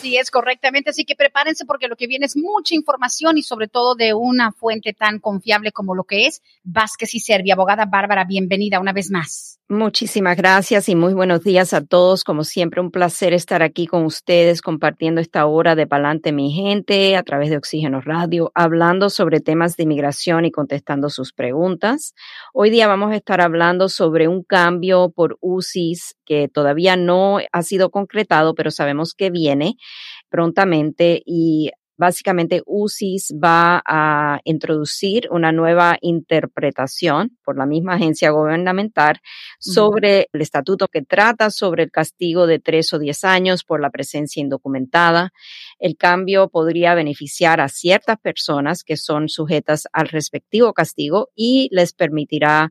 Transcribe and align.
Así 0.00 0.16
es, 0.16 0.30
correctamente. 0.30 0.88
Así 0.88 1.04
que 1.04 1.14
prepárense 1.14 1.66
porque 1.66 1.86
lo 1.86 1.94
que 1.94 2.06
viene 2.06 2.24
es 2.24 2.34
mucha 2.34 2.74
información 2.74 3.36
y 3.36 3.42
sobre 3.42 3.68
todo 3.68 3.94
de 3.94 4.14
una 4.14 4.50
fuente 4.50 4.94
tan 4.94 5.18
confiable 5.18 5.72
como 5.72 5.94
lo 5.94 6.04
que 6.04 6.26
es 6.26 6.40
Vázquez 6.64 7.14
y 7.14 7.20
Servi. 7.20 7.50
Abogada 7.50 7.84
Bárbara, 7.84 8.24
bienvenida 8.24 8.80
una 8.80 8.94
vez 8.94 9.10
más. 9.10 9.59
Muchísimas 9.72 10.36
gracias 10.36 10.88
y 10.88 10.96
muy 10.96 11.14
buenos 11.14 11.44
días 11.44 11.74
a 11.74 11.80
todos. 11.80 12.24
Como 12.24 12.42
siempre, 12.42 12.80
un 12.80 12.90
placer 12.90 13.32
estar 13.32 13.62
aquí 13.62 13.86
con 13.86 14.04
ustedes 14.04 14.62
compartiendo 14.62 15.20
esta 15.20 15.46
hora 15.46 15.76
de 15.76 15.86
Palante 15.86 16.32
Mi 16.32 16.50
Gente 16.50 17.14
a 17.14 17.22
través 17.22 17.50
de 17.50 17.56
Oxígeno 17.56 18.00
Radio, 18.00 18.50
hablando 18.56 19.10
sobre 19.10 19.38
temas 19.38 19.76
de 19.76 19.84
inmigración 19.84 20.44
y 20.44 20.50
contestando 20.50 21.08
sus 21.08 21.32
preguntas. 21.32 22.14
Hoy 22.52 22.70
día 22.70 22.88
vamos 22.88 23.12
a 23.12 23.16
estar 23.16 23.40
hablando 23.40 23.88
sobre 23.88 24.26
un 24.26 24.42
cambio 24.42 25.12
por 25.14 25.38
UCIS 25.40 26.16
que 26.24 26.48
todavía 26.48 26.96
no 26.96 27.38
ha 27.52 27.62
sido 27.62 27.90
concretado, 27.90 28.56
pero 28.56 28.72
sabemos 28.72 29.14
que 29.14 29.30
viene 29.30 29.76
prontamente 30.30 31.22
y 31.24 31.70
Básicamente, 32.00 32.62
UCIS 32.64 33.34
va 33.44 33.82
a 33.84 34.40
introducir 34.44 35.28
una 35.30 35.52
nueva 35.52 35.98
interpretación 36.00 37.36
por 37.44 37.58
la 37.58 37.66
misma 37.66 37.96
agencia 37.96 38.30
gubernamental 38.30 39.20
sobre 39.58 40.30
el 40.32 40.40
estatuto 40.40 40.88
que 40.88 41.02
trata 41.02 41.50
sobre 41.50 41.82
el 41.82 41.90
castigo 41.90 42.46
de 42.46 42.58
tres 42.58 42.94
o 42.94 42.98
diez 42.98 43.22
años 43.22 43.64
por 43.64 43.82
la 43.82 43.90
presencia 43.90 44.40
indocumentada. 44.40 45.34
El 45.78 45.98
cambio 45.98 46.48
podría 46.48 46.94
beneficiar 46.94 47.60
a 47.60 47.68
ciertas 47.68 48.18
personas 48.18 48.82
que 48.82 48.96
son 48.96 49.28
sujetas 49.28 49.86
al 49.92 50.08
respectivo 50.08 50.72
castigo 50.72 51.28
y 51.34 51.68
les 51.70 51.92
permitirá 51.92 52.70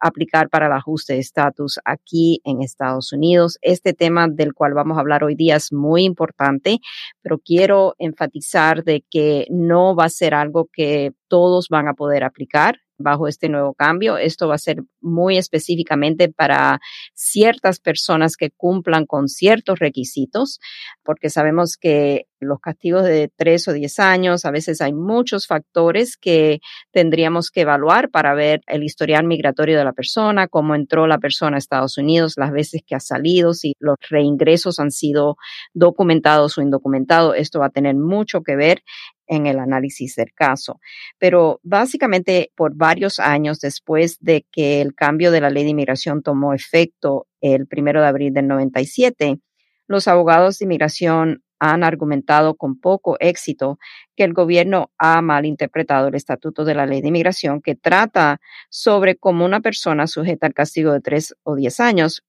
aplicar 0.00 0.48
para 0.48 0.66
el 0.66 0.72
ajuste 0.72 1.14
de 1.14 1.20
estatus 1.20 1.78
aquí 1.84 2.40
en 2.44 2.62
Estados 2.62 3.12
Unidos. 3.12 3.58
Este 3.62 3.92
tema 3.92 4.28
del 4.28 4.54
cual 4.54 4.74
vamos 4.74 4.96
a 4.96 5.00
hablar 5.00 5.24
hoy 5.24 5.34
día 5.34 5.56
es 5.56 5.72
muy 5.72 6.04
importante, 6.04 6.78
pero 7.22 7.38
quiero 7.38 7.94
enfatizar 7.98 8.84
de 8.84 9.04
que 9.10 9.46
no 9.50 9.94
va 9.94 10.04
a 10.04 10.10
ser 10.10 10.34
algo 10.34 10.68
que 10.72 11.12
todos 11.28 11.68
van 11.68 11.88
a 11.88 11.94
poder 11.94 12.24
aplicar 12.24 12.78
bajo 12.98 13.28
este 13.28 13.48
nuevo 13.48 13.74
cambio. 13.74 14.18
Esto 14.18 14.48
va 14.48 14.56
a 14.56 14.58
ser 14.58 14.82
muy 15.00 15.38
específicamente 15.38 16.28
para 16.28 16.80
ciertas 17.14 17.80
personas 17.80 18.36
que 18.36 18.50
cumplan 18.50 19.06
con 19.06 19.28
ciertos 19.28 19.78
requisitos, 19.78 20.58
porque 21.04 21.30
sabemos 21.30 21.76
que 21.76 22.26
los 22.40 22.60
castigos 22.60 23.04
de 23.04 23.30
tres 23.34 23.66
o 23.66 23.72
diez 23.72 23.98
años, 23.98 24.44
a 24.44 24.50
veces 24.50 24.80
hay 24.80 24.92
muchos 24.92 25.46
factores 25.46 26.16
que 26.16 26.60
tendríamos 26.92 27.50
que 27.50 27.62
evaluar 27.62 28.10
para 28.10 28.34
ver 28.34 28.60
el 28.66 28.84
historial 28.84 29.24
migratorio 29.26 29.78
de 29.78 29.84
la 29.84 29.92
persona, 29.92 30.46
cómo 30.46 30.74
entró 30.74 31.06
la 31.06 31.18
persona 31.18 31.56
a 31.56 31.58
Estados 31.58 31.98
Unidos, 31.98 32.34
las 32.36 32.52
veces 32.52 32.82
que 32.86 32.94
ha 32.94 33.00
salido, 33.00 33.54
si 33.54 33.74
los 33.80 33.96
reingresos 34.08 34.78
han 34.78 34.90
sido 34.90 35.36
documentados 35.74 36.58
o 36.58 36.62
indocumentados. 36.62 37.34
Esto 37.36 37.60
va 37.60 37.66
a 37.66 37.70
tener 37.70 37.96
mucho 37.96 38.42
que 38.42 38.56
ver 38.56 38.82
en 39.28 39.46
el 39.46 39.58
análisis 39.58 40.16
del 40.16 40.32
caso. 40.32 40.80
Pero 41.18 41.60
básicamente 41.62 42.50
por 42.56 42.74
varios 42.74 43.20
años 43.20 43.60
después 43.60 44.18
de 44.20 44.46
que 44.50 44.80
el 44.80 44.94
cambio 44.94 45.30
de 45.30 45.40
la 45.40 45.50
ley 45.50 45.64
de 45.64 45.70
inmigración 45.70 46.22
tomó 46.22 46.54
efecto 46.54 47.26
el 47.40 47.66
primero 47.66 48.00
de 48.00 48.08
abril 48.08 48.32
del 48.32 48.48
97, 48.48 49.38
los 49.86 50.08
abogados 50.08 50.58
de 50.58 50.64
inmigración 50.64 51.42
han 51.60 51.82
argumentado 51.82 52.54
con 52.54 52.78
poco 52.78 53.16
éxito 53.20 53.78
que 54.16 54.24
el 54.24 54.32
gobierno 54.32 54.92
ha 54.98 55.20
malinterpretado 55.22 56.08
el 56.08 56.14
estatuto 56.14 56.64
de 56.64 56.74
la 56.74 56.86
ley 56.86 57.00
de 57.00 57.08
inmigración 57.08 57.60
que 57.60 57.74
trata 57.74 58.40
sobre 58.70 59.16
cómo 59.16 59.44
una 59.44 59.60
persona 59.60 60.06
sujeta 60.06 60.46
al 60.46 60.54
castigo 60.54 60.92
de 60.92 61.00
tres 61.00 61.34
o 61.42 61.56
diez 61.56 61.80
años 61.80 62.22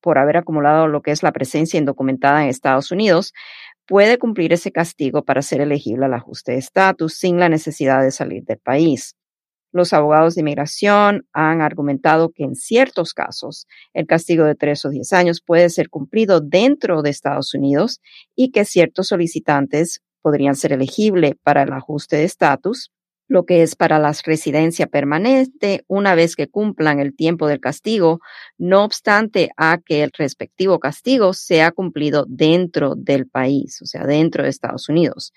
por 0.00 0.18
haber 0.18 0.36
acumulado 0.36 0.86
lo 0.86 1.00
que 1.00 1.12
es 1.12 1.22
la 1.22 1.32
presencia 1.32 1.78
indocumentada 1.78 2.42
en 2.42 2.50
Estados 2.50 2.90
Unidos 2.90 3.32
puede 3.86 4.18
cumplir 4.18 4.52
ese 4.52 4.72
castigo 4.72 5.24
para 5.24 5.42
ser 5.42 5.60
elegible 5.60 6.06
al 6.06 6.14
ajuste 6.14 6.52
de 6.52 6.58
estatus 6.58 7.14
sin 7.14 7.38
la 7.38 7.48
necesidad 7.48 8.02
de 8.02 8.10
salir 8.10 8.44
del 8.44 8.58
país. 8.58 9.16
Los 9.72 9.92
abogados 9.92 10.34
de 10.34 10.42
inmigración 10.42 11.26
han 11.32 11.60
argumentado 11.60 12.30
que 12.30 12.44
en 12.44 12.54
ciertos 12.54 13.12
casos 13.12 13.66
el 13.92 14.06
castigo 14.06 14.44
de 14.44 14.54
tres 14.54 14.84
o 14.84 14.90
diez 14.90 15.12
años 15.12 15.42
puede 15.44 15.68
ser 15.68 15.90
cumplido 15.90 16.40
dentro 16.40 17.02
de 17.02 17.10
Estados 17.10 17.54
Unidos 17.54 18.00
y 18.36 18.52
que 18.52 18.64
ciertos 18.64 19.08
solicitantes 19.08 20.00
podrían 20.22 20.54
ser 20.54 20.72
elegibles 20.72 21.32
para 21.42 21.64
el 21.64 21.72
ajuste 21.72 22.16
de 22.16 22.24
estatus 22.24 22.92
lo 23.26 23.46
que 23.46 23.62
es 23.62 23.74
para 23.74 23.98
la 23.98 24.14
residencia 24.24 24.86
permanente 24.86 25.84
una 25.88 26.14
vez 26.14 26.36
que 26.36 26.48
cumplan 26.48 27.00
el 27.00 27.16
tiempo 27.16 27.48
del 27.48 27.60
castigo, 27.60 28.20
no 28.58 28.84
obstante 28.84 29.50
a 29.56 29.78
que 29.78 30.02
el 30.02 30.10
respectivo 30.16 30.78
castigo 30.78 31.32
sea 31.32 31.72
cumplido 31.72 32.26
dentro 32.28 32.94
del 32.96 33.26
país, 33.26 33.80
o 33.82 33.86
sea, 33.86 34.06
dentro 34.06 34.42
de 34.42 34.50
Estados 34.50 34.88
Unidos. 34.88 35.32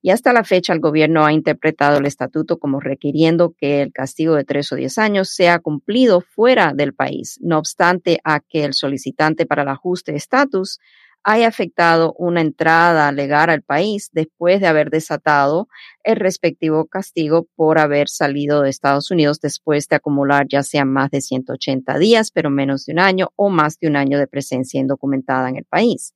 Y 0.00 0.10
hasta 0.10 0.32
la 0.32 0.44
fecha 0.44 0.72
el 0.72 0.80
gobierno 0.80 1.24
ha 1.24 1.32
interpretado 1.32 1.98
el 1.98 2.06
estatuto 2.06 2.58
como 2.58 2.78
requiriendo 2.78 3.54
que 3.58 3.82
el 3.82 3.92
castigo 3.92 4.34
de 4.36 4.44
tres 4.44 4.70
o 4.72 4.76
diez 4.76 4.98
años 4.98 5.30
sea 5.30 5.58
cumplido 5.58 6.20
fuera 6.20 6.72
del 6.74 6.94
país, 6.94 7.38
no 7.40 7.58
obstante 7.58 8.20
a 8.22 8.40
que 8.40 8.64
el 8.64 8.74
solicitante 8.74 9.46
para 9.46 9.62
el 9.62 9.68
ajuste 9.68 10.12
de 10.12 10.18
estatus 10.18 10.78
haya 11.24 11.48
afectado 11.48 12.14
una 12.18 12.42
entrada 12.42 13.10
legal 13.10 13.50
al 13.50 13.62
país 13.62 14.10
después 14.12 14.60
de 14.60 14.66
haber 14.66 14.90
desatado 14.90 15.68
el 16.04 16.16
respectivo 16.16 16.86
castigo 16.86 17.48
por 17.56 17.78
haber 17.78 18.08
salido 18.08 18.60
de 18.62 18.70
Estados 18.70 19.10
Unidos 19.10 19.40
después 19.40 19.88
de 19.88 19.96
acumular 19.96 20.46
ya 20.48 20.62
sea 20.62 20.84
más 20.84 21.10
de 21.10 21.22
180 21.22 21.98
días, 21.98 22.30
pero 22.30 22.50
menos 22.50 22.84
de 22.84 22.92
un 22.92 23.00
año 23.00 23.32
o 23.36 23.48
más 23.48 23.78
de 23.78 23.88
un 23.88 23.96
año 23.96 24.18
de 24.18 24.26
presencia 24.26 24.78
indocumentada 24.78 25.48
en 25.48 25.56
el 25.56 25.64
país. 25.64 26.14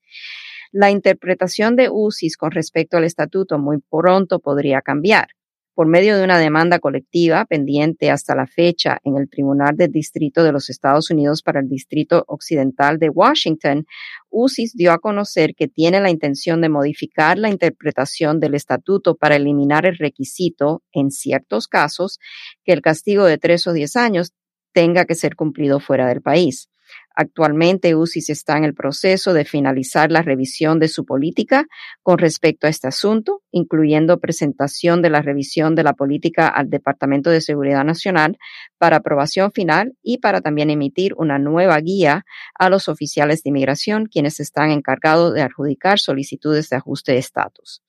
La 0.71 0.91
interpretación 0.91 1.77
de 1.77 1.89
UCIS 1.91 2.37
con 2.37 2.51
respecto 2.51 2.99
al 2.99 3.05
estatuto 3.05 3.59
muy 3.59 3.79
pronto 3.91 4.39
podría 4.39 4.83
cambiar 4.83 5.29
por 5.79 5.87
medio 5.87 6.19
de 6.19 6.25
una 6.25 6.41
demanda 6.41 6.81
colectiva 6.81 7.45
pendiente 7.45 8.11
hasta 8.11 8.35
la 8.35 8.49
fecha 8.49 8.99
en 9.05 9.17
el 9.17 9.31
Tribunal 9.31 9.77
del 9.77 9.93
Distrito 9.93 10.43
de 10.43 10.51
los 10.51 10.71
Estados 10.71 11.09
Unidos 11.09 11.41
para 11.41 11.61
el 11.61 11.69
Distrito 11.69 12.25
Occidental 12.27 12.99
de 12.99 13.11
Washington, 13.11 13.87
UCIS 14.29 14.75
dio 14.75 14.91
a 14.91 14.99
conocer 14.99 15.55
que 15.55 15.69
tiene 15.69 16.01
la 16.01 16.11
intención 16.11 16.61
de 16.63 16.69
modificar 16.69 17.39
la 17.39 17.49
interpretación 17.49 18.41
del 18.41 18.57
estatuto 18.57 19.15
para 19.15 19.37
eliminar 19.37 19.87
el 19.87 19.97
requisito, 19.97 20.83
en 20.91 21.13
ciertos 21.13 21.69
casos, 21.69 22.19
que 22.65 22.73
el 22.73 22.83
castigo 22.83 23.25
de 23.25 23.39
tres 23.39 23.65
o 23.69 23.73
diez 23.73 23.95
años 23.95 24.33
tenga 24.73 25.05
que 25.05 25.15
ser 25.15 25.37
cumplido 25.37 25.79
fuera 25.79 26.09
del 26.09 26.23
país. 26.23 26.69
Actualmente 27.15 27.97
UCIS 27.97 28.31
está 28.31 28.57
en 28.57 28.65
el 28.65 28.75
proceso 28.75 29.33
de 29.33 29.45
finalizar 29.45 30.13
la 30.13 30.23
revisión 30.23 30.79
de 30.79 30.87
su 30.87 31.05
política 31.05 31.67
con 32.03 32.19
respecto 32.19 32.67
a 32.67 32.71
este 32.71 32.87
asunto, 32.87 33.43
incluyendo 33.51 34.21
presentación 34.21 35.03
de 35.03 35.11
la 35.11 35.21
revisión 35.21 35.75
de 35.75 35.83
la 35.83 35.95
política 35.95 36.47
al 36.47 36.71
Departamento 36.71 37.31
de 37.31 37.41
Seguridad 37.41 37.85
Nacional 37.85 38.39
para 38.79 38.99
aprobación 38.99 39.51
final 39.51 39.95
y 40.03 40.19
para 40.19 40.41
también 40.41 40.71
emitir 40.71 41.15
una 41.17 41.39
nueva 41.39 41.79
guía 41.81 42.25
a 42.55 42.71
los 42.71 42.89
oficiales 42.89 43.43
de 43.43 43.51
inmigración, 43.51 44.07
quienes 44.07 44.39
están 44.39 44.71
encargados 44.71 45.35
de 45.35 45.43
adjudicar 45.43 45.99
solicitudes 45.99 46.69
de 46.69 46.77
ajuste 46.77 47.13
de 47.13 47.19
estatus. 47.19 47.83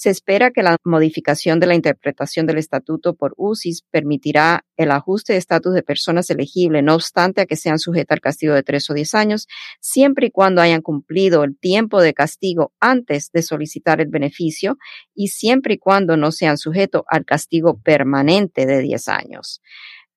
Se 0.00 0.10
espera 0.10 0.52
que 0.52 0.62
la 0.62 0.76
modificación 0.84 1.58
de 1.58 1.66
la 1.66 1.74
interpretación 1.74 2.46
del 2.46 2.58
estatuto 2.58 3.16
por 3.16 3.34
UCIS 3.36 3.82
permitirá 3.90 4.64
el 4.76 4.92
ajuste 4.92 5.32
de 5.32 5.40
estatus 5.40 5.74
de 5.74 5.82
personas 5.82 6.30
elegibles, 6.30 6.84
no 6.84 6.94
obstante 6.94 7.40
a 7.40 7.46
que 7.46 7.56
sean 7.56 7.80
sujetas 7.80 8.14
al 8.14 8.20
castigo 8.20 8.54
de 8.54 8.62
tres 8.62 8.88
o 8.90 8.94
diez 8.94 9.16
años, 9.16 9.48
siempre 9.80 10.28
y 10.28 10.30
cuando 10.30 10.62
hayan 10.62 10.82
cumplido 10.82 11.42
el 11.42 11.58
tiempo 11.58 12.00
de 12.00 12.14
castigo 12.14 12.72
antes 12.78 13.32
de 13.32 13.42
solicitar 13.42 14.00
el 14.00 14.06
beneficio 14.06 14.78
y 15.16 15.28
siempre 15.28 15.74
y 15.74 15.78
cuando 15.78 16.16
no 16.16 16.30
sean 16.30 16.58
sujetos 16.58 17.02
al 17.08 17.24
castigo 17.24 17.80
permanente 17.82 18.66
de 18.66 18.80
diez 18.82 19.08
años. 19.08 19.60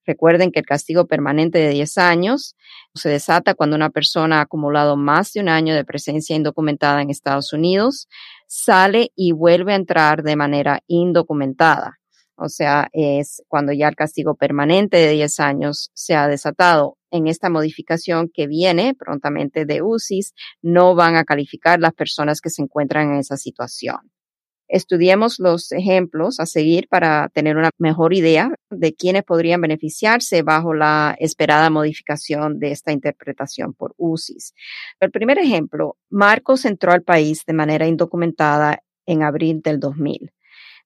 Recuerden 0.04 0.50
que 0.50 0.58
el 0.60 0.66
castigo 0.66 1.06
permanente 1.06 1.58
de 1.58 1.68
10 1.70 1.98
años 1.98 2.56
se 2.94 3.08
desata 3.08 3.54
cuando 3.54 3.76
una 3.76 3.90
persona 3.90 4.38
ha 4.38 4.42
acumulado 4.42 4.96
más 4.96 5.32
de 5.32 5.40
un 5.40 5.48
año 5.48 5.74
de 5.74 5.84
presencia 5.84 6.34
indocumentada 6.34 7.02
en 7.02 7.10
Estados 7.10 7.52
Unidos, 7.52 8.08
sale 8.54 9.12
y 9.16 9.32
vuelve 9.32 9.72
a 9.72 9.76
entrar 9.76 10.22
de 10.22 10.36
manera 10.36 10.82
indocumentada. 10.86 11.98
O 12.36 12.50
sea, 12.50 12.88
es 12.92 13.42
cuando 13.48 13.72
ya 13.72 13.88
el 13.88 13.94
castigo 13.94 14.34
permanente 14.34 14.98
de 14.98 15.12
10 15.12 15.40
años 15.40 15.90
se 15.94 16.14
ha 16.14 16.28
desatado 16.28 16.98
en 17.10 17.28
esta 17.28 17.48
modificación 17.48 18.28
que 18.32 18.46
viene 18.46 18.94
prontamente 18.94 19.64
de 19.64 19.80
UCIS, 19.80 20.34
no 20.60 20.94
van 20.94 21.16
a 21.16 21.24
calificar 21.24 21.80
las 21.80 21.94
personas 21.94 22.42
que 22.42 22.50
se 22.50 22.60
encuentran 22.60 23.12
en 23.12 23.20
esa 23.20 23.38
situación. 23.38 24.12
Estudiemos 24.72 25.38
los 25.38 25.70
ejemplos 25.70 26.40
a 26.40 26.46
seguir 26.46 26.88
para 26.88 27.28
tener 27.28 27.58
una 27.58 27.68
mejor 27.76 28.14
idea 28.14 28.54
de 28.70 28.94
quiénes 28.94 29.22
podrían 29.22 29.60
beneficiarse 29.60 30.40
bajo 30.40 30.72
la 30.72 31.14
esperada 31.18 31.68
modificación 31.68 32.58
de 32.58 32.70
esta 32.70 32.90
interpretación 32.90 33.74
por 33.74 33.92
UCIS. 33.98 34.54
El 34.98 35.10
primer 35.10 35.38
ejemplo, 35.38 35.98
Marcos 36.08 36.64
entró 36.64 36.92
al 36.92 37.02
país 37.02 37.44
de 37.46 37.52
manera 37.52 37.86
indocumentada 37.86 38.82
en 39.04 39.22
abril 39.22 39.60
del 39.60 39.78
2000. 39.78 40.32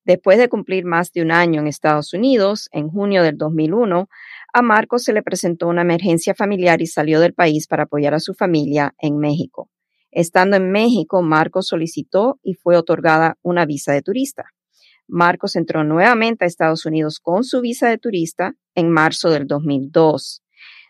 Después 0.04 0.38
de 0.38 0.48
cumplir 0.48 0.84
más 0.84 1.12
de 1.12 1.22
un 1.22 1.30
año 1.30 1.60
en 1.60 1.68
Estados 1.68 2.12
Unidos, 2.12 2.68
en 2.72 2.88
junio 2.88 3.22
del 3.22 3.38
2001, 3.38 4.08
a 4.52 4.62
Marcos 4.62 5.04
se 5.04 5.12
le 5.12 5.22
presentó 5.22 5.68
una 5.68 5.82
emergencia 5.82 6.34
familiar 6.34 6.82
y 6.82 6.88
salió 6.88 7.20
del 7.20 7.34
país 7.34 7.68
para 7.68 7.84
apoyar 7.84 8.14
a 8.14 8.20
su 8.20 8.34
familia 8.34 8.96
en 8.98 9.18
México. 9.18 9.70
Estando 10.16 10.56
en 10.56 10.70
México, 10.70 11.20
Marcos 11.20 11.66
solicitó 11.66 12.40
y 12.42 12.54
fue 12.54 12.78
otorgada 12.78 13.36
una 13.42 13.66
visa 13.66 13.92
de 13.92 14.00
turista. 14.00 14.46
Marcos 15.06 15.56
entró 15.56 15.84
nuevamente 15.84 16.46
a 16.46 16.48
Estados 16.48 16.86
Unidos 16.86 17.20
con 17.20 17.44
su 17.44 17.60
visa 17.60 17.90
de 17.90 17.98
turista 17.98 18.54
en 18.74 18.90
marzo 18.90 19.28
del 19.28 19.46
2002. 19.46 20.42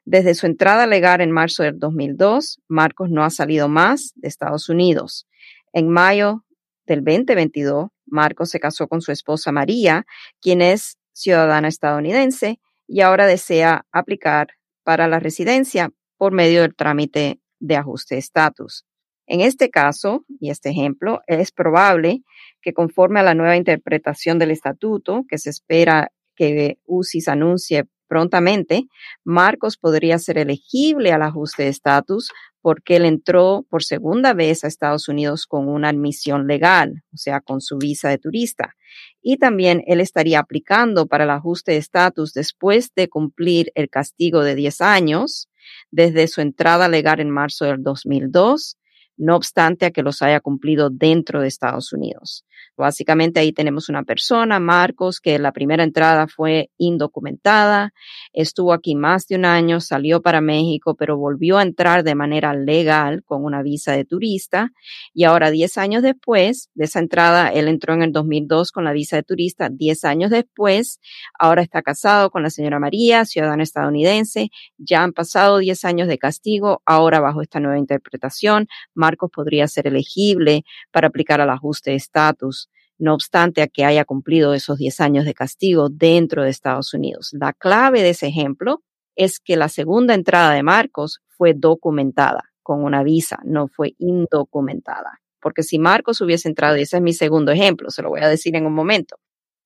Desde 0.04 0.36
su 0.36 0.46
entrada 0.46 0.86
legal 0.86 1.20
en 1.20 1.32
marzo 1.32 1.64
del 1.64 1.76
2002, 1.80 2.60
Marcos 2.68 3.10
no 3.10 3.24
ha 3.24 3.30
salido 3.30 3.68
más 3.68 4.12
de 4.14 4.28
Estados 4.28 4.68
Unidos. 4.68 5.26
En 5.72 5.88
mayo 5.88 6.44
del 6.86 7.02
2022, 7.02 7.88
Marcos 8.06 8.50
se 8.50 8.60
casó 8.60 8.86
con 8.86 9.00
su 9.00 9.10
esposa 9.10 9.50
María, 9.50 10.06
quien 10.40 10.62
es 10.62 10.98
ciudadana 11.12 11.66
estadounidense 11.66 12.60
y 12.86 13.00
ahora 13.00 13.26
desea 13.26 13.86
aplicar 13.90 14.50
para 14.84 15.08
la 15.08 15.18
residencia 15.18 15.90
por 16.16 16.32
medio 16.32 16.62
del 16.62 16.76
trámite 16.76 17.40
de 17.58 17.74
ajuste 17.74 18.14
de 18.14 18.20
estatus. 18.20 18.86
En 19.26 19.40
este 19.40 19.70
caso, 19.70 20.24
y 20.40 20.50
este 20.50 20.70
ejemplo, 20.70 21.20
es 21.26 21.50
probable 21.50 22.22
que 22.62 22.72
conforme 22.72 23.20
a 23.20 23.24
la 23.24 23.34
nueva 23.34 23.56
interpretación 23.56 24.38
del 24.38 24.52
estatuto, 24.52 25.24
que 25.28 25.38
se 25.38 25.50
espera 25.50 26.12
que 26.36 26.78
UCIS 26.84 27.28
anuncie 27.28 27.86
prontamente, 28.08 28.84
Marcos 29.24 29.76
podría 29.76 30.18
ser 30.18 30.38
elegible 30.38 31.12
al 31.12 31.22
ajuste 31.22 31.64
de 31.64 31.70
estatus 31.70 32.30
porque 32.60 32.96
él 32.96 33.04
entró 33.04 33.64
por 33.68 33.84
segunda 33.84 34.32
vez 34.32 34.64
a 34.64 34.68
Estados 34.68 35.08
Unidos 35.08 35.46
con 35.46 35.68
una 35.68 35.88
admisión 35.88 36.46
legal, 36.46 37.04
o 37.12 37.16
sea, 37.16 37.40
con 37.40 37.60
su 37.60 37.78
visa 37.78 38.08
de 38.08 38.18
turista. 38.18 38.74
Y 39.22 39.36
también 39.38 39.82
él 39.86 40.00
estaría 40.00 40.40
aplicando 40.40 41.06
para 41.06 41.24
el 41.24 41.30
ajuste 41.30 41.72
de 41.72 41.78
estatus 41.78 42.32
después 42.32 42.92
de 42.94 43.08
cumplir 43.08 43.70
el 43.74 43.88
castigo 43.88 44.42
de 44.42 44.56
10 44.56 44.80
años 44.80 45.48
desde 45.90 46.26
su 46.26 46.40
entrada 46.40 46.88
legal 46.88 47.20
en 47.20 47.30
marzo 47.30 47.66
del 47.66 47.82
2002 47.82 48.78
no 49.16 49.36
obstante 49.36 49.86
a 49.86 49.90
que 49.90 50.02
los 50.02 50.22
haya 50.22 50.40
cumplido 50.40 50.90
dentro 50.90 51.40
de 51.40 51.48
Estados 51.48 51.92
Unidos. 51.92 52.44
Básicamente 52.76 53.40
ahí 53.40 53.52
tenemos 53.52 53.88
una 53.88 54.02
persona, 54.02 54.60
Marcos, 54.60 55.20
que 55.20 55.38
la 55.38 55.52
primera 55.52 55.82
entrada 55.82 56.26
fue 56.26 56.70
indocumentada, 56.76 57.94
estuvo 58.34 58.74
aquí 58.74 58.94
más 58.94 59.26
de 59.28 59.36
un 59.36 59.46
año, 59.46 59.80
salió 59.80 60.20
para 60.20 60.42
México, 60.42 60.94
pero 60.94 61.16
volvió 61.16 61.56
a 61.56 61.62
entrar 61.62 62.04
de 62.04 62.14
manera 62.14 62.54
legal 62.54 63.22
con 63.24 63.44
una 63.44 63.62
visa 63.62 63.92
de 63.92 64.04
turista 64.04 64.72
y 65.14 65.24
ahora 65.24 65.50
10 65.50 65.78
años 65.78 66.02
después 66.02 66.70
de 66.74 66.84
esa 66.84 66.98
entrada, 66.98 67.48
él 67.48 67.68
entró 67.68 67.94
en 67.94 68.02
el 68.02 68.12
2002 68.12 68.72
con 68.72 68.84
la 68.84 68.92
visa 68.92 69.16
de 69.16 69.22
turista, 69.22 69.70
10 69.70 70.04
años 70.04 70.30
después, 70.30 71.00
ahora 71.38 71.62
está 71.62 71.80
casado 71.80 72.30
con 72.30 72.42
la 72.42 72.50
señora 72.50 72.78
María, 72.78 73.24
ciudadana 73.24 73.62
estadounidense, 73.62 74.50
ya 74.76 75.02
han 75.02 75.12
pasado 75.12 75.58
10 75.58 75.84
años 75.86 76.08
de 76.08 76.18
castigo, 76.18 76.82
ahora 76.84 77.20
bajo 77.20 77.40
esta 77.40 77.58
nueva 77.58 77.78
interpretación, 77.78 78.68
Marcos 79.06 79.30
podría 79.32 79.68
ser 79.68 79.86
elegible 79.86 80.64
para 80.90 81.06
aplicar 81.08 81.40
al 81.40 81.50
ajuste 81.50 81.90
de 81.90 81.96
estatus, 81.96 82.68
no 82.98 83.14
obstante 83.14 83.62
a 83.62 83.68
que 83.68 83.84
haya 83.84 84.04
cumplido 84.04 84.52
esos 84.52 84.78
10 84.78 85.00
años 85.00 85.24
de 85.24 85.34
castigo 85.34 85.88
dentro 85.88 86.42
de 86.42 86.50
Estados 86.50 86.92
Unidos. 86.92 87.30
La 87.32 87.52
clave 87.52 88.02
de 88.02 88.10
ese 88.10 88.26
ejemplo 88.26 88.82
es 89.14 89.38
que 89.38 89.56
la 89.56 89.68
segunda 89.68 90.14
entrada 90.14 90.52
de 90.54 90.62
Marcos 90.62 91.20
fue 91.28 91.54
documentada 91.54 92.50
con 92.62 92.82
una 92.82 93.04
visa, 93.04 93.38
no 93.44 93.68
fue 93.68 93.94
indocumentada. 93.98 95.20
Porque 95.40 95.62
si 95.62 95.78
Marcos 95.78 96.20
hubiese 96.20 96.48
entrado, 96.48 96.76
y 96.76 96.82
ese 96.82 96.96
es 96.96 97.02
mi 97.02 97.12
segundo 97.12 97.52
ejemplo, 97.52 97.90
se 97.90 98.02
lo 98.02 98.08
voy 98.08 98.22
a 98.22 98.28
decir 98.28 98.56
en 98.56 98.66
un 98.66 98.74
momento, 98.74 99.16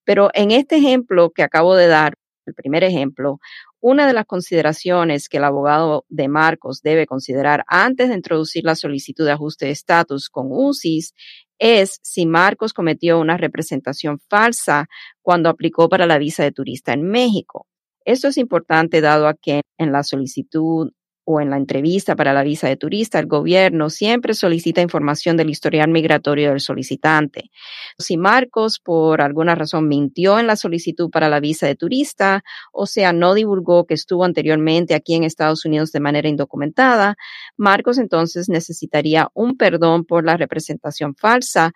pero 0.05 0.31
en 0.35 0.51
este 0.51 0.77
ejemplo 0.77 1.31
que 1.31 1.43
acabo 1.43 1.77
de 1.77 1.87
dar, 1.87 2.15
el 2.47 2.55
primer 2.55 2.85
ejemplo, 2.85 3.39
una 3.81 4.07
de 4.07 4.13
las 4.13 4.27
consideraciones 4.27 5.29
que 5.29 5.39
el 5.39 5.45
abogado 5.45 6.05
de 6.09 6.29
Marcos 6.29 6.83
debe 6.83 7.07
considerar 7.07 7.65
antes 7.67 8.09
de 8.09 8.15
introducir 8.15 8.65
la 8.65 8.77
solicitud 8.77 9.25
de 9.25 9.33
ajuste 9.33 9.67
de 9.67 9.73
estatus 9.73 10.29
con 10.29 10.49
UCIS 10.51 11.15
es 11.59 11.99
si 12.03 12.27
Marcos 12.27 12.73
cometió 12.73 13.19
una 13.21 13.37
representación 13.37 14.19
falsa 14.29 14.89
cuando 15.23 15.49
aplicó 15.49 15.89
para 15.89 16.07
la 16.07 16.19
visa 16.19 16.43
de 16.43 16.53
turista 16.53 16.93
en 16.93 17.03
México. 17.03 17.67
Esto 18.05 18.29
es 18.29 18.39
importante 18.39 19.01
dado 19.01 19.29
a 19.29 19.35
que 19.35 19.63
en 19.79 19.93
la 19.93 20.03
solicitud 20.03 20.91
o 21.31 21.41
en 21.41 21.51
la 21.51 21.57
entrevista 21.57 22.17
para 22.17 22.33
la 22.33 22.43
visa 22.43 22.69
de 22.69 22.77
turista, 22.77 23.19
el 23.19 23.27
gobierno 23.27 23.89
siempre 23.91 24.35
solicita 24.35 24.81
información 24.81 25.37
del 25.37 25.51
historial 25.51 25.91
migratorio 25.91 26.51
del 26.51 26.61
solicitante. 26.61 27.51
Si 27.99 28.17
Marcos 28.17 28.81
por 28.81 29.21
alguna 29.21 29.55
razón 29.55 29.87
mintió 29.87 30.39
en 30.39 30.47
la 30.47 30.57
solicitud 30.57 31.11
para 31.11 31.29
la 31.29 31.41
visa 31.41 31.67
de 31.67 31.77
turista, 31.77 32.43
o 32.73 32.87
sea, 32.87 33.13
no 33.13 33.35
divulgó 33.35 33.87
que 33.87 33.95
estuvo 33.95 34.25
anteriormente 34.25 34.95
aquí 34.95 35.15
en 35.15 35.25
Estados 35.25 35.65
Unidos 35.65 35.93
de 35.93 36.01
manera 36.01 36.29
indocumentada, 36.29 37.17
Marcos 37.57 37.99
entonces 37.99 38.49
necesitaría 38.49 39.29
un 39.35 39.57
perdón 39.57 40.05
por 40.05 40.25
la 40.25 40.37
representación 40.37 41.15
falsa 41.15 41.73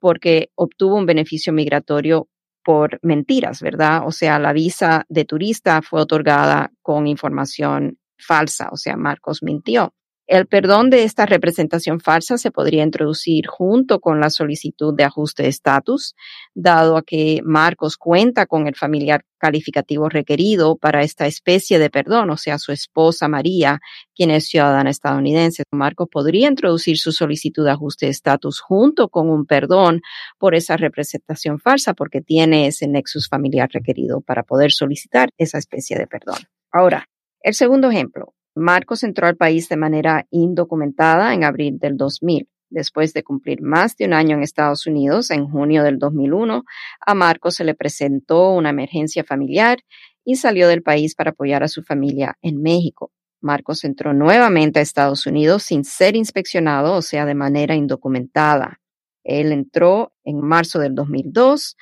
porque 0.00 0.50
obtuvo 0.54 0.96
un 0.96 1.06
beneficio 1.06 1.52
migratorio 1.52 2.28
por 2.64 2.98
mentiras, 3.02 3.62
¿verdad? 3.62 4.02
O 4.06 4.12
sea, 4.12 4.38
la 4.38 4.52
visa 4.52 5.06
de 5.08 5.24
turista 5.24 5.80
fue 5.80 6.02
otorgada 6.02 6.70
con 6.82 7.06
información 7.06 7.96
falsa, 8.18 8.68
o 8.72 8.76
sea, 8.76 8.96
Marcos 8.96 9.42
mintió. 9.42 9.92
El 10.28 10.46
perdón 10.46 10.90
de 10.90 11.04
esta 11.04 11.24
representación 11.24 12.00
falsa 12.00 12.36
se 12.36 12.50
podría 12.50 12.82
introducir 12.82 13.46
junto 13.46 13.98
con 13.98 14.20
la 14.20 14.28
solicitud 14.28 14.94
de 14.94 15.04
ajuste 15.04 15.44
de 15.44 15.48
estatus, 15.48 16.14
dado 16.54 16.98
a 16.98 17.02
que 17.02 17.40
Marcos 17.44 17.96
cuenta 17.96 18.44
con 18.44 18.66
el 18.66 18.74
familiar 18.74 19.24
calificativo 19.38 20.10
requerido 20.10 20.76
para 20.76 21.02
esta 21.02 21.26
especie 21.26 21.78
de 21.78 21.88
perdón, 21.88 22.28
o 22.28 22.36
sea, 22.36 22.58
su 22.58 22.72
esposa 22.72 23.26
María, 23.26 23.80
quien 24.14 24.30
es 24.30 24.48
ciudadana 24.48 24.90
estadounidense. 24.90 25.62
Marcos 25.72 26.08
podría 26.12 26.48
introducir 26.48 26.98
su 26.98 27.10
solicitud 27.10 27.64
de 27.64 27.70
ajuste 27.70 28.04
de 28.04 28.12
estatus 28.12 28.60
junto 28.60 29.08
con 29.08 29.30
un 29.30 29.46
perdón 29.46 30.02
por 30.36 30.54
esa 30.54 30.76
representación 30.76 31.58
falsa, 31.58 31.94
porque 31.94 32.20
tiene 32.20 32.66
ese 32.66 32.86
nexus 32.86 33.28
familiar 33.30 33.70
requerido 33.72 34.20
para 34.20 34.42
poder 34.42 34.72
solicitar 34.72 35.30
esa 35.38 35.56
especie 35.56 35.96
de 35.96 36.06
perdón. 36.06 36.36
Ahora, 36.70 37.06
el 37.48 37.54
segundo 37.54 37.90
ejemplo, 37.90 38.34
Marcos 38.54 39.02
entró 39.04 39.26
al 39.26 39.36
país 39.36 39.70
de 39.70 39.76
manera 39.78 40.26
indocumentada 40.30 41.32
en 41.32 41.44
abril 41.44 41.78
del 41.78 41.96
2000. 41.96 42.46
Después 42.68 43.14
de 43.14 43.22
cumplir 43.22 43.62
más 43.62 43.96
de 43.96 44.04
un 44.04 44.12
año 44.12 44.36
en 44.36 44.42
Estados 44.42 44.86
Unidos, 44.86 45.30
en 45.30 45.48
junio 45.48 45.82
del 45.82 45.98
2001, 45.98 46.64
a 47.06 47.14
Marcos 47.14 47.54
se 47.54 47.64
le 47.64 47.74
presentó 47.74 48.50
una 48.50 48.68
emergencia 48.68 49.24
familiar 49.24 49.78
y 50.24 50.36
salió 50.36 50.68
del 50.68 50.82
país 50.82 51.14
para 51.14 51.30
apoyar 51.30 51.62
a 51.62 51.68
su 51.68 51.82
familia 51.82 52.36
en 52.42 52.60
México. 52.60 53.12
Marcos 53.40 53.82
entró 53.84 54.12
nuevamente 54.12 54.80
a 54.80 54.82
Estados 54.82 55.26
Unidos 55.26 55.62
sin 55.62 55.84
ser 55.84 56.14
inspeccionado, 56.16 56.96
o 56.96 57.02
sea, 57.02 57.24
de 57.24 57.34
manera 57.34 57.74
indocumentada. 57.74 58.78
Él 59.24 59.52
entró 59.52 60.12
en 60.24 60.40
marzo 60.40 60.80
del 60.80 60.94
2002. 60.94 61.76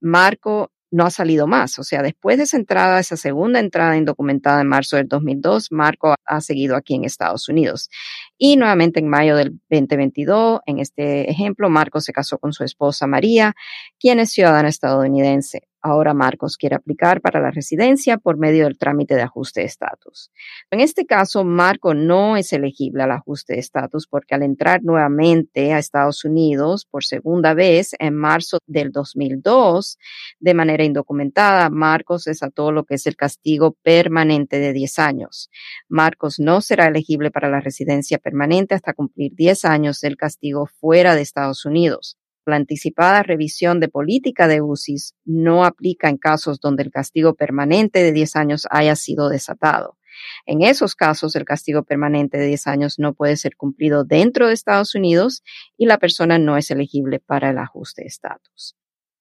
Marco 0.00 0.72
no 0.90 1.04
ha 1.04 1.10
salido 1.10 1.46
más. 1.46 1.78
O 1.78 1.84
sea, 1.84 2.02
después 2.02 2.36
de 2.38 2.44
esa 2.44 2.56
entrada, 2.56 2.98
esa 3.00 3.16
segunda 3.16 3.60
entrada 3.60 3.96
indocumentada 3.96 4.60
en 4.60 4.68
marzo 4.68 4.96
del 4.96 5.08
2002, 5.08 5.72
Marco 5.72 6.14
ha 6.24 6.40
seguido 6.40 6.76
aquí 6.76 6.94
en 6.94 7.04
Estados 7.04 7.48
Unidos. 7.48 7.90
Y 8.38 8.56
nuevamente 8.56 9.00
en 9.00 9.08
mayo 9.08 9.36
del 9.36 9.60
2022, 9.70 10.60
en 10.66 10.78
este 10.78 11.30
ejemplo, 11.30 11.70
Marco 11.70 12.00
se 12.00 12.12
casó 12.12 12.38
con 12.38 12.52
su 12.52 12.64
esposa 12.64 13.06
María, 13.06 13.54
quien 13.98 14.20
es 14.20 14.30
ciudadana 14.30 14.68
estadounidense. 14.68 15.68
Ahora 15.86 16.14
Marcos 16.14 16.56
quiere 16.56 16.74
aplicar 16.74 17.20
para 17.20 17.40
la 17.40 17.52
residencia 17.52 18.18
por 18.18 18.38
medio 18.38 18.64
del 18.64 18.76
trámite 18.76 19.14
de 19.14 19.22
ajuste 19.22 19.60
de 19.60 19.66
estatus. 19.66 20.32
En 20.72 20.80
este 20.80 21.06
caso, 21.06 21.44
Marco 21.44 21.94
no 21.94 22.36
es 22.36 22.52
elegible 22.52 23.04
al 23.04 23.12
ajuste 23.12 23.52
de 23.52 23.60
estatus 23.60 24.08
porque 24.08 24.34
al 24.34 24.42
entrar 24.42 24.82
nuevamente 24.82 25.72
a 25.72 25.78
Estados 25.78 26.24
Unidos 26.24 26.86
por 26.90 27.04
segunda 27.04 27.54
vez 27.54 27.94
en 28.00 28.16
marzo 28.16 28.58
del 28.66 28.90
2002 28.90 29.98
de 30.40 30.54
manera 30.54 30.82
indocumentada, 30.82 31.70
Marcos 31.70 32.24
desató 32.24 32.72
lo 32.72 32.82
que 32.82 32.94
es 32.94 33.06
el 33.06 33.14
castigo 33.14 33.76
permanente 33.84 34.58
de 34.58 34.72
10 34.72 34.98
años. 34.98 35.50
Marcos 35.88 36.40
no 36.40 36.62
será 36.62 36.88
elegible 36.88 37.30
para 37.30 37.48
la 37.48 37.60
residencia 37.60 38.18
permanente 38.26 38.74
hasta 38.74 38.92
cumplir 38.92 39.30
10 39.36 39.64
años 39.66 40.00
del 40.00 40.16
castigo 40.16 40.66
fuera 40.66 41.14
de 41.14 41.22
Estados 41.22 41.64
Unidos. 41.64 42.18
La 42.44 42.56
anticipada 42.56 43.22
revisión 43.22 43.78
de 43.78 43.88
política 43.88 44.48
de 44.48 44.60
UCIS 44.60 45.14
no 45.24 45.64
aplica 45.64 46.08
en 46.08 46.16
casos 46.16 46.58
donde 46.58 46.82
el 46.82 46.90
castigo 46.90 47.34
permanente 47.34 48.02
de 48.02 48.10
10 48.10 48.34
años 48.34 48.66
haya 48.68 48.96
sido 48.96 49.28
desatado. 49.28 49.96
En 50.44 50.62
esos 50.62 50.96
casos, 50.96 51.36
el 51.36 51.44
castigo 51.44 51.84
permanente 51.84 52.36
de 52.36 52.46
10 52.46 52.66
años 52.66 52.98
no 52.98 53.14
puede 53.14 53.36
ser 53.36 53.54
cumplido 53.54 54.02
dentro 54.02 54.48
de 54.48 54.54
Estados 54.54 54.96
Unidos 54.96 55.44
y 55.76 55.86
la 55.86 55.98
persona 55.98 56.36
no 56.36 56.56
es 56.56 56.68
elegible 56.72 57.20
para 57.20 57.50
el 57.50 57.58
ajuste 57.58 58.02
de 58.02 58.08
estatus. 58.08 58.74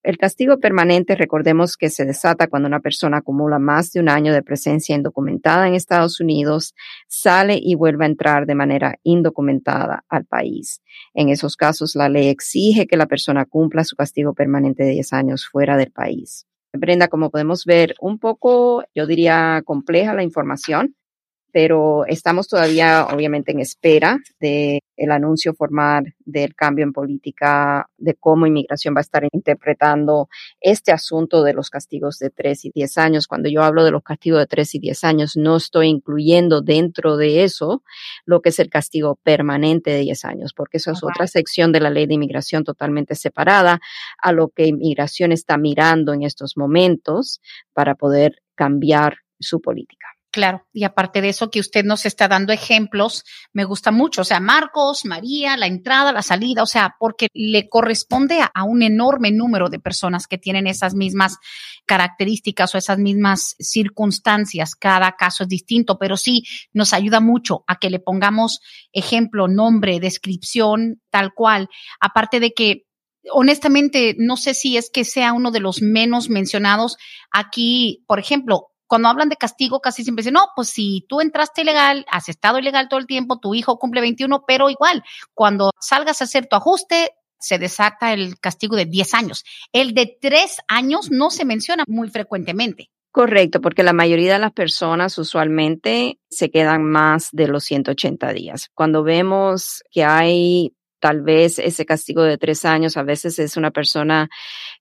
El 0.06 0.20
castigo 0.20 0.60
permanente, 0.60 1.16
recordemos 1.16 1.78
que 1.78 1.90
se 1.90 2.06
desata 2.06 2.46
cuando 2.46 2.68
una 2.68 2.80
persona 2.80 3.18
acumula 3.18 3.58
más 3.58 3.92
de 3.92 4.00
un 4.00 4.08
año 4.08 4.34
de 4.34 4.44
presencia 4.44 4.96
indocumentada 4.96 5.68
en 5.68 5.74
Estados 5.74 6.20
Unidos, 6.20 6.76
sale 7.08 7.60
y 7.60 7.74
vuelve 7.74 8.06
a 8.06 8.10
entrar 8.10 8.46
de 8.46 8.54
manera 8.54 9.00
indocumentada 9.02 10.06
al 10.08 10.26
país. 10.26 10.84
En 11.16 11.30
esos 11.30 11.58
casos, 11.58 11.96
la 11.96 12.08
ley 12.08 12.28
exige 12.28 12.86
que 12.86 12.98
la 12.98 13.08
persona 13.08 13.46
cumpla 13.46 13.84
su 13.84 13.96
castigo 13.96 14.36
permanente 14.36 14.84
de 14.84 14.92
10 14.92 15.14
años 15.14 15.48
fuera 15.48 15.76
del 15.76 15.92
país. 15.92 16.46
Brenda, 16.72 17.08
como 17.08 17.32
podemos 17.32 17.66
ver, 17.66 17.96
un 18.00 18.20
poco, 18.20 18.84
yo 18.94 19.08
diría, 19.08 19.64
compleja 19.66 20.14
la 20.14 20.22
información 20.22 20.96
pero 21.56 22.06
estamos 22.08 22.50
todavía 22.50 23.06
obviamente 23.06 23.54
en 23.54 23.62
espera 23.62 24.20
de 24.42 24.82
el 24.98 25.10
anuncio 25.10 25.54
formal 25.54 26.14
del 26.20 26.54
cambio 26.54 26.84
en 26.84 26.92
política 26.92 27.90
de 27.98 28.14
cómo 28.16 28.46
inmigración 28.46 28.94
va 28.94 29.00
a 29.00 29.08
estar 29.08 29.26
interpretando 29.32 30.28
este 30.60 30.92
asunto 30.92 31.44
de 31.44 31.54
los 31.54 31.70
castigos 31.70 32.20
de 32.20 32.30
tres 32.30 32.66
y 32.66 32.72
diez 32.76 32.98
años. 32.98 33.28
Cuando 33.28 33.48
yo 33.48 33.64
hablo 33.64 33.86
de 33.86 33.92
los 33.92 34.04
castigos 34.04 34.40
de 34.40 34.48
tres 34.48 34.76
y 34.76 34.80
diez 34.80 35.06
años, 35.06 35.38
no 35.38 35.56
estoy 35.56 35.88
incluyendo 35.88 36.62
dentro 36.62 37.16
de 37.16 37.46
eso 37.46 37.84
lo 38.26 38.42
que 38.42 38.50
es 38.50 38.60
el 38.60 38.70
castigo 38.70 39.18
permanente 39.24 39.92
de 39.92 40.00
diez 40.00 40.26
años, 40.26 40.52
porque 40.54 40.76
eso 40.76 40.92
es 40.92 41.06
otra 41.06 41.26
sección 41.26 41.72
de 41.72 41.80
la 41.80 41.90
ley 41.90 42.06
de 42.06 42.16
inmigración 42.16 42.66
totalmente 42.66 43.16
separada 43.16 43.80
a 44.22 44.34
lo 44.34 44.50
que 44.50 44.66
inmigración 44.66 45.32
está 45.32 45.58
mirando 45.58 46.12
en 46.12 46.24
estos 46.24 46.58
momentos 46.58 47.40
para 47.72 47.96
poder 47.96 48.42
cambiar 48.56 49.20
su 49.40 49.62
política. 49.62 50.15
Claro, 50.36 50.68
y 50.74 50.84
aparte 50.84 51.22
de 51.22 51.30
eso 51.30 51.50
que 51.50 51.62
usted 51.62 51.86
nos 51.86 52.06
está 52.06 52.28
dando 52.28 52.52
ejemplos, 52.52 53.24
me 53.54 53.64
gusta 53.64 53.92
mucho, 53.92 54.20
o 54.20 54.26
sea, 54.26 54.42
Marcos, 54.42 55.06
María, 55.06 55.56
la 55.56 55.68
entrada, 55.68 56.12
la 56.12 56.24
salida, 56.24 56.62
o 56.62 56.66
sea, 56.66 56.98
porque 57.00 57.30
le 57.34 57.70
corresponde 57.70 58.42
a, 58.42 58.64
un 58.66 58.82
enorme 58.82 59.32
número 59.32 59.70
de 59.70 59.80
personas 59.80 60.28
que 60.28 60.38
tienen 60.38 60.68
esas 60.68 60.94
mismas 60.94 61.38
características 61.86 62.76
o 62.76 62.78
esas 62.78 62.98
mismas 62.98 63.56
circunstancias. 63.60 64.76
Cada 64.76 65.14
caso 65.14 65.44
es 65.44 65.48
distinto, 65.48 65.98
pero 65.98 66.18
sí 66.18 66.44
nos 66.74 66.92
ayuda 66.92 67.22
mucho 67.22 67.64
a 67.66 67.78
que 67.78 67.90
le 67.90 68.02
pongamos 68.02 68.60
ejemplo, 68.92 69.48
nombre, 69.48 70.02
descripción, 70.02 71.02
tal 71.12 71.34
cual. 71.34 71.70
Aparte 72.02 72.42
de 72.42 72.52
que 72.52 72.84
honestamente, 73.32 74.18
no 74.20 74.36
sé 74.36 74.54
si 74.54 74.76
es 74.76 74.90
que 74.90 75.06
sea 75.06 75.32
uno 75.32 75.52
de 75.52 75.62
los 75.62 75.82
menos 75.82 76.30
mencionados 76.30 76.98
aquí, 77.32 78.04
por 78.06 78.20
ejemplo, 78.20 78.75
cuando 78.88 79.10
hablan 79.10 79.30
de 79.30 79.36
castigo, 79.36 79.80
casi 79.80 80.04
siempre 80.04 80.22
dicen, 80.22 80.34
no, 80.34 80.48
pues 80.56 80.70
si 80.70 81.06
tú 81.08 81.22
entraste 81.22 81.62
ilegal, 81.62 82.06
has 82.10 82.30
estado 82.30 82.60
ilegal 82.60 82.88
todo 82.90 83.00
el 83.00 83.08
tiempo, 83.08 83.40
tu 83.40 83.56
hijo 83.56 83.78
cumple 83.80 84.02
21, 84.02 84.44
pero 84.48 84.70
igual, 84.70 85.04
cuando 85.34 85.72
salgas 85.80 86.22
a 86.22 86.26
hacer 86.26 86.48
tu 86.48 86.56
ajuste, 86.56 87.12
se 87.40 87.60
desata 87.60 88.14
el 88.14 88.40
castigo 88.40 88.76
de 88.76 88.86
10 88.86 89.14
años. 89.14 89.44
El 89.72 89.94
de 89.94 90.18
3 90.20 90.58
años 90.68 91.12
no 91.12 91.30
se 91.30 91.46
menciona 91.46 91.84
muy 91.88 92.10
frecuentemente. 92.10 92.90
Correcto, 93.12 93.62
porque 93.62 93.84
la 93.84 93.94
mayoría 93.94 94.34
de 94.34 94.40
las 94.40 94.52
personas 94.52 95.18
usualmente 95.18 96.20
se 96.30 96.52
quedan 96.52 96.84
más 96.84 97.30
de 97.32 97.48
los 97.48 97.64
180 97.64 98.34
días. 98.34 98.70
Cuando 98.74 99.04
vemos 99.04 99.84
que 99.90 100.04
hay 100.04 100.74
tal 101.00 101.22
vez 101.22 101.60
ese 101.60 101.86
castigo 101.86 102.24
de 102.24 102.38
tres 102.38 102.66
años, 102.66 102.98
a 102.98 103.04
veces 103.04 103.40
es 103.40 103.56
una 103.56 103.72
persona 103.72 104.28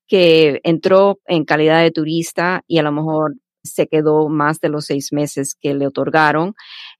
que 0.09 0.61
entró 0.65 1.21
en 1.27 1.45
calidad 1.45 1.83
de 1.83 1.93
turista 1.93 2.65
y 2.67 2.79
a 2.79 2.83
lo 2.83 2.91
mejor 2.91 3.35
se 3.65 3.87
quedó 3.87 4.29
más 4.29 4.61
de 4.61 4.69
los 4.69 4.85
seis 4.85 5.13
meses 5.13 5.57
que 5.59 5.75
le 5.75 5.87
otorgaron 5.87 6.55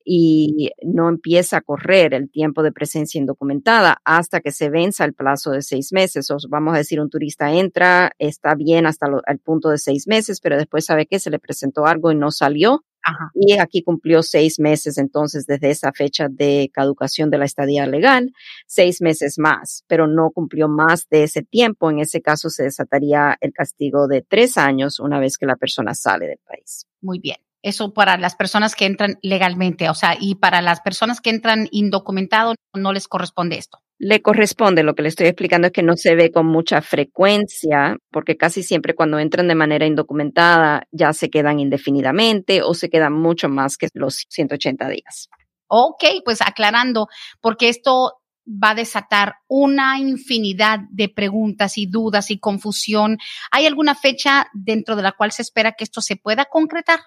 y 0.05 0.71
no 0.83 1.09
empieza 1.09 1.59
a 1.59 1.61
correr 1.61 2.15
el 2.15 2.31
tiempo 2.31 2.63
de 2.63 2.73
presencia 2.73 3.19
indocumentada 3.19 3.99
hasta 4.05 4.41
que 4.41 4.51
se 4.51 4.71
venza 4.71 5.05
el 5.05 5.15
plazo 5.15 5.51
de 5.51 5.63
seis 5.63 5.93
meses. 5.93 6.31
O 6.31 6.37
vamos 6.49 6.75
a 6.75 6.79
decir, 6.79 7.01
un 7.01 7.11
turista 7.11 7.53
entra, 7.53 8.13
está 8.19 8.55
bien 8.55 8.87
hasta 8.87 9.07
el 9.27 9.39
punto 9.39 9.69
de 9.69 9.79
seis 9.79 10.09
meses, 10.09 10.41
pero 10.41 10.57
después 10.57 10.87
sabe 10.87 11.07
que 11.07 11.19
se 11.19 11.31
le 11.31 11.39
presentó 11.39 11.87
algo 11.87 12.11
y 12.11 12.17
no 12.17 12.31
salió 12.31 12.85
y 13.35 13.59
aquí 13.59 13.83
cumplió 13.83 14.23
seis 14.23 14.59
meses 14.59 14.99
entonces 14.99 15.47
desde 15.47 15.71
esa 15.71 15.93
fecha 15.93 16.29
de 16.31 16.71
caducación 16.73 17.31
de 17.31 17.39
la 17.39 17.45
estadía 17.45 17.87
legal, 17.87 18.33
seis 18.67 19.01
meses 19.01 19.39
más, 19.39 19.85
pero 19.87 20.07
no 20.07 20.31
cumplió 20.31 20.69
más 20.69 21.09
de 21.09 21.25
ese 21.25 21.43
tiempo. 21.43 21.91
En 21.91 21.99
ese 21.99 22.23
caso 22.23 22.51
se 22.51 22.65
desataría 22.65 23.37
el 23.41 23.53
castigo 23.53 24.09
de 24.09 24.23
tres 24.23 24.57
años 24.59 25.01
una 25.01 25.19
vez 25.19 25.39
que 25.39 25.47
la 25.47 25.57
persona 25.57 25.95
sale 25.95 26.27
del 26.27 26.41
país. 26.47 26.87
Muy 27.01 27.19
bien. 27.19 27.37
Eso 27.63 27.95
para 27.95 28.19
las 28.19 28.37
personas 28.37 28.75
que 28.75 28.85
entran 28.85 29.19
legalmente, 29.23 29.89
o 29.89 29.95
sea, 29.95 30.17
y 30.21 30.35
para 30.35 30.61
las 30.61 30.83
personas 30.83 31.23
que 31.23 31.31
entran 31.31 31.67
indocumentados 31.71 32.57
no 32.75 32.93
les 32.93 33.09
corresponde 33.09 33.57
esto. 33.57 33.79
Le 33.99 34.23
corresponde, 34.23 34.83
lo 34.83 34.95
que 34.95 35.03
le 35.03 35.09
estoy 35.09 35.29
explicando 35.29 35.69
es 35.69 35.73
que 35.73 35.83
no 35.83 35.97
se 35.97 36.17
ve 36.17 36.33
con 36.33 36.47
mucha 36.47 36.83
frecuencia, 36.83 37.97
porque 38.11 38.37
casi 38.37 38.63
siempre 38.63 38.95
cuando 38.95 39.19
entran 39.19 39.47
de 39.47 39.55
manera 39.55 39.87
indocumentada 39.87 40.89
ya 40.91 41.13
se 41.13 41.31
quedan 41.31 41.61
indefinidamente 41.61 42.63
o 42.63 42.75
se 42.75 42.91
quedan 42.91 43.13
mucho 43.13 43.49
más 43.49 43.77
que 43.77 43.89
los 43.95 44.27
180 44.29 44.89
días. 44.89 45.29
Ok, 45.69 46.05
pues 46.25 46.43
aclarando, 46.43 47.07
porque 47.41 47.69
esto 47.69 48.21
va 48.47 48.71
a 48.71 48.75
desatar 48.75 49.35
una 49.49 49.99
infinidad 49.99 50.81
de 50.91 51.09
preguntas 51.09 51.79
y 51.79 51.87
dudas 51.87 52.31
y 52.31 52.39
confusión. 52.39 53.19
¿Hay 53.51 53.67
alguna 53.67 53.95
fecha 53.95 54.49
dentro 54.53 54.97
de 54.97 55.03
la 55.03 55.13
cual 55.13 55.33
se 55.33 55.43
espera 55.43 55.73
que 55.73 55.85
esto 55.85 56.01
se 56.01 56.17
pueda 56.17 56.47
concretar? 56.47 57.01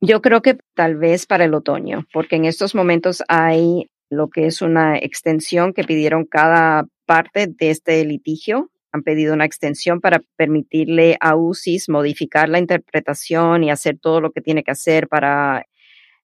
Yo 0.00 0.20
creo 0.20 0.42
que 0.42 0.58
tal 0.74 0.96
vez 0.96 1.26
para 1.26 1.44
el 1.44 1.54
otoño, 1.54 2.06
porque 2.12 2.36
en 2.36 2.44
estos 2.44 2.74
momentos 2.74 3.22
hay 3.28 3.86
lo 4.14 4.28
que 4.28 4.46
es 4.46 4.62
una 4.62 4.96
extensión 4.98 5.72
que 5.72 5.84
pidieron 5.84 6.24
cada 6.24 6.86
parte 7.06 7.46
de 7.46 7.70
este 7.70 8.04
litigio. 8.04 8.70
Han 8.92 9.02
pedido 9.02 9.34
una 9.34 9.44
extensión 9.44 10.00
para 10.00 10.22
permitirle 10.36 11.16
a 11.20 11.36
UCIS 11.36 11.88
modificar 11.88 12.48
la 12.48 12.60
interpretación 12.60 13.64
y 13.64 13.70
hacer 13.70 13.98
todo 13.98 14.20
lo 14.20 14.30
que 14.30 14.40
tiene 14.40 14.62
que 14.62 14.70
hacer 14.70 15.08
para 15.08 15.64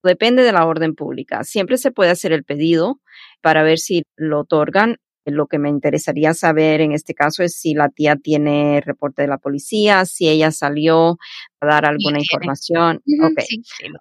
Depende 0.03 0.43
de 0.43 0.51
la 0.51 0.65
orden 0.65 0.93
pública. 0.93 1.43
Siempre 1.43 1.77
se 1.77 1.91
puede 1.91 2.11
hacer 2.11 2.31
el 2.33 2.43
pedido 2.43 2.99
para 3.41 3.63
ver 3.63 3.79
si 3.79 4.03
lo 4.15 4.41
otorgan. 4.41 4.97
Lo 5.25 5.47
que 5.47 5.57
me 5.57 5.69
interesaría 5.69 6.33
saber 6.33 6.81
en 6.81 6.91
este 6.91 7.13
caso 7.13 7.43
es 7.43 7.55
si 7.55 7.73
la 7.73 7.89
tía 7.89 8.15
tiene 8.15 8.81
reporte 8.81 9.23
de 9.23 9.27
la 9.27 9.39
policía, 9.39 10.05
si 10.05 10.29
ella 10.29 10.51
salió 10.51 11.17
a 11.59 11.65
dar 11.65 11.85
alguna 11.85 12.19
información. 12.19 13.01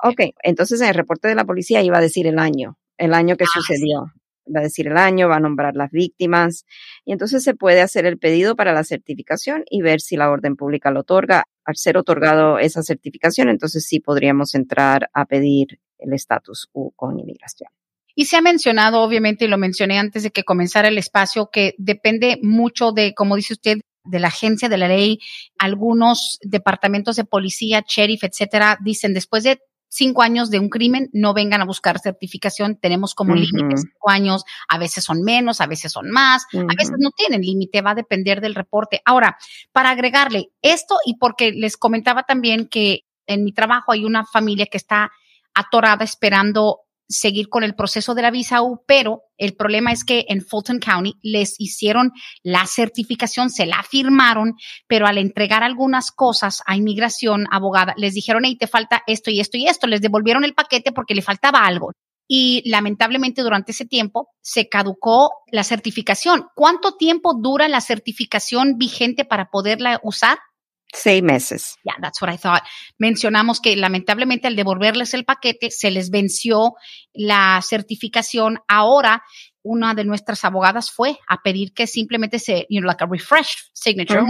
ok, 0.02 0.34
entonces 0.42 0.80
en 0.80 0.88
el 0.88 0.94
reporte 0.94 1.28
de 1.28 1.34
la 1.34 1.44
policía 1.44 1.82
iba 1.82 1.98
a 1.98 2.02
decir 2.02 2.26
el 2.26 2.38
año, 2.38 2.78
el 2.98 3.14
año 3.14 3.36
que 3.36 3.44
ah, 3.44 3.52
sucedió. 3.54 4.12
Va 4.54 4.60
a 4.60 4.64
decir 4.64 4.88
el 4.88 4.98
año, 4.98 5.28
va 5.28 5.36
a 5.36 5.40
nombrar 5.40 5.74
las 5.74 5.90
víctimas 5.90 6.66
y 7.06 7.12
entonces 7.12 7.42
se 7.42 7.54
puede 7.54 7.80
hacer 7.80 8.04
el 8.04 8.18
pedido 8.18 8.56
para 8.56 8.74
la 8.74 8.84
certificación 8.84 9.64
y 9.70 9.80
ver 9.80 10.02
si 10.02 10.16
la 10.16 10.30
orden 10.30 10.54
pública 10.56 10.90
lo 10.90 11.00
otorga. 11.00 11.44
Al 11.64 11.76
ser 11.76 11.96
otorgado 11.96 12.58
esa 12.58 12.82
certificación, 12.82 13.48
entonces 13.48 13.86
sí 13.86 14.00
podríamos 14.00 14.54
entrar 14.54 15.08
a 15.14 15.24
pedir 15.24 15.80
el 15.98 16.12
estatus 16.12 16.68
con 16.94 17.18
inmigración. 17.18 17.70
Y 18.14 18.26
se 18.26 18.36
ha 18.36 18.40
mencionado, 18.40 19.02
obviamente, 19.02 19.44
y 19.44 19.48
lo 19.48 19.58
mencioné 19.58 19.98
antes 19.98 20.22
de 20.22 20.30
que 20.30 20.44
comenzara 20.44 20.88
el 20.88 20.98
espacio, 20.98 21.50
que 21.50 21.74
depende 21.78 22.38
mucho 22.42 22.92
de, 22.92 23.14
como 23.14 23.36
dice 23.36 23.54
usted, 23.54 23.78
de 24.04 24.18
la 24.20 24.28
agencia 24.28 24.68
de 24.68 24.78
la 24.78 24.88
ley. 24.88 25.18
Algunos 25.58 26.38
departamentos 26.42 27.16
de 27.16 27.24
policía, 27.24 27.84
sheriff, 27.86 28.24
etcétera, 28.24 28.78
dicen 28.82 29.14
después 29.14 29.42
de 29.42 29.60
cinco 29.88 30.22
años 30.22 30.50
de 30.50 30.58
un 30.58 30.68
crimen, 30.68 31.08
no 31.12 31.34
vengan 31.34 31.60
a 31.60 31.64
buscar 31.64 32.00
certificación. 32.00 32.76
Tenemos 32.76 33.14
como 33.14 33.34
límite 33.34 33.76
cinco 33.76 34.10
años, 34.10 34.44
a 34.68 34.76
veces 34.76 35.04
son 35.04 35.22
menos, 35.22 35.60
a 35.60 35.66
veces 35.66 35.92
son 35.92 36.10
más, 36.10 36.44
a 36.52 36.74
veces 36.76 36.96
no 36.98 37.10
tienen 37.10 37.42
límite, 37.42 37.80
va 37.80 37.92
a 37.92 37.94
depender 37.94 38.40
del 38.40 38.56
reporte. 38.56 39.00
Ahora, 39.04 39.38
para 39.72 39.90
agregarle 39.90 40.50
esto 40.62 40.96
y 41.06 41.16
porque 41.16 41.52
les 41.52 41.76
comentaba 41.76 42.24
también 42.24 42.66
que 42.66 43.04
en 43.26 43.44
mi 43.44 43.52
trabajo 43.52 43.92
hay 43.92 44.04
una 44.04 44.26
familia 44.26 44.66
que 44.66 44.78
está 44.78 45.12
atorada 45.54 46.04
esperando 46.04 46.80
seguir 47.08 47.48
con 47.48 47.64
el 47.64 47.74
proceso 47.74 48.14
de 48.14 48.22
la 48.22 48.30
visa 48.30 48.62
U, 48.62 48.82
pero 48.86 49.22
el 49.36 49.54
problema 49.54 49.92
es 49.92 50.04
que 50.04 50.24
en 50.28 50.42
Fulton 50.42 50.78
County 50.78 51.14
les 51.22 51.56
hicieron 51.58 52.12
la 52.42 52.66
certificación, 52.66 53.50
se 53.50 53.66
la 53.66 53.82
firmaron, 53.82 54.54
pero 54.86 55.06
al 55.06 55.18
entregar 55.18 55.62
algunas 55.62 56.10
cosas 56.10 56.62
a 56.66 56.76
inmigración, 56.76 57.46
abogada, 57.50 57.94
les 57.96 58.14
dijeron, 58.14 58.44
hey, 58.44 58.56
te 58.58 58.66
falta 58.66 59.02
esto 59.06 59.30
y 59.30 59.40
esto 59.40 59.56
y 59.56 59.66
esto, 59.66 59.86
les 59.86 60.00
devolvieron 60.00 60.44
el 60.44 60.54
paquete 60.54 60.92
porque 60.92 61.14
le 61.14 61.22
faltaba 61.22 61.64
algo. 61.64 61.92
Y 62.26 62.62
lamentablemente 62.68 63.42
durante 63.42 63.72
ese 63.72 63.84
tiempo 63.84 64.28
se 64.40 64.68
caducó 64.68 65.30
la 65.50 65.62
certificación. 65.62 66.46
¿Cuánto 66.54 66.96
tiempo 66.96 67.34
dura 67.34 67.68
la 67.68 67.82
certificación 67.82 68.78
vigente 68.78 69.24
para 69.26 69.50
poderla 69.50 70.00
usar? 70.02 70.38
Seis 70.94 71.24
meses. 71.24 71.76
Yeah, 71.84 71.94
that's 72.00 72.22
what 72.22 72.32
I 72.32 72.36
thought. 72.36 72.62
Mencionamos 72.98 73.60
que 73.60 73.74
lamentablemente 73.74 74.46
al 74.46 74.54
devolverles 74.54 75.12
el 75.14 75.24
paquete 75.24 75.70
se 75.72 75.90
les 75.90 76.10
venció 76.10 76.74
la 77.12 77.60
certificación. 77.62 78.60
Ahora, 78.68 79.24
una 79.64 79.94
de 79.94 80.04
nuestras 80.04 80.44
abogadas 80.44 80.92
fue 80.92 81.18
a 81.26 81.42
pedir 81.42 81.72
que 81.72 81.88
simplemente 81.88 82.38
se, 82.38 82.66
you 82.70 82.80
know, 82.80 82.86
like 82.86 83.02
a 83.02 83.08
refreshed 83.08 83.70
signature 83.72 84.22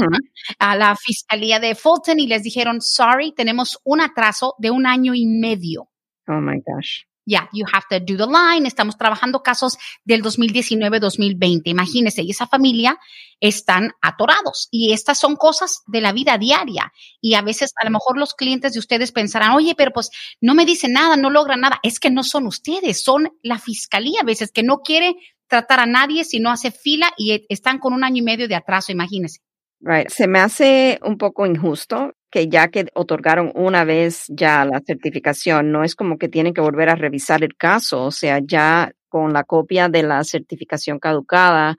a 0.58 0.74
la 0.74 0.96
fiscalía 0.96 1.60
de 1.60 1.74
Fulton 1.74 2.18
y 2.18 2.26
les 2.26 2.42
dijeron, 2.42 2.80
sorry, 2.80 3.34
tenemos 3.34 3.78
un 3.84 4.00
atraso 4.00 4.54
de 4.58 4.70
un 4.70 4.86
año 4.86 5.12
y 5.14 5.26
medio. 5.26 5.90
Oh 6.28 6.40
my 6.40 6.62
gosh. 6.66 7.02
Yeah, 7.26 7.48
you 7.52 7.64
have 7.72 7.84
to 7.90 8.00
do 8.00 8.16
the 8.18 8.26
line. 8.26 8.66
Estamos 8.66 8.98
trabajando 8.98 9.42
casos 9.42 9.78
del 10.04 10.22
2019-2020. 10.22 11.62
Imagínense, 11.64 12.22
y 12.22 12.30
esa 12.30 12.46
familia 12.46 12.98
están 13.40 13.92
atorados. 14.02 14.68
Y 14.70 14.92
estas 14.92 15.18
son 15.18 15.36
cosas 15.36 15.82
de 15.86 16.00
la 16.02 16.12
vida 16.12 16.36
diaria. 16.36 16.92
Y 17.20 17.34
a 17.34 17.42
veces, 17.42 17.72
a 17.80 17.86
lo 17.86 17.92
mejor 17.92 18.18
los 18.18 18.34
clientes 18.34 18.74
de 18.74 18.78
ustedes 18.78 19.12
pensarán, 19.12 19.52
oye, 19.52 19.74
pero 19.74 19.92
pues 19.92 20.10
no 20.40 20.54
me 20.54 20.66
dicen 20.66 20.92
nada, 20.92 21.16
no 21.16 21.30
logran 21.30 21.60
nada. 21.60 21.80
Es 21.82 21.98
que 21.98 22.10
no 22.10 22.24
son 22.24 22.46
ustedes, 22.46 23.02
son 23.02 23.30
la 23.42 23.58
fiscalía 23.58 24.20
a 24.20 24.24
veces 24.24 24.52
que 24.52 24.62
no 24.62 24.78
quiere 24.78 25.16
tratar 25.48 25.80
a 25.80 25.86
nadie 25.86 26.24
si 26.24 26.40
no 26.40 26.50
hace 26.50 26.70
fila 26.70 27.12
y 27.16 27.46
están 27.48 27.78
con 27.78 27.92
un 27.92 28.04
año 28.04 28.18
y 28.18 28.22
medio 28.22 28.48
de 28.48 28.54
atraso, 28.54 28.92
imagínense. 28.92 29.43
Right. 29.86 30.08
Se 30.08 30.26
me 30.26 30.38
hace 30.38 30.98
un 31.02 31.18
poco 31.18 31.44
injusto 31.44 32.14
que 32.30 32.48
ya 32.48 32.68
que 32.68 32.86
otorgaron 32.94 33.52
una 33.54 33.84
vez 33.84 34.24
ya 34.28 34.64
la 34.64 34.80
certificación, 34.80 35.72
no 35.72 35.84
es 35.84 35.94
como 35.94 36.16
que 36.16 36.30
tienen 36.30 36.54
que 36.54 36.62
volver 36.62 36.88
a 36.88 36.94
revisar 36.94 37.44
el 37.44 37.54
caso, 37.54 38.04
o 38.06 38.10
sea, 38.10 38.40
ya 38.42 38.92
con 39.10 39.34
la 39.34 39.44
copia 39.44 39.90
de 39.90 40.02
la 40.02 40.24
certificación 40.24 40.98
caducada, 40.98 41.76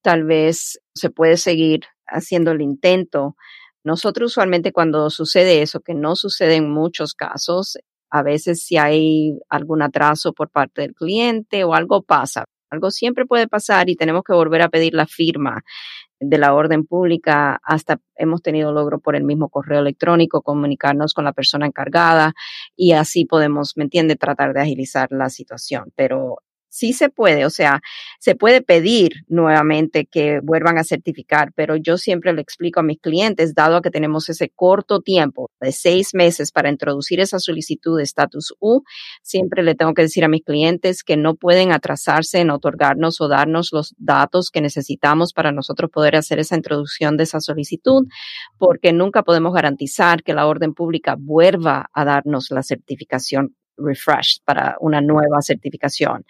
tal 0.00 0.24
vez 0.24 0.80
se 0.94 1.10
puede 1.10 1.36
seguir 1.36 1.82
haciendo 2.06 2.50
el 2.52 2.62
intento. 2.62 3.36
Nosotros 3.84 4.32
usualmente 4.32 4.72
cuando 4.72 5.10
sucede 5.10 5.60
eso, 5.60 5.80
que 5.80 5.92
no 5.92 6.16
sucede 6.16 6.56
en 6.56 6.70
muchos 6.70 7.12
casos, 7.12 7.76
a 8.10 8.22
veces 8.22 8.64
si 8.64 8.78
hay 8.78 9.38
algún 9.50 9.82
atraso 9.82 10.32
por 10.32 10.48
parte 10.48 10.80
del 10.80 10.94
cliente 10.94 11.62
o 11.64 11.74
algo 11.74 12.02
pasa, 12.02 12.46
algo 12.70 12.90
siempre 12.90 13.26
puede 13.26 13.48
pasar 13.48 13.90
y 13.90 13.96
tenemos 13.96 14.22
que 14.24 14.32
volver 14.32 14.62
a 14.62 14.70
pedir 14.70 14.94
la 14.94 15.06
firma 15.06 15.62
de 16.28 16.38
la 16.38 16.54
orden 16.54 16.84
pública, 16.84 17.60
hasta 17.62 18.00
hemos 18.16 18.42
tenido 18.42 18.72
logro 18.72 18.98
por 18.98 19.16
el 19.16 19.24
mismo 19.24 19.48
correo 19.48 19.80
electrónico 19.80 20.42
comunicarnos 20.42 21.14
con 21.14 21.24
la 21.24 21.32
persona 21.32 21.66
encargada 21.66 22.34
y 22.76 22.92
así 22.92 23.24
podemos, 23.24 23.76
¿me 23.76 23.84
entiende?, 23.84 24.16
tratar 24.16 24.54
de 24.54 24.62
agilizar 24.62 25.08
la 25.10 25.28
situación. 25.30 25.92
Pero 25.96 26.38
sí 26.74 26.92
se 26.92 27.08
puede, 27.08 27.46
o 27.46 27.50
sea, 27.50 27.80
se 28.18 28.34
puede 28.34 28.60
pedir 28.60 29.12
nuevamente 29.28 30.06
que 30.06 30.40
vuelvan 30.42 30.76
a 30.76 30.82
certificar, 30.82 31.52
pero 31.54 31.76
yo 31.76 31.96
siempre 31.96 32.32
le 32.32 32.40
explico 32.40 32.80
a 32.80 32.82
mis 32.82 32.98
clientes, 33.00 33.54
dado 33.54 33.80
que 33.80 33.92
tenemos 33.92 34.28
ese 34.28 34.48
corto 34.48 35.00
tiempo 35.00 35.50
de 35.60 35.70
seis 35.70 36.14
meses 36.14 36.50
para 36.50 36.70
introducir 36.70 37.20
esa 37.20 37.38
solicitud 37.38 37.96
de 37.96 38.02
estatus 38.02 38.54
U, 38.58 38.82
siempre 39.22 39.62
le 39.62 39.76
tengo 39.76 39.94
que 39.94 40.02
decir 40.02 40.24
a 40.24 40.28
mis 40.28 40.42
clientes 40.42 41.04
que 41.04 41.16
no 41.16 41.36
pueden 41.36 41.70
atrasarse 41.70 42.40
en 42.40 42.50
otorgarnos 42.50 43.20
o 43.20 43.28
darnos 43.28 43.70
los 43.72 43.94
datos 43.96 44.50
que 44.50 44.60
necesitamos 44.60 45.32
para 45.32 45.52
nosotros 45.52 45.92
poder 45.92 46.16
hacer 46.16 46.40
esa 46.40 46.56
introducción 46.56 47.16
de 47.16 47.22
esa 47.22 47.38
solicitud, 47.38 48.08
porque 48.58 48.92
nunca 48.92 49.22
podemos 49.22 49.54
garantizar 49.54 50.24
que 50.24 50.34
la 50.34 50.48
orden 50.48 50.74
pública 50.74 51.14
vuelva 51.16 51.88
a 51.92 52.04
darnos 52.04 52.50
la 52.50 52.64
certificación 52.64 53.54
refresh 53.76 54.40
para 54.44 54.76
una 54.80 55.00
nueva 55.00 55.40
certificación. 55.42 56.24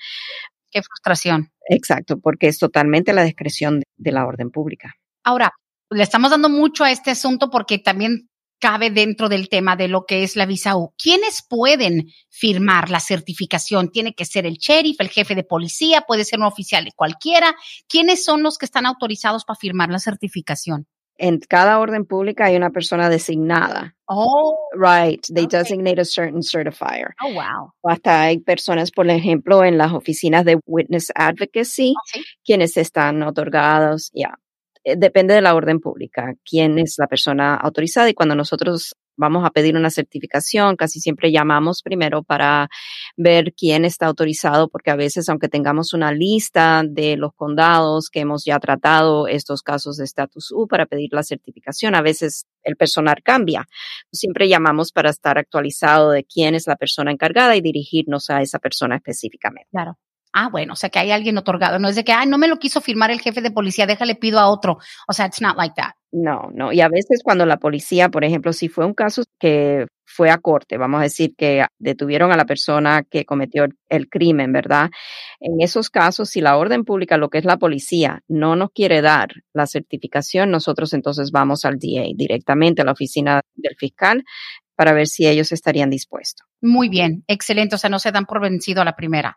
Qué 0.70 0.83
frustración. 0.83 1.52
Exacto, 1.68 2.18
porque 2.18 2.48
es 2.48 2.59
totalmente 2.59 3.12
la 3.12 3.22
discreción 3.22 3.83
de 3.96 4.12
la 4.12 4.26
orden 4.26 4.50
pública. 4.50 4.94
Ahora, 5.22 5.52
le 5.90 6.02
estamos 6.02 6.30
dando 6.30 6.48
mucho 6.48 6.85
a 6.85 6.90
este 6.90 7.11
asunto 7.11 7.50
porque 7.50 7.78
también 7.78 8.28
cabe 8.59 8.90
dentro 8.90 9.28
del 9.28 9.48
tema 9.48 9.76
de 9.76 9.88
lo 9.88 10.07
que 10.07 10.22
es 10.22 10.37
la 10.37 10.46
visa 10.46 10.76
U. 10.76 10.94
¿Quiénes 10.96 11.44
pueden 11.46 12.11
firmar 12.30 12.90
la 12.90 13.00
certificación? 13.00 13.90
Tiene 13.90 14.14
que 14.14 14.24
ser 14.24 14.46
el 14.46 14.57
sheriff, 14.57 15.00
el 15.00 15.11
jefe 15.11 15.35
de 15.35 15.44
policía, 15.44 16.02
puede 16.07 16.24
ser 16.24 16.38
un 16.38 16.46
oficial 16.46 16.85
de 16.85 16.92
cualquiera. 16.92 17.54
¿Quiénes 17.88 18.24
son 18.24 18.42
los 18.42 18.57
que 18.57 18.64
están 18.64 18.87
autorizados 18.87 19.44
para 19.44 19.59
firmar 19.59 19.90
la 19.90 19.98
certificación? 19.98 20.87
En 21.18 21.38
cada 21.38 21.79
orden 21.79 22.05
pública 22.05 22.46
hay 22.46 22.57
una 22.57 22.70
persona 22.70 23.09
designada. 23.09 23.94
Oh. 24.07 24.68
Right. 24.74 25.24
They 25.33 25.46
designate 25.46 26.00
a 26.00 26.05
certain 26.05 26.42
certifier. 26.42 27.14
Oh, 27.22 27.33
wow. 27.33 27.72
hasta 27.85 28.22
hay 28.22 28.38
personas, 28.38 28.90
por 28.90 29.09
ejemplo, 29.09 29.64
en 29.64 29.79
las 29.79 29.92
oficinas 29.92 30.44
de 30.44 30.59
Witness 30.66 31.12
Advocacy, 31.14 31.94
oh, 31.96 32.20
quienes 32.44 32.77
están 32.77 33.22
otorgados, 33.22 34.11
ya. 34.12 34.38
Eh, 34.85 34.96
depende 34.96 35.35
de 35.35 35.40
la 35.40 35.55
orden 35.55 35.81
pública, 35.81 36.35
quién 36.44 36.79
es 36.79 36.96
la 36.98 37.07
persona 37.07 37.55
autorizada 37.55 38.11
y 38.11 38.14
cuando 38.14 38.35
nosotros 38.35 38.94
vamos 39.16 39.44
a 39.44 39.50
pedir 39.50 39.77
una 39.77 39.90
certificación, 39.90 40.77
casi 40.77 41.00
siempre 41.00 41.33
llamamos 41.33 41.83
primero 41.83 42.22
para 42.22 42.68
ver 43.16 43.53
quién 43.57 43.85
está 43.85 44.07
autorizado, 44.07 44.68
porque 44.68 44.90
a 44.90 44.96
veces, 44.96 45.29
aunque 45.29 45.48
tengamos 45.48 45.92
una 45.92 46.12
lista 46.12 46.83
de 46.87 47.16
los 47.16 47.33
condados 47.35 48.11
que 48.11 48.20
hemos 48.20 48.44
ya 48.44 48.59
tratado 48.59 49.29
estos 49.29 49.62
casos 49.62 49.96
de 49.96 50.05
status 50.05 50.50
U 50.53 50.66
para 50.66 50.87
pedir 50.87 51.11
la 51.12 51.22
certificación, 51.22 51.94
a 51.94 52.03
veces 52.03 52.46
el 52.62 52.77
personal 52.77 53.22
cambia. 53.22 53.66
Siempre 54.12 54.48
llamamos 54.48 54.92
para 54.92 55.11
estar 55.11 55.38
actualizado 55.38 56.11
de 56.11 56.24
quién 56.24 56.55
es 56.55 56.66
la 56.66 56.77
persona 56.77 57.12
encargada 57.12 57.57
y 57.57 57.61
dirigirnos 57.61 58.31
a 58.31 58.42
esa 58.42 58.59
persona 58.59 58.96
específicamente. 58.96 59.68
Claro. 59.70 59.98
Ah, 60.37 60.49
bueno, 60.51 60.73
o 60.73 60.77
sea 60.77 60.90
que 60.90 60.99
hay 60.99 61.12
alguien 61.12 61.38
otorgado. 61.38 61.79
No 61.79 61.88
es 61.88 61.94
de 61.94 62.03
que, 62.03 62.12
ay, 62.12 62.27
no 62.27 62.38
me 62.38 62.49
lo 62.49 62.59
quiso 62.59 62.81
firmar 62.81 63.12
el 63.12 63.20
jefe 63.20 63.40
de 63.40 63.53
policía, 63.53 63.87
déjale 63.87 64.16
pido 64.16 64.40
a 64.40 64.49
otro. 64.49 64.79
O 65.07 65.12
sea, 65.12 65.27
it's 65.27 65.40
not 65.40 65.57
like 65.57 65.75
that. 65.77 65.92
No, 66.11 66.51
no. 66.53 66.73
Y 66.73 66.81
a 66.81 66.88
veces 66.88 67.20
cuando 67.23 67.47
la 67.47 67.59
policía, 67.59 68.09
por 68.09 68.25
ejemplo, 68.25 68.53
si 68.53 68.68
fue 68.68 68.85
un 68.85 68.94
caso 68.94 69.23
que 69.38 69.87
fue 70.05 70.31
a 70.31 70.38
corte, 70.38 70.77
vamos 70.77 70.99
a 70.99 71.05
decir 71.05 71.35
que 71.37 71.64
detuvieron 71.79 72.33
a 72.33 72.37
la 72.37 72.47
persona 72.47 73.05
que 73.09 73.25
cometió 73.25 73.66
el 73.88 74.09
crimen, 74.09 74.53
¿verdad? 74.53 74.90
En 75.38 75.61
esos 75.61 75.88
casos, 75.88 76.31
si 76.31 76.40
la 76.40 76.57
orden 76.57 76.85
pública, 76.85 77.16
lo 77.16 77.31
que 77.31 77.38
es 77.38 77.44
la 77.44 77.57
policía, 77.57 78.23
no 78.27 78.57
nos 78.57 78.70
quiere 78.73 79.03
dar 79.03 79.29
la 79.53 79.66
certificación, 79.66 80.51
nosotros 80.51 80.92
entonces 80.94 81.31
vamos 81.31 81.64
al 81.64 81.79
DA 81.79 82.07
directamente 82.16 82.83
a 82.83 82.85
la 82.85 82.92
oficina 82.92 83.40
del 83.55 83.77
fiscal 83.77 84.25
para 84.75 84.92
ver 84.92 85.07
si 85.07 85.29
ellos 85.29 85.53
estarían 85.53 85.90
dispuestos. 85.90 86.47
Muy 86.61 86.88
bien, 86.88 87.25
excelente. 87.27 87.75
O 87.75 87.79
sea, 87.79 87.90
no 87.90 87.99
se 87.99 88.12
dan 88.12 88.27
por 88.27 88.40
vencido 88.40 88.83
a 88.83 88.85
la 88.85 88.97
primera. 88.97 89.37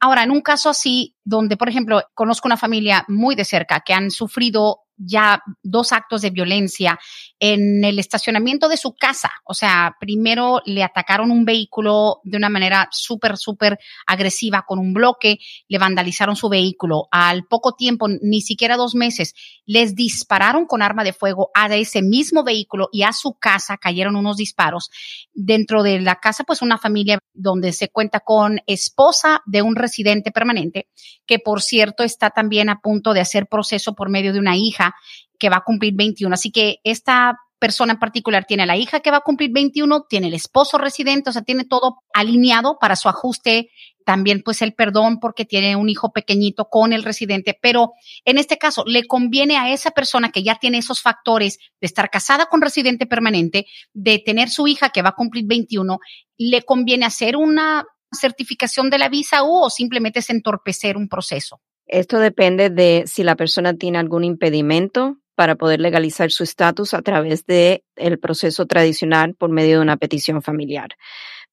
Ahora, 0.00 0.22
en 0.22 0.30
un 0.30 0.40
caso 0.40 0.70
así, 0.70 1.16
donde, 1.24 1.56
por 1.56 1.68
ejemplo, 1.68 2.02
conozco 2.14 2.48
una 2.48 2.56
familia 2.56 3.04
muy 3.08 3.34
de 3.34 3.44
cerca 3.44 3.80
que 3.80 3.92
han 3.92 4.10
sufrido 4.10 4.82
ya 5.04 5.42
dos 5.62 5.92
actos 5.92 6.22
de 6.22 6.30
violencia 6.30 6.98
en 7.38 7.84
el 7.84 7.98
estacionamiento 7.98 8.68
de 8.68 8.76
su 8.76 8.94
casa. 8.94 9.30
O 9.44 9.54
sea, 9.54 9.96
primero 9.98 10.60
le 10.64 10.82
atacaron 10.82 11.30
un 11.30 11.44
vehículo 11.44 12.20
de 12.24 12.36
una 12.36 12.48
manera 12.48 12.88
súper, 12.92 13.36
súper 13.36 13.78
agresiva 14.06 14.64
con 14.66 14.78
un 14.78 14.92
bloque, 14.92 15.38
le 15.68 15.78
vandalizaron 15.78 16.36
su 16.36 16.48
vehículo. 16.48 17.08
Al 17.10 17.44
poco 17.44 17.74
tiempo, 17.74 18.06
ni 18.08 18.40
siquiera 18.40 18.76
dos 18.76 18.94
meses, 18.94 19.34
les 19.66 19.94
dispararon 19.94 20.66
con 20.66 20.82
arma 20.82 21.04
de 21.04 21.12
fuego 21.12 21.50
a 21.54 21.72
ese 21.74 22.02
mismo 22.02 22.44
vehículo 22.44 22.88
y 22.92 23.02
a 23.02 23.12
su 23.12 23.34
casa 23.34 23.78
cayeron 23.78 24.16
unos 24.16 24.36
disparos. 24.36 24.90
Dentro 25.32 25.82
de 25.82 26.00
la 26.00 26.16
casa, 26.16 26.44
pues 26.44 26.61
una 26.62 26.78
familia 26.78 27.18
donde 27.32 27.72
se 27.72 27.88
cuenta 27.88 28.20
con 28.20 28.60
esposa 28.66 29.42
de 29.46 29.62
un 29.62 29.76
residente 29.76 30.30
permanente, 30.30 30.88
que 31.26 31.38
por 31.38 31.62
cierto 31.62 32.02
está 32.02 32.30
también 32.30 32.68
a 32.68 32.80
punto 32.80 33.12
de 33.14 33.20
hacer 33.20 33.46
proceso 33.46 33.94
por 33.94 34.10
medio 34.10 34.32
de 34.32 34.38
una 34.38 34.56
hija 34.56 34.94
que 35.38 35.48
va 35.48 35.56
a 35.56 35.64
cumplir 35.64 35.94
21. 35.96 36.32
Así 36.34 36.50
que 36.50 36.76
esta 36.84 37.36
persona 37.62 37.92
en 37.92 38.00
particular 38.00 38.44
tiene 38.44 38.64
a 38.64 38.66
la 38.66 38.76
hija 38.76 38.98
que 38.98 39.12
va 39.12 39.18
a 39.18 39.20
cumplir 39.20 39.52
21, 39.52 40.06
tiene 40.08 40.26
el 40.26 40.34
esposo 40.34 40.78
residente, 40.78 41.30
o 41.30 41.32
sea, 41.32 41.42
tiene 41.42 41.64
todo 41.64 42.02
alineado 42.12 42.76
para 42.80 42.96
su 42.96 43.08
ajuste, 43.08 43.70
también 44.04 44.42
pues 44.44 44.62
el 44.62 44.74
perdón 44.74 45.20
porque 45.20 45.44
tiene 45.44 45.76
un 45.76 45.88
hijo 45.88 46.10
pequeñito 46.10 46.64
con 46.64 46.92
el 46.92 47.04
residente, 47.04 47.56
pero 47.62 47.92
en 48.24 48.38
este 48.38 48.58
caso 48.58 48.82
le 48.84 49.06
conviene 49.06 49.58
a 49.58 49.72
esa 49.72 49.92
persona 49.92 50.32
que 50.32 50.42
ya 50.42 50.56
tiene 50.56 50.78
esos 50.78 51.02
factores 51.02 51.58
de 51.80 51.86
estar 51.86 52.10
casada 52.10 52.46
con 52.46 52.62
residente 52.62 53.06
permanente, 53.06 53.66
de 53.92 54.18
tener 54.18 54.48
su 54.48 54.66
hija 54.66 54.90
que 54.90 55.02
va 55.02 55.10
a 55.10 55.14
cumplir 55.14 55.44
21, 55.46 56.00
le 56.38 56.62
conviene 56.62 57.06
hacer 57.06 57.36
una 57.36 57.84
certificación 58.10 58.90
de 58.90 58.98
la 58.98 59.08
visa 59.08 59.44
U 59.44 59.66
o 59.66 59.70
simplemente 59.70 60.18
es 60.18 60.30
entorpecer 60.30 60.96
un 60.96 61.08
proceso. 61.08 61.60
Esto 61.86 62.18
depende 62.18 62.70
de 62.70 63.04
si 63.06 63.22
la 63.22 63.36
persona 63.36 63.74
tiene 63.74 63.98
algún 63.98 64.24
impedimento 64.24 65.21
para 65.42 65.56
poder 65.56 65.80
legalizar 65.80 66.30
su 66.30 66.44
estatus 66.44 66.94
a 66.94 67.02
través 67.02 67.44
del 67.46 67.82
el 67.96 68.20
proceso 68.20 68.64
tradicional 68.66 69.34
por 69.34 69.50
medio 69.50 69.78
de 69.78 69.82
una 69.82 69.96
petición 69.96 70.40
familiar. 70.40 70.90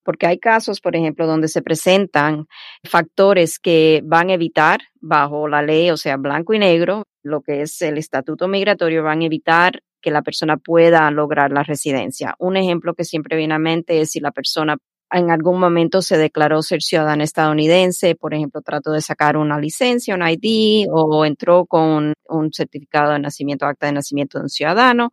Porque 0.03 0.27
hay 0.27 0.37
casos, 0.37 0.79
por 0.79 0.95
ejemplo, 0.95 1.25
donde 1.25 1.47
se 1.47 1.63
presentan 1.63 2.45
factores 2.83 3.57
que 3.57 4.01
van 4.05 4.29
a 4.29 4.33
evitar, 4.33 4.81
bajo 5.01 5.47
la 5.47 5.63
ley, 5.63 5.89
o 5.89 5.97
sea, 5.97 6.17
blanco 6.17 6.53
y 6.53 6.59
negro, 6.59 7.01
lo 7.23 7.41
que 7.41 7.63
es 7.63 7.81
el 7.81 7.97
estatuto 7.97 8.47
migratorio, 8.47 9.01
van 9.01 9.21
a 9.21 9.25
evitar 9.25 9.81
que 10.03 10.11
la 10.11 10.21
persona 10.21 10.57
pueda 10.57 11.09
lograr 11.09 11.51
la 11.51 11.63
residencia. 11.63 12.35
Un 12.37 12.57
ejemplo 12.57 12.93
que 12.93 13.05
siempre 13.05 13.37
viene 13.37 13.55
a 13.55 13.59
mente 13.59 14.01
es 14.01 14.11
si 14.11 14.19
la 14.19 14.29
persona 14.29 14.77
en 15.11 15.31
algún 15.31 15.59
momento 15.59 16.01
se 16.01 16.17
declaró 16.17 16.61
ser 16.61 16.81
ciudadana 16.81 17.23
estadounidense, 17.23 18.15
por 18.15 18.33
ejemplo, 18.33 18.61
trató 18.61 18.91
de 18.91 19.01
sacar 19.01 19.37
una 19.37 19.59
licencia, 19.59 20.15
un 20.15 20.21
ID 20.27 20.87
o 20.91 21.25
entró 21.25 21.65
con 21.65 22.13
un 22.27 22.53
certificado 22.53 23.13
de 23.13 23.19
nacimiento, 23.19 23.65
acta 23.65 23.87
de 23.87 23.93
nacimiento 23.93 24.37
de 24.37 24.43
un 24.43 24.49
ciudadano 24.49 25.11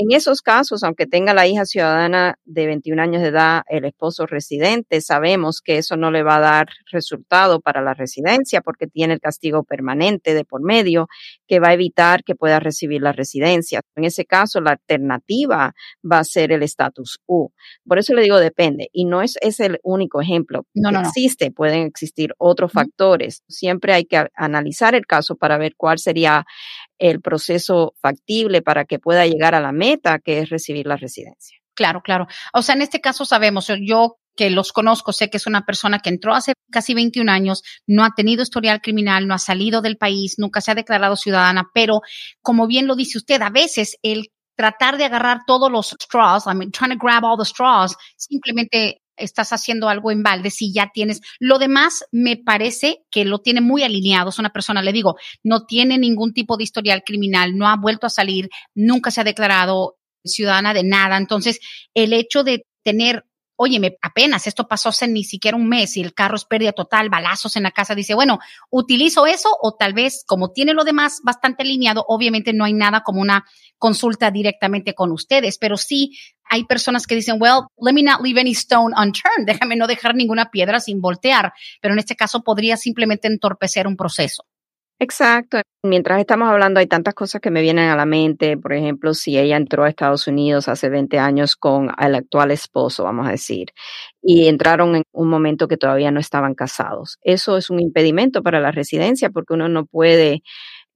en 0.00 0.12
esos 0.12 0.42
casos, 0.42 0.84
aunque 0.84 1.06
tenga 1.06 1.34
la 1.34 1.48
hija 1.48 1.64
ciudadana 1.64 2.38
de 2.44 2.66
21 2.66 3.02
años 3.02 3.20
de 3.20 3.28
edad, 3.28 3.62
el 3.68 3.84
esposo 3.84 4.26
residente, 4.26 5.00
sabemos 5.00 5.60
que 5.60 5.78
eso 5.78 5.96
no 5.96 6.12
le 6.12 6.22
va 6.22 6.36
a 6.36 6.40
dar 6.40 6.68
resultado 6.92 7.60
para 7.60 7.82
la 7.82 7.94
residencia 7.94 8.60
porque 8.60 8.86
tiene 8.86 9.14
el 9.14 9.20
castigo 9.20 9.64
permanente 9.64 10.34
de 10.34 10.44
por 10.44 10.62
medio 10.62 11.08
que 11.48 11.58
va 11.58 11.70
a 11.70 11.72
evitar 11.72 12.22
que 12.22 12.36
pueda 12.36 12.60
recibir 12.60 13.02
la 13.02 13.10
residencia. 13.10 13.80
En 13.96 14.04
ese 14.04 14.24
caso, 14.24 14.60
la 14.60 14.70
alternativa 14.70 15.74
va 16.04 16.18
a 16.20 16.24
ser 16.24 16.52
el 16.52 16.62
estatus 16.62 17.18
U. 17.26 17.50
Por 17.84 17.98
eso 17.98 18.14
le 18.14 18.22
digo 18.22 18.38
depende. 18.38 18.90
Y 18.92 19.04
no 19.04 19.20
es, 19.20 19.36
es 19.40 19.58
el 19.58 19.80
único 19.82 20.20
ejemplo. 20.20 20.64
No, 20.74 20.92
no, 20.92 21.00
existe, 21.00 21.50
pueden 21.50 21.82
existir 21.82 22.34
otros 22.38 22.70
factores. 22.70 23.42
Siempre 23.48 23.94
hay 23.94 24.04
que 24.04 24.28
analizar 24.36 24.94
el 24.94 25.06
caso 25.06 25.34
para 25.34 25.58
ver 25.58 25.74
cuál 25.76 25.98
sería 25.98 26.46
el 26.98 27.20
proceso 27.20 27.94
factible 28.00 28.62
para 28.62 28.84
que 28.84 28.98
pueda 28.98 29.26
llegar 29.26 29.54
a 29.54 29.60
la 29.60 29.72
meta, 29.72 30.18
que 30.18 30.40
es 30.40 30.50
recibir 30.50 30.86
la 30.86 30.96
residencia. 30.96 31.58
Claro, 31.74 32.02
claro. 32.02 32.26
O 32.52 32.62
sea, 32.62 32.74
en 32.74 32.82
este 32.82 33.00
caso 33.00 33.24
sabemos, 33.24 33.70
yo 33.80 34.18
que 34.38 34.50
los 34.50 34.72
conozco, 34.72 35.12
sé 35.12 35.30
que 35.30 35.36
es 35.36 35.48
una 35.48 35.66
persona 35.66 35.98
que 35.98 36.10
entró 36.10 36.32
hace 36.32 36.52
casi 36.70 36.94
21 36.94 37.30
años, 37.30 37.64
no 37.88 38.04
ha 38.04 38.14
tenido 38.14 38.42
historial 38.42 38.80
criminal, 38.80 39.26
no 39.26 39.34
ha 39.34 39.38
salido 39.38 39.82
del 39.82 39.96
país, 39.96 40.36
nunca 40.38 40.60
se 40.60 40.70
ha 40.70 40.76
declarado 40.76 41.16
ciudadana, 41.16 41.70
pero 41.74 42.02
como 42.40 42.68
bien 42.68 42.86
lo 42.86 42.94
dice 42.94 43.18
usted, 43.18 43.42
a 43.42 43.50
veces 43.50 43.96
el 44.02 44.30
tratar 44.56 44.96
de 44.96 45.04
agarrar 45.04 45.40
todos 45.44 45.70
los 45.70 45.94
straws, 46.00 46.46
I 46.46 46.54
mean, 46.54 46.70
trying 46.70 46.96
to 46.96 47.04
grab 47.04 47.24
all 47.24 47.36
the 47.36 47.44
straws, 47.44 47.96
simplemente 48.16 49.02
estás 49.18 49.52
haciendo 49.52 49.88
algo 49.88 50.10
en 50.10 50.22
balde 50.22 50.50
si 50.50 50.72
ya 50.72 50.90
tienes. 50.92 51.20
Lo 51.38 51.58
demás 51.58 52.04
me 52.12 52.36
parece 52.36 53.04
que 53.10 53.24
lo 53.24 53.38
tiene 53.40 53.60
muy 53.60 53.82
alineado. 53.82 54.30
Es 54.30 54.38
una 54.38 54.50
persona, 54.50 54.82
le 54.82 54.92
digo, 54.92 55.16
no 55.42 55.66
tiene 55.66 55.98
ningún 55.98 56.32
tipo 56.32 56.56
de 56.56 56.64
historial 56.64 57.02
criminal, 57.04 57.56
no 57.56 57.68
ha 57.68 57.76
vuelto 57.76 58.06
a 58.06 58.10
salir, 58.10 58.48
nunca 58.74 59.10
se 59.10 59.20
ha 59.20 59.24
declarado 59.24 59.96
ciudadana 60.24 60.74
de 60.74 60.84
nada. 60.84 61.16
Entonces, 61.16 61.60
el 61.94 62.12
hecho 62.12 62.44
de 62.44 62.66
tener 62.82 63.24
óyeme, 63.60 63.98
apenas 64.00 64.46
esto 64.46 64.68
pasó 64.68 64.90
hace 64.90 65.08
ni 65.08 65.24
siquiera 65.24 65.56
un 65.56 65.68
mes 65.68 65.96
y 65.96 66.00
el 66.00 66.14
carro 66.14 66.36
es 66.36 66.44
pérdida 66.44 66.72
total, 66.72 67.10
balazos 67.10 67.56
en 67.56 67.64
la 67.64 67.72
casa, 67.72 67.96
dice, 67.96 68.14
bueno, 68.14 68.38
utilizo 68.70 69.26
eso 69.26 69.48
o 69.60 69.74
tal 69.74 69.94
vez 69.94 70.22
como 70.26 70.52
tiene 70.52 70.74
lo 70.74 70.84
demás 70.84 71.20
bastante 71.24 71.64
alineado, 71.64 72.04
obviamente 72.06 72.52
no 72.52 72.64
hay 72.64 72.72
nada 72.72 73.02
como 73.02 73.20
una 73.20 73.44
consulta 73.76 74.30
directamente 74.30 74.94
con 74.94 75.10
ustedes, 75.10 75.58
pero 75.58 75.76
sí 75.76 76.16
hay 76.50 76.64
personas 76.64 77.06
que 77.06 77.14
dicen, 77.14 77.36
well, 77.40 77.66
let 77.80 77.92
me 77.92 78.02
not 78.02 78.20
leave 78.20 78.40
any 78.40 78.52
stone 78.52 78.94
unturned, 78.96 79.46
déjame 79.46 79.76
no 79.76 79.86
dejar 79.86 80.14
ninguna 80.14 80.50
piedra 80.50 80.80
sin 80.80 81.00
voltear, 81.00 81.52
pero 81.80 81.94
en 81.94 82.00
este 82.00 82.16
caso 82.16 82.42
podría 82.42 82.76
simplemente 82.76 83.28
entorpecer 83.28 83.86
un 83.86 83.96
proceso. 83.96 84.44
Exacto. 85.00 85.60
Mientras 85.84 86.18
estamos 86.18 86.48
hablando, 86.48 86.80
hay 86.80 86.88
tantas 86.88 87.14
cosas 87.14 87.40
que 87.40 87.52
me 87.52 87.62
vienen 87.62 87.88
a 87.88 87.94
la 87.94 88.04
mente. 88.04 88.56
Por 88.56 88.72
ejemplo, 88.72 89.14
si 89.14 89.38
ella 89.38 89.56
entró 89.56 89.84
a 89.84 89.88
Estados 89.88 90.26
Unidos 90.26 90.68
hace 90.68 90.88
20 90.88 91.20
años 91.20 91.54
con 91.54 91.92
el 92.00 92.16
actual 92.16 92.50
esposo, 92.50 93.04
vamos 93.04 93.28
a 93.28 93.30
decir, 93.30 93.68
y 94.20 94.48
entraron 94.48 94.96
en 94.96 95.04
un 95.12 95.28
momento 95.28 95.68
que 95.68 95.76
todavía 95.76 96.10
no 96.10 96.18
estaban 96.18 96.54
casados. 96.54 97.18
Eso 97.22 97.56
es 97.56 97.70
un 97.70 97.78
impedimento 97.78 98.42
para 98.42 98.58
la 98.58 98.72
residencia 98.72 99.30
porque 99.30 99.54
uno 99.54 99.68
no 99.68 99.86
puede 99.86 100.42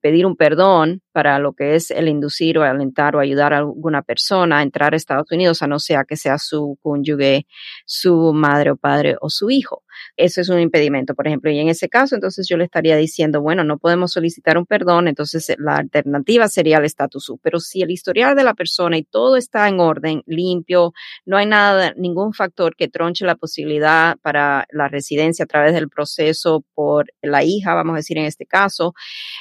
pedir 0.03 0.27
un 0.27 0.37
perdón 0.37 1.01
para 1.13 1.39
lo 1.39 1.55
que 1.55 1.77
es 1.77 1.91
el 1.91 2.09
inducir 2.09 2.59
o 2.59 2.65
alentar 2.65 3.17
o 3.17 3.21
ayudar 3.21 3.55
a 3.55 3.59
alguna 3.59 4.03
persona 4.03 4.59
a 4.59 4.63
entrar 4.63 4.93
a 4.93 4.97
Estados 4.97 5.31
Unidos, 5.31 5.63
a 5.63 5.69
no 5.69 5.79
sea 5.79 6.05
que 6.05 6.17
sea 6.17 6.39
su 6.39 6.77
cónyuge, 6.83 7.47
su 7.87 8.33
madre 8.35 8.73
o 8.73 8.77
padre 8.77 9.17
o 9.21 9.31
su 9.31 9.51
hijo. 9.51 9.85
Eso 10.17 10.41
es 10.41 10.49
un 10.49 10.61
impedimento, 10.61 11.15
por 11.15 11.27
ejemplo, 11.27 11.51
y 11.51 11.59
en 11.59 11.69
ese 11.69 11.89
caso, 11.89 12.15
entonces 12.15 12.49
yo 12.49 12.57
le 12.57 12.65
estaría 12.65 12.97
diciendo, 12.97 13.41
bueno, 13.41 13.65
no 13.65 13.79
podemos 13.79 14.13
solicitar 14.13 14.59
un 14.59 14.67
perdón, 14.67 15.09
entonces 15.09 15.49
eh, 15.51 15.57
la 15.59 15.77
alternativa 15.77 16.49
sería 16.49 16.79
el 16.79 16.85
estatus 16.85 17.29
U. 17.29 17.39
Pero 17.43 17.61
si 17.61 17.83
el 17.83 17.91
historial 17.91 18.37
de 18.37 18.45
la 18.45 18.55
persona 18.55 18.99
y 18.99 19.05
todo 19.05 19.37
está 19.37 19.69
en 19.69 19.81
orden, 19.81 20.23
limpio, 20.27 20.93
no 21.25 21.37
hay 21.37 21.47
nada, 21.47 21.95
ningún 21.97 22.33
factor 22.33 22.77
que 22.77 22.89
tronche 22.89 23.25
la 23.25 23.37
posibilidad 23.37 24.17
para 24.23 24.67
la 24.71 24.89
residencia 24.89 25.45
a 25.45 25.49
través 25.49 25.75
del 25.75 25.89
proceso 25.89 26.65
por 26.75 27.13
la 27.23 27.45
hija, 27.45 27.75
vamos 27.75 27.95
a 27.95 27.97
decir 27.97 28.19
en 28.19 28.27
este 28.27 28.47
caso, 28.47 28.95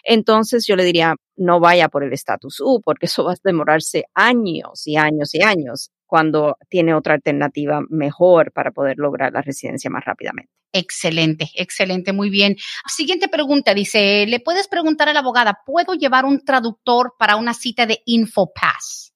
entonces 0.03 0.65
yo 0.67 0.75
le 0.75 0.83
diría, 0.83 1.15
no 1.35 1.59
vaya 1.59 1.89
por 1.89 2.03
el 2.03 2.13
estatus 2.13 2.59
U, 2.59 2.81
porque 2.83 3.07
eso 3.07 3.23
va 3.23 3.33
a 3.33 3.35
demorarse 3.43 4.05
años 4.13 4.85
y 4.85 4.97
años 4.97 5.33
y 5.33 5.41
años 5.41 5.91
cuando 6.11 6.57
tiene 6.67 6.93
otra 6.93 7.13
alternativa 7.13 7.79
mejor 7.89 8.51
para 8.51 8.71
poder 8.71 8.97
lograr 8.97 9.31
la 9.31 9.41
residencia 9.41 9.89
más 9.89 10.03
rápidamente. 10.03 10.51
Excelente, 10.73 11.49
excelente, 11.55 12.11
muy 12.11 12.29
bien. 12.29 12.57
Siguiente 12.85 13.29
pregunta, 13.29 13.73
dice, 13.73 14.25
¿le 14.27 14.41
puedes 14.41 14.67
preguntar 14.67 15.07
a 15.07 15.13
la 15.13 15.21
abogada, 15.21 15.59
¿puedo 15.65 15.93
llevar 15.93 16.25
un 16.25 16.43
traductor 16.43 17.13
para 17.17 17.37
una 17.37 17.53
cita 17.53 17.85
de 17.85 18.01
InfoPass? 18.03 19.13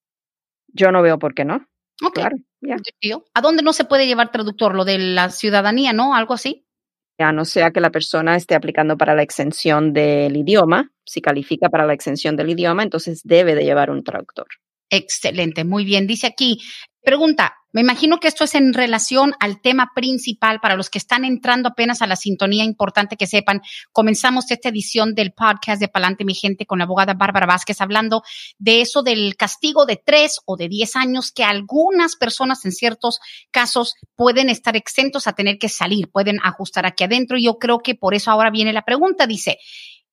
Yo 0.67 0.89
no 0.93 1.01
veo 1.01 1.19
por 1.19 1.33
qué 1.33 1.43
no. 1.43 1.67
Claro, 2.13 2.37
¿A 3.33 3.41
dónde 3.41 3.61
no 3.61 3.73
se 3.73 3.83
puede 3.83 4.07
llevar 4.07 4.31
traductor? 4.31 4.73
Lo 4.73 4.85
de 4.85 4.97
la 4.97 5.31
ciudadanía, 5.31 5.91
¿no? 5.91 6.15
Algo 6.15 6.33
así. 6.33 6.65
Ya 7.19 7.33
no 7.33 7.43
sea 7.43 7.71
que 7.71 7.81
la 7.81 7.91
persona 7.91 8.37
esté 8.37 8.55
aplicando 8.55 8.95
para 8.95 9.15
la 9.15 9.23
exención 9.23 9.91
del 9.91 10.37
idioma, 10.37 10.91
si 11.05 11.19
califica 11.19 11.67
para 11.67 11.85
la 11.85 11.93
exención 11.93 12.37
del 12.37 12.51
idioma, 12.51 12.83
entonces 12.83 13.19
debe 13.25 13.53
de 13.53 13.65
llevar 13.65 13.89
un 13.89 14.01
traductor. 14.01 14.47
Excelente, 14.89 15.63
muy 15.63 15.83
bien. 15.83 16.07
Dice 16.07 16.27
aquí, 16.27 16.59
pregunta, 17.03 17.55
me 17.75 17.81
imagino 17.81 18.19
que 18.21 18.29
esto 18.29 18.45
es 18.45 18.55
en 18.55 18.73
relación 18.73 19.33
al 19.41 19.59
tema 19.59 19.91
principal 19.93 20.61
para 20.61 20.77
los 20.77 20.89
que 20.89 20.97
están 20.97 21.25
entrando 21.25 21.67
apenas 21.67 22.01
a 22.01 22.07
la 22.07 22.15
sintonía, 22.15 22.63
importante 22.63 23.17
que 23.17 23.27
sepan, 23.27 23.61
comenzamos 23.91 24.49
esta 24.49 24.69
edición 24.69 25.13
del 25.13 25.33
podcast 25.33 25.81
de 25.81 25.89
Palante 25.89 26.23
Mi 26.23 26.33
Gente 26.33 26.65
con 26.65 26.79
la 26.79 26.85
abogada 26.85 27.13
Bárbara 27.13 27.47
Vázquez 27.47 27.81
hablando 27.81 28.21
de 28.59 28.79
eso 28.79 29.03
del 29.03 29.35
castigo 29.35 29.85
de 29.85 30.01
tres 30.03 30.39
o 30.45 30.55
de 30.55 30.69
diez 30.69 30.95
años 30.95 31.33
que 31.33 31.43
algunas 31.43 32.15
personas 32.15 32.63
en 32.63 32.71
ciertos 32.71 33.19
casos 33.51 33.95
pueden 34.15 34.49
estar 34.49 34.77
exentos 34.77 35.27
a 35.27 35.33
tener 35.33 35.57
que 35.57 35.67
salir, 35.67 36.09
pueden 36.09 36.39
ajustar 36.43 36.85
aquí 36.85 37.03
adentro. 37.03 37.37
Yo 37.37 37.57
creo 37.59 37.79
que 37.79 37.95
por 37.95 38.13
eso 38.13 38.31
ahora 38.31 38.51
viene 38.51 38.71
la 38.71 38.83
pregunta, 38.83 39.27
dice, 39.27 39.57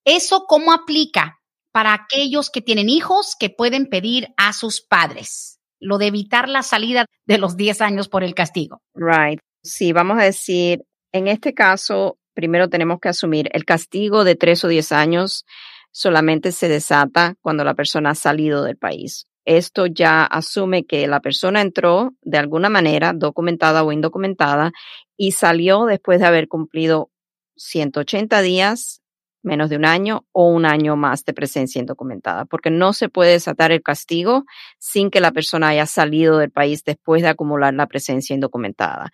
¿eso 0.03 0.43
cómo 0.49 0.73
aplica 0.73 1.39
para 1.73 1.93
aquellos 1.93 2.49
que 2.49 2.61
tienen 2.61 2.87
hijos 2.87 3.35
que 3.37 3.49
pueden 3.49 3.87
pedir 3.87 4.29
a 4.37 4.53
sus 4.53 4.81
padres, 4.81 5.59
lo 5.79 5.97
de 5.97 6.07
evitar 6.07 6.47
la 6.47 6.63
salida 6.63 7.05
de 7.25 7.37
los 7.37 7.57
10 7.57 7.81
años 7.81 8.07
por 8.07 8.23
el 8.23 8.33
castigo. 8.33 8.81
Right. 8.93 9.39
Sí, 9.63 9.91
vamos 9.91 10.17
a 10.19 10.23
decir, 10.23 10.83
en 11.11 11.27
este 11.27 11.53
caso, 11.53 12.17
primero 12.33 12.69
tenemos 12.69 12.99
que 13.01 13.09
asumir 13.09 13.49
el 13.53 13.65
castigo 13.65 14.23
de 14.23 14.35
tres 14.35 14.63
o 14.63 14.67
diez 14.69 14.91
años 14.91 15.45
solamente 15.93 16.51
se 16.51 16.67
desata 16.67 17.35
cuando 17.41 17.63
la 17.63 17.75
persona 17.75 18.09
ha 18.09 18.15
salido 18.15 18.63
del 18.63 18.77
país. 18.77 19.27
Esto 19.45 19.85
ya 19.85 20.23
asume 20.23 20.85
que 20.85 21.07
la 21.07 21.21
persona 21.21 21.61
entró 21.61 22.13
de 22.21 22.37
alguna 22.39 22.69
manera, 22.69 23.13
documentada 23.13 23.83
o 23.83 23.91
indocumentada, 23.91 24.71
y 25.15 25.33
salió 25.33 25.85
después 25.85 26.19
de 26.19 26.25
haber 26.25 26.47
cumplido 26.47 27.11
180 27.55 28.41
días, 28.41 29.02
menos 29.43 29.69
de 29.69 29.75
un 29.75 29.85
año 29.85 30.25
o 30.31 30.47
un 30.47 30.65
año 30.65 30.95
más 30.95 31.25
de 31.25 31.33
presencia 31.33 31.79
indocumentada, 31.79 32.45
porque 32.45 32.71
no 32.71 32.93
se 32.93 33.09
puede 33.09 33.33
desatar 33.33 33.71
el 33.71 33.83
castigo 33.83 34.45
sin 34.79 35.11
que 35.11 35.19
la 35.21 35.31
persona 35.31 35.69
haya 35.69 35.85
salido 35.85 36.37
del 36.37 36.51
país 36.51 36.83
después 36.83 37.21
de 37.21 37.29
acumular 37.29 37.73
la 37.73 37.87
presencia 37.87 38.33
indocumentada. 38.33 39.11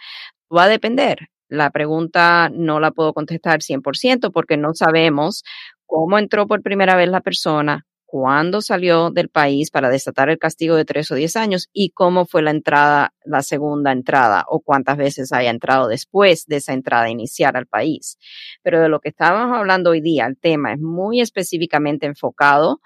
Va 0.56 0.63
a 0.63 0.68
depender. 0.70 1.30
La 1.50 1.72
pregunta 1.72 2.50
no 2.54 2.80
la 2.80 2.92
puedo 2.92 3.13
contestar 3.13 3.62
100% 3.62 4.32
porque 4.32 4.56
no 4.56 4.74
sabemos 4.76 5.44
cómo 5.88 6.20
entró 6.20 6.48
por 6.48 6.62
primera 6.62 6.96
vez 6.96 7.10
la 7.10 7.22
persona, 7.22 7.88
cuándo 8.12 8.62
salió 8.62 9.12
del 9.12 9.30
país 9.30 9.69
para 9.69 9.88
desatar 9.88 10.30
el 10.30 10.39
castigo 10.39 10.76
de 10.76 10.84
tres 10.84 11.12
o 11.12 11.15
diez 11.15 11.36
años 11.36 11.69
y 11.72 11.91
cómo 11.91 12.26
fue 12.26 12.41
la 12.41 12.50
entrada, 12.50 13.13
la 13.24 13.43
segunda 13.43 13.91
entrada 13.91 14.45
o 14.48 14.62
cuántas 14.62 14.98
veces 14.98 15.32
haya 15.32 15.52
entrado 15.52 15.88
después 15.88 16.48
de 16.48 16.56
esa 16.56 16.74
entrada 16.74 17.08
inicial 17.12 17.56
al 17.56 17.67
país. 17.67 18.17
Pero 18.63 18.82
de 18.82 18.89
lo 18.89 19.00
que 19.00 19.10
estábamos 19.10 19.56
hablando 19.56 19.91
hoy 19.91 20.02
día, 20.02 20.26
el 20.26 20.39
tema 20.39 20.74
es 20.74 20.80
muy 20.80 21.22
específicamente 21.22 22.08
enfocado 22.08 22.82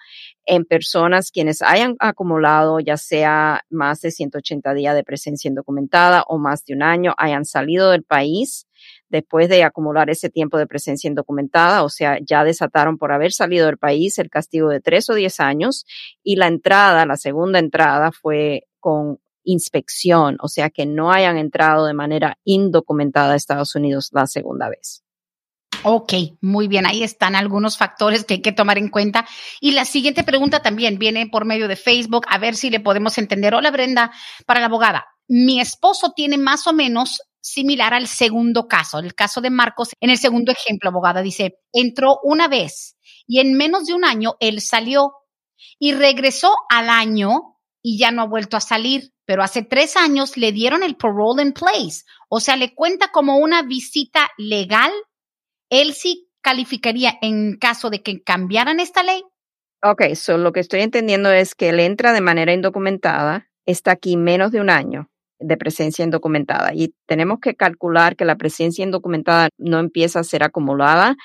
en 0.45 0.65
personas 0.65 1.31
quienes 1.31 1.61
hayan 1.61 1.95
acumulado 1.99 2.81
ya 2.81 2.97
sea 2.97 3.61
más 3.69 4.01
de 4.01 4.11
180 4.11 4.73
días 4.73 4.93
de 4.93 5.05
presencia 5.05 5.47
indocumentada 5.47 6.23
o 6.27 6.37
más 6.37 6.65
de 6.65 6.73
un 6.73 6.83
año, 6.83 7.13
hayan 7.17 7.45
salido 7.45 7.91
del 7.91 8.03
país 8.03 8.67
después 9.13 9.47
de 9.47 9.63
acumular 9.63 10.09
ese 10.09 10.31
tiempo 10.31 10.57
de 10.57 10.65
presencia 10.65 11.07
indocumentada, 11.07 11.83
o 11.83 11.89
sea, 11.89 12.17
ya 12.19 12.43
desataron 12.43 12.97
por 12.97 13.11
haber 13.11 13.31
salido 13.31 13.67
del 13.67 13.77
país 13.77 14.17
el 14.17 14.31
castigo 14.31 14.69
de 14.69 14.81
tres 14.81 15.07
o 15.11 15.13
diez 15.13 15.39
años 15.39 15.85
y 16.23 16.35
la 16.35 16.47
entrada, 16.47 17.05
la 17.05 17.15
segunda 17.15 17.59
entrada 17.59 18.11
fue 18.11 18.63
con 18.79 19.19
inspección, 19.43 20.37
o 20.41 20.47
sea, 20.47 20.71
que 20.71 20.87
no 20.87 21.11
hayan 21.11 21.37
entrado 21.37 21.85
de 21.85 21.93
manera 21.93 22.39
indocumentada 22.43 23.33
a 23.33 23.35
Estados 23.35 23.75
Unidos 23.75 24.09
la 24.13 24.25
segunda 24.25 24.67
vez. 24.67 25.03
Ok, 25.83 26.13
muy 26.41 26.67
bien, 26.67 26.87
ahí 26.87 27.03
están 27.03 27.35
algunos 27.35 27.77
factores 27.77 28.23
que 28.23 28.35
hay 28.35 28.41
que 28.41 28.51
tomar 28.51 28.79
en 28.79 28.89
cuenta. 28.89 29.27
Y 29.61 29.73
la 29.73 29.85
siguiente 29.85 30.23
pregunta 30.23 30.61
también 30.61 30.97
viene 30.97 31.27
por 31.27 31.45
medio 31.45 31.67
de 31.67 31.75
Facebook, 31.75 32.25
a 32.29 32.39
ver 32.39 32.55
si 32.55 32.71
le 32.71 32.79
podemos 32.79 33.19
entender. 33.19 33.53
Hola 33.53 33.69
Brenda, 33.69 34.11
para 34.47 34.59
la 34.59 34.67
abogada, 34.67 35.05
mi 35.27 35.59
esposo 35.59 36.13
tiene 36.15 36.39
más 36.39 36.65
o 36.65 36.73
menos 36.73 37.21
similar 37.43 37.93
al 37.93 38.07
segundo 38.07 38.67
caso, 38.67 38.99
el 38.99 39.13
caso 39.13 39.41
de 39.41 39.49
Marcos. 39.49 39.89
En 39.99 40.09
el 40.09 40.17
segundo 40.17 40.51
ejemplo, 40.51 40.89
abogada, 40.89 41.21
dice, 41.21 41.59
entró 41.73 42.17
una 42.23 42.47
vez 42.47 42.95
y 43.27 43.39
en 43.39 43.55
menos 43.55 43.85
de 43.85 43.93
un 43.93 44.05
año 44.05 44.35
él 44.39 44.61
salió 44.61 45.11
y 45.77 45.91
regresó 45.93 46.53
al 46.69 46.89
año 46.89 47.59
y 47.81 47.99
ya 47.99 48.11
no 48.11 48.21
ha 48.21 48.27
vuelto 48.27 48.55
a 48.55 48.61
salir, 48.61 49.11
pero 49.25 49.43
hace 49.43 49.61
tres 49.61 49.97
años 49.97 50.37
le 50.37 50.53
dieron 50.53 50.83
el 50.83 50.95
parole 50.95 51.43
in 51.43 51.51
place, 51.51 52.03
o 52.29 52.39
sea, 52.39 52.55
le 52.55 52.73
cuenta 52.73 53.09
como 53.09 53.37
una 53.37 53.61
visita 53.61 54.31
legal. 54.37 54.91
Él 55.69 55.93
sí 55.93 56.29
calificaría 56.41 57.17
en 57.21 57.57
caso 57.57 57.89
de 57.89 58.01
que 58.01 58.23
cambiaran 58.23 58.79
esta 58.79 59.03
ley. 59.03 59.21
Ok, 59.81 60.15
so 60.15 60.37
lo 60.37 60.53
que 60.53 60.61
estoy 60.61 60.79
entendiendo 60.79 61.29
es 61.29 61.55
que 61.55 61.69
él 61.69 61.81
entra 61.81 62.13
de 62.13 62.21
manera 62.21 62.53
indocumentada, 62.53 63.49
está 63.65 63.91
aquí 63.91 64.15
menos 64.15 64.53
de 64.53 64.61
un 64.61 64.69
año 64.69 65.09
de 65.43 65.57
presencia 65.57 66.03
indocumentada. 66.03 66.71
Y 66.73 66.93
tenemos 67.05 67.39
que 67.39 67.55
calcular 67.55 68.15
que 68.15 68.25
la 68.25 68.37
presencia 68.37 68.83
indocumentada 68.83 69.49
no 69.57 69.79
empieza 69.79 70.19
a 70.19 70.23
ser 70.23 70.43
acumulada 70.43 71.15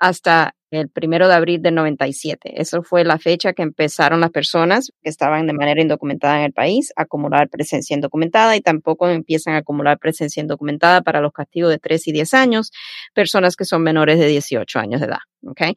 hasta 0.00 0.54
el 0.70 0.88
primero 0.88 1.28
de 1.28 1.34
abril 1.34 1.62
del 1.62 1.74
97. 1.74 2.60
Eso 2.60 2.82
fue 2.82 3.04
la 3.04 3.18
fecha 3.18 3.52
que 3.52 3.62
empezaron 3.62 4.20
las 4.20 4.30
personas 4.30 4.90
que 5.02 5.08
estaban 5.08 5.46
de 5.46 5.52
manera 5.52 5.80
indocumentada 5.80 6.38
en 6.38 6.44
el 6.44 6.52
país 6.52 6.92
a 6.96 7.02
acumular 7.02 7.48
presencia 7.48 7.94
indocumentada 7.94 8.56
y 8.56 8.60
tampoco 8.60 9.08
empiezan 9.08 9.54
a 9.54 9.58
acumular 9.58 9.98
presencia 9.98 10.40
indocumentada 10.40 11.02
para 11.02 11.20
los 11.20 11.32
castigos 11.32 11.70
de 11.70 11.78
3 11.78 12.08
y 12.08 12.12
10 12.12 12.34
años, 12.34 12.70
personas 13.14 13.56
que 13.56 13.64
son 13.64 13.82
menores 13.82 14.18
de 14.18 14.26
18 14.26 14.78
años 14.78 15.00
de 15.00 15.06
edad. 15.06 15.18
¿okay? 15.46 15.74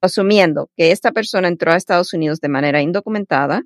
Asumiendo 0.00 0.68
que 0.76 0.90
esta 0.90 1.12
persona 1.12 1.48
entró 1.48 1.72
a 1.72 1.76
Estados 1.76 2.12
Unidos 2.12 2.40
de 2.40 2.48
manera 2.48 2.82
indocumentada, 2.82 3.62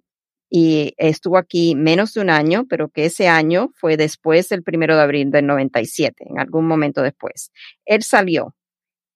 y 0.57 0.95
estuvo 0.99 1.37
aquí 1.37 1.75
menos 1.75 2.15
de 2.15 2.21
un 2.21 2.31
año, 2.31 2.65
pero 2.71 2.89
que 2.89 3.07
ese 3.07 3.27
año 3.27 3.71
fue 3.75 3.97
después 3.97 4.49
del 4.49 4.63
primero 4.63 4.95
de 4.95 5.03
abril 5.03 5.33
del 5.33 5.49
97, 5.49 6.27
en 6.31 6.39
algún 6.39 6.69
momento 6.69 7.03
después. 7.03 7.51
Él 7.85 8.05
salió 8.05 8.55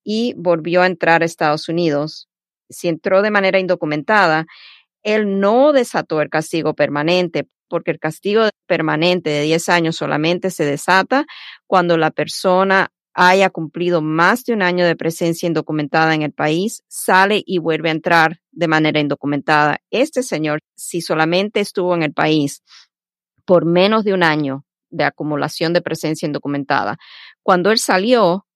y 0.03 0.35
volvió 0.37 0.83
a 0.83 0.89
entrar 0.89 1.23
a 1.23 1.25
Estados 1.25 1.69
Unidos. 1.69 2.29
Si 2.69 2.89
entró 2.89 3.23
de 3.23 3.31
manera 3.31 3.61
indocumentada, 3.61 4.47
él 5.05 5.39
no 5.39 5.73
desató 5.73 6.23
el 6.23 6.29
castigo 6.29 6.75
permanente, 6.75 7.47
porque 7.69 7.93
el 7.93 8.01
castigo 8.01 8.49
permanente 8.67 9.31
de 9.31 9.43
10 9.43 9.69
años 9.69 9.95
solamente 9.95 10.51
se 10.51 10.65
desata 10.65 11.25
cuando 11.69 11.97
la 11.99 12.11
persona 12.11 12.91
haya 13.21 13.51
cumplido 13.51 14.01
más 14.01 14.45
de 14.45 14.53
un 14.53 14.63
año 14.63 14.87
de 14.87 14.95
presencia 14.95 15.49
indocumentada 15.49 16.15
en 16.15 16.23
el 16.23 16.31
país, 16.31 16.85
sale 16.87 17.43
y 17.45 17.59
vuelve 17.59 17.89
a 17.89 17.93
entrar 17.93 18.41
de 18.53 18.69
manera 18.69 19.01
indocumentada. 19.01 19.79
Este 19.91 20.23
señor, 20.23 20.61
si 20.77 21.01
solamente 21.01 21.59
estuvo 21.59 21.97
en 21.97 22.05
el 22.05 22.13
país 22.13 22.63
por 23.45 23.67
menos 23.67 24.05
de 24.05 24.15
un 24.15 24.23
año 24.23 24.65
de 24.91 25.03
acumulación 25.03 25.73
de 25.73 25.83
presencia 25.83 26.27
indocumentada, 26.27 26.97
cuando 27.43 27.73
él 27.73 27.79
salió, 27.79 28.47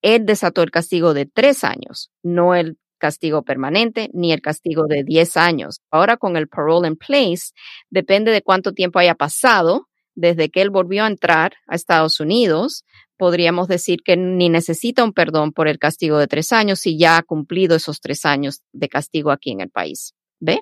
él 0.00 0.24
desató 0.24 0.62
el 0.62 0.70
castigo 0.70 1.12
de 1.12 1.26
tres 1.26 1.62
años, 1.62 2.10
no 2.22 2.54
el 2.54 2.78
castigo 2.96 3.42
permanente 3.42 4.08
ni 4.14 4.32
el 4.32 4.40
castigo 4.40 4.86
de 4.86 5.04
diez 5.04 5.36
años. 5.36 5.82
Ahora 5.90 6.16
con 6.16 6.38
el 6.38 6.48
parole 6.48 6.88
in 6.88 6.96
place, 6.96 7.52
depende 7.90 8.32
de 8.32 8.40
cuánto 8.40 8.72
tiempo 8.72 9.00
haya 9.00 9.14
pasado 9.14 9.86
desde 10.14 10.48
que 10.48 10.62
él 10.62 10.70
volvió 10.70 11.04
a 11.04 11.08
entrar 11.08 11.52
a 11.66 11.74
Estados 11.74 12.20
Unidos 12.20 12.84
podríamos 13.18 13.68
decir 13.68 13.98
que 14.02 14.16
ni 14.16 14.48
necesita 14.48 15.04
un 15.04 15.12
perdón 15.12 15.52
por 15.52 15.68
el 15.68 15.78
castigo 15.78 16.18
de 16.18 16.28
tres 16.28 16.52
años 16.52 16.80
si 16.80 16.98
ya 16.98 17.18
ha 17.18 17.22
cumplido 17.22 17.76
esos 17.76 18.00
tres 18.00 18.24
años 18.24 18.62
de 18.72 18.88
castigo 18.88 19.30
aquí 19.30 19.50
en 19.50 19.60
el 19.60 19.70
país. 19.70 20.14
¿Ve? 20.40 20.60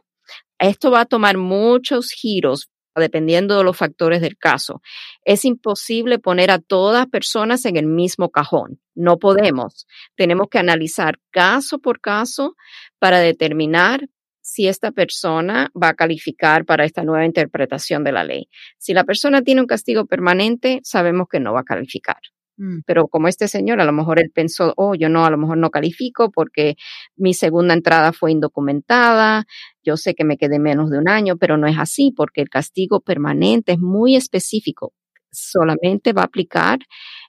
Esto 0.58 0.90
va 0.90 1.02
a 1.02 1.06
tomar 1.06 1.36
muchos 1.36 2.10
giros 2.10 2.68
dependiendo 3.00 3.58
de 3.58 3.64
los 3.64 3.76
factores 3.76 4.20
del 4.22 4.38
caso. 4.38 4.80
Es 5.24 5.44
imposible 5.44 6.18
poner 6.18 6.50
a 6.50 6.58
todas 6.58 7.06
personas 7.06 7.66
en 7.66 7.76
el 7.76 7.86
mismo 7.86 8.30
cajón. 8.30 8.80
No 8.94 9.18
podemos. 9.18 9.86
Tenemos 10.16 10.48
que 10.50 10.58
analizar 10.58 11.18
caso 11.30 11.78
por 11.78 12.00
caso 12.00 12.56
para 12.98 13.18
determinar 13.18 14.08
si 14.40 14.68
esta 14.68 14.92
persona 14.92 15.70
va 15.74 15.88
a 15.88 15.94
calificar 15.94 16.64
para 16.64 16.84
esta 16.84 17.02
nueva 17.02 17.26
interpretación 17.26 18.04
de 18.04 18.12
la 18.12 18.24
ley. 18.24 18.48
Si 18.78 18.94
la 18.94 19.04
persona 19.04 19.42
tiene 19.42 19.60
un 19.60 19.66
castigo 19.66 20.06
permanente, 20.06 20.80
sabemos 20.84 21.26
que 21.28 21.40
no 21.40 21.52
va 21.52 21.60
a 21.60 21.64
calificar. 21.64 22.20
Mm. 22.58 22.80
Pero 22.86 23.08
como 23.08 23.28
este 23.28 23.48
señor, 23.48 23.80
a 23.80 23.84
lo 23.84 23.92
mejor 23.92 24.18
él 24.18 24.30
pensó, 24.34 24.72
oh, 24.76 24.94
yo 24.94 25.08
no, 25.08 25.26
a 25.26 25.30
lo 25.30 25.38
mejor 25.38 25.58
no 25.58 25.70
califico 25.70 26.30
porque 26.30 26.76
mi 27.16 27.34
segunda 27.34 27.74
entrada 27.74 28.12
fue 28.12 28.32
indocumentada, 28.32 29.46
yo 29.82 29.96
sé 29.96 30.14
que 30.14 30.24
me 30.24 30.38
quedé 30.38 30.58
menos 30.58 30.90
de 30.90 30.98
un 30.98 31.08
año, 31.08 31.36
pero 31.36 31.56
no 31.56 31.66
es 31.66 31.78
así 31.78 32.12
porque 32.16 32.40
el 32.40 32.48
castigo 32.48 33.00
permanente 33.00 33.72
es 33.72 33.78
muy 33.78 34.16
específico. 34.16 34.92
Solamente 35.30 36.12
va 36.12 36.22
a 36.22 36.26
aplicar 36.26 36.78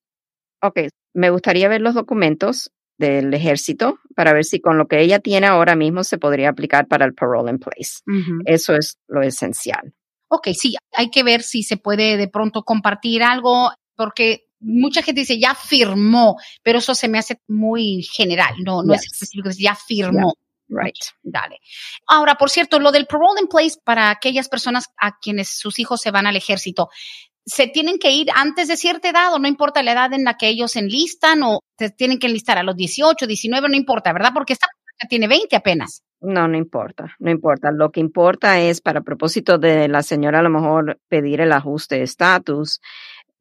Ok, 0.61 0.79
me 1.13 1.29
gustaría 1.29 1.67
ver 1.67 1.81
los 1.81 1.93
documentos 1.93 2.71
del 2.97 3.33
ejército 3.33 3.99
para 4.15 4.33
ver 4.33 4.45
si 4.45 4.59
con 4.59 4.77
lo 4.77 4.87
que 4.87 5.01
ella 5.01 5.19
tiene 5.19 5.47
ahora 5.47 5.75
mismo 5.75 6.03
se 6.03 6.17
podría 6.17 6.49
aplicar 6.49 6.87
para 6.87 7.05
el 7.05 7.13
parole 7.13 7.51
in 7.51 7.59
place. 7.59 8.01
Eso 8.45 8.75
es 8.75 8.97
lo 9.07 9.21
esencial. 9.21 9.93
Ok, 10.29 10.49
sí, 10.53 10.75
hay 10.95 11.09
que 11.09 11.23
ver 11.23 11.43
si 11.43 11.63
se 11.63 11.77
puede 11.77 12.17
de 12.17 12.27
pronto 12.27 12.63
compartir 12.63 13.23
algo, 13.23 13.71
porque 13.95 14.47
mucha 14.63 15.03
gente 15.03 15.21
dice 15.21 15.39
ya 15.39 15.55
firmó, 15.55 16.37
pero 16.63 16.79
eso 16.79 16.95
se 16.95 17.07
me 17.07 17.19
hace 17.19 17.39
muy 17.47 18.03
general, 18.03 18.55
no, 18.63 18.83
no 18.83 18.93
es 18.93 19.03
específico, 19.03 19.49
ya 19.57 19.75
firmó. 19.75 20.33
Right. 20.69 20.95
Dale. 21.21 21.59
Ahora, 22.07 22.35
por 22.35 22.49
cierto, 22.49 22.79
lo 22.79 22.91
del 22.91 23.05
parole 23.05 23.41
in 23.41 23.47
place 23.47 23.77
para 23.83 24.09
aquellas 24.09 24.49
personas 24.49 24.85
a 24.99 25.19
quienes 25.19 25.49
sus 25.49 25.77
hijos 25.77 26.01
se 26.01 26.09
van 26.09 26.25
al 26.25 26.35
ejército. 26.35 26.89
se 27.45 27.67
tienen 27.67 27.99
que 27.99 28.11
ir 28.11 28.27
antes 28.33 28.69
de 28.69 28.77
cierta 28.77 29.09
edad 29.09 29.33
o 29.33 29.39
no 29.39 29.49
importa 29.49 29.83
la 29.83 29.91
edad 29.91 30.13
en 30.13 30.23
la 30.23 30.37
que 30.37 30.47
ellos 30.47 30.77
enlistan 30.77 31.43
o 31.43 31.59
se 31.77 31.89
tienen 31.89 32.17
que 32.17 32.27
enlistar 32.27 32.57
a 32.57 32.63
los 32.63 32.75
18, 32.75 33.27
19, 33.27 33.69
no 33.69 33.75
importa, 33.75 34.13
¿verdad? 34.13 34.31
Porque 34.33 34.53
esta 34.53 34.67
tiene 35.09 35.27
20 35.27 35.55
apenas. 35.55 36.03
No, 36.21 36.47
no 36.47 36.57
importa, 36.57 37.15
no 37.19 37.29
importa. 37.29 37.71
Lo 37.71 37.91
que 37.91 37.99
importa 37.99 38.59
es, 38.61 38.79
para 38.79 39.01
propósito 39.01 39.57
de 39.57 39.89
la 39.89 40.03
señora, 40.03 40.39
a 40.39 40.43
lo 40.43 40.49
mejor 40.49 40.99
pedir 41.09 41.41
el 41.41 41.51
ajuste 41.51 41.97
de 41.97 42.03
estatus. 42.03 42.79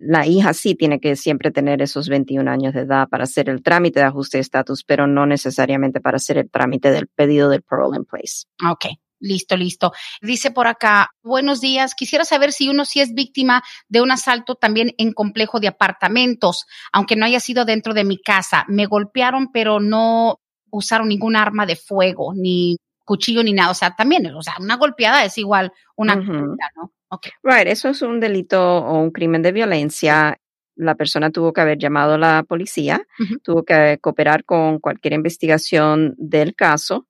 La 0.05 0.27
hija 0.27 0.53
sí 0.53 0.75
tiene 0.75 0.99
que 0.99 1.15
siempre 1.15 1.53
tener 1.53 1.81
esos 1.81 2.09
21 2.09 2.51
años 2.51 2.75
de 2.75 2.81
edad 2.81 3.09
para 3.09 3.25
hacer 3.25 3.49
el 3.49 3.62
trámite 3.62 4.01
de 4.01 4.07
ajuste 4.07 4.38
de 4.38 4.43
estatus, 4.43 4.83
pero 4.83 5.07
no 5.07 5.27
necesariamente 5.27 6.01
para 6.01 6.17
hacer 6.17 6.38
el 6.38 6.51
trámite 6.51 6.91
del 6.91 7.07
pedido 7.07 7.49
del 7.49 7.62
parole 7.62 7.99
in 7.99 8.05
place. 8.05 8.47
Ok, 8.69 8.87
Listo, 9.23 9.57
listo. 9.57 9.93
Dice 10.21 10.51
por 10.51 10.67
acá, 10.67 11.11
buenos 11.23 11.61
días. 11.61 11.95
Quisiera 11.95 12.25
saber 12.25 12.51
si 12.51 12.69
uno 12.69 12.85
sí 12.85 12.99
es 12.99 13.15
víctima 13.15 13.62
de 13.88 14.03
un 14.03 14.11
asalto 14.11 14.57
también 14.57 14.95
en 14.99 15.12
complejo 15.12 15.61
de 15.61 15.69
apartamentos, 15.69 16.67
aunque 16.93 17.15
no 17.15 17.25
haya 17.25 17.38
sido 17.38 17.65
dentro 17.65 17.95
de 17.95 18.03
mi 18.03 18.21
casa. 18.21 18.65
Me 18.67 18.87
golpearon, 18.87 19.53
pero 19.53 19.79
no 19.79 20.41
usaron 20.73 21.07
ningún 21.07 21.37
arma 21.37 21.67
de 21.67 21.77
fuego, 21.77 22.35
ni 22.35 22.79
cuchillo, 23.05 23.45
ni 23.45 23.53
nada. 23.53 23.71
O 23.71 23.75
sea, 23.75 23.95
también, 23.95 24.27
o 24.27 24.43
sea, 24.43 24.55
una 24.59 24.77
golpeada 24.77 25.25
es 25.25 25.38
igual 25.38 25.73
una 25.95 26.17
¿no? 26.17 26.93
Okay. 27.14 27.33
Right, 27.42 27.68
eso 27.68 27.90
es 27.90 28.01
un 28.01 28.20
delito 28.20 28.79
o 28.79 28.98
un 28.98 29.11
crimen 29.11 29.42
de 29.42 29.53
violencia. 29.53 30.38
La 30.77 30.94
persona 30.94 31.31
tuvo 31.31 31.53
que 31.53 31.61
haber 31.61 31.77
llamado 31.77 32.14
a 32.14 32.18
la 32.18 32.42
policía, 32.42 33.07
tuvo 33.42 33.64
que 33.64 33.98
cooperar 34.01 34.44
con 34.46 34.79
cualquier 34.79 35.12
investigación 35.12 36.14
del 36.16 36.55
caso 36.55 37.07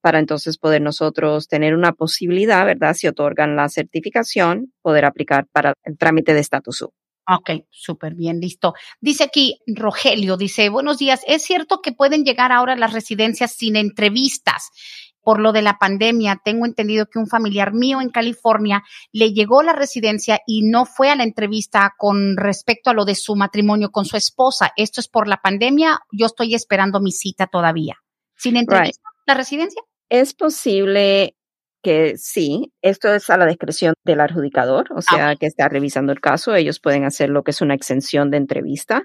para 0.00 0.18
entonces 0.18 0.58
poder 0.58 0.82
nosotros 0.82 1.46
tener 1.46 1.74
una 1.74 1.92
posibilidad, 1.92 2.66
¿verdad? 2.66 2.94
Si 2.94 3.06
otorgan 3.06 3.54
la 3.54 3.68
certificación, 3.68 4.72
poder 4.82 5.04
aplicar 5.04 5.46
para 5.52 5.74
el 5.84 5.96
trámite 5.96 6.34
de 6.34 6.40
estatus 6.40 6.82
U. 6.82 6.92
Ok, 7.26 7.50
súper 7.70 8.14
bien, 8.14 8.38
listo. 8.38 8.74
Dice 9.00 9.24
aquí 9.24 9.60
Rogelio, 9.66 10.36
dice, 10.36 10.68
buenos 10.68 10.98
días, 10.98 11.22
¿es 11.26 11.42
cierto 11.42 11.80
que 11.80 11.92
pueden 11.92 12.24
llegar 12.24 12.52
ahora 12.52 12.74
a 12.74 12.76
las 12.76 12.92
residencias 12.92 13.54
sin 13.54 13.76
entrevistas? 13.76 14.70
Por 15.24 15.40
lo 15.40 15.52
de 15.52 15.62
la 15.62 15.78
pandemia, 15.78 16.40
tengo 16.44 16.66
entendido 16.66 17.06
que 17.06 17.18
un 17.18 17.26
familiar 17.26 17.72
mío 17.72 18.00
en 18.00 18.10
California 18.10 18.82
le 19.12 19.32
llegó 19.32 19.62
la 19.62 19.72
residencia 19.72 20.40
y 20.46 20.62
no 20.62 20.84
fue 20.84 21.10
a 21.10 21.16
la 21.16 21.24
entrevista 21.24 21.94
con 21.96 22.36
respecto 22.36 22.90
a 22.90 22.94
lo 22.94 23.04
de 23.04 23.14
su 23.14 23.34
matrimonio 23.34 23.90
con 23.90 24.04
su 24.04 24.16
esposa. 24.16 24.72
¿Esto 24.76 25.00
es 25.00 25.08
por 25.08 25.26
la 25.26 25.38
pandemia? 25.38 26.00
Yo 26.12 26.26
estoy 26.26 26.54
esperando 26.54 27.00
mi 27.00 27.12
cita 27.12 27.46
todavía. 27.46 27.96
¿Sin 28.36 28.56
entrevista 28.56 29.08
la 29.26 29.34
residencia? 29.34 29.82
Es 30.08 30.34
posible 30.34 31.36
que 31.84 32.14
sí, 32.16 32.72
esto 32.80 33.12
es 33.12 33.28
a 33.28 33.36
la 33.36 33.46
discreción 33.46 33.92
del 34.04 34.20
adjudicador, 34.20 34.86
o 34.96 35.02
sea, 35.02 35.28
ah. 35.28 35.36
que 35.36 35.44
está 35.44 35.68
revisando 35.68 36.12
el 36.12 36.20
caso, 36.20 36.54
ellos 36.54 36.80
pueden 36.80 37.04
hacer 37.04 37.28
lo 37.28 37.42
que 37.42 37.50
es 37.50 37.60
una 37.60 37.74
exención 37.74 38.30
de 38.30 38.38
entrevista 38.38 39.02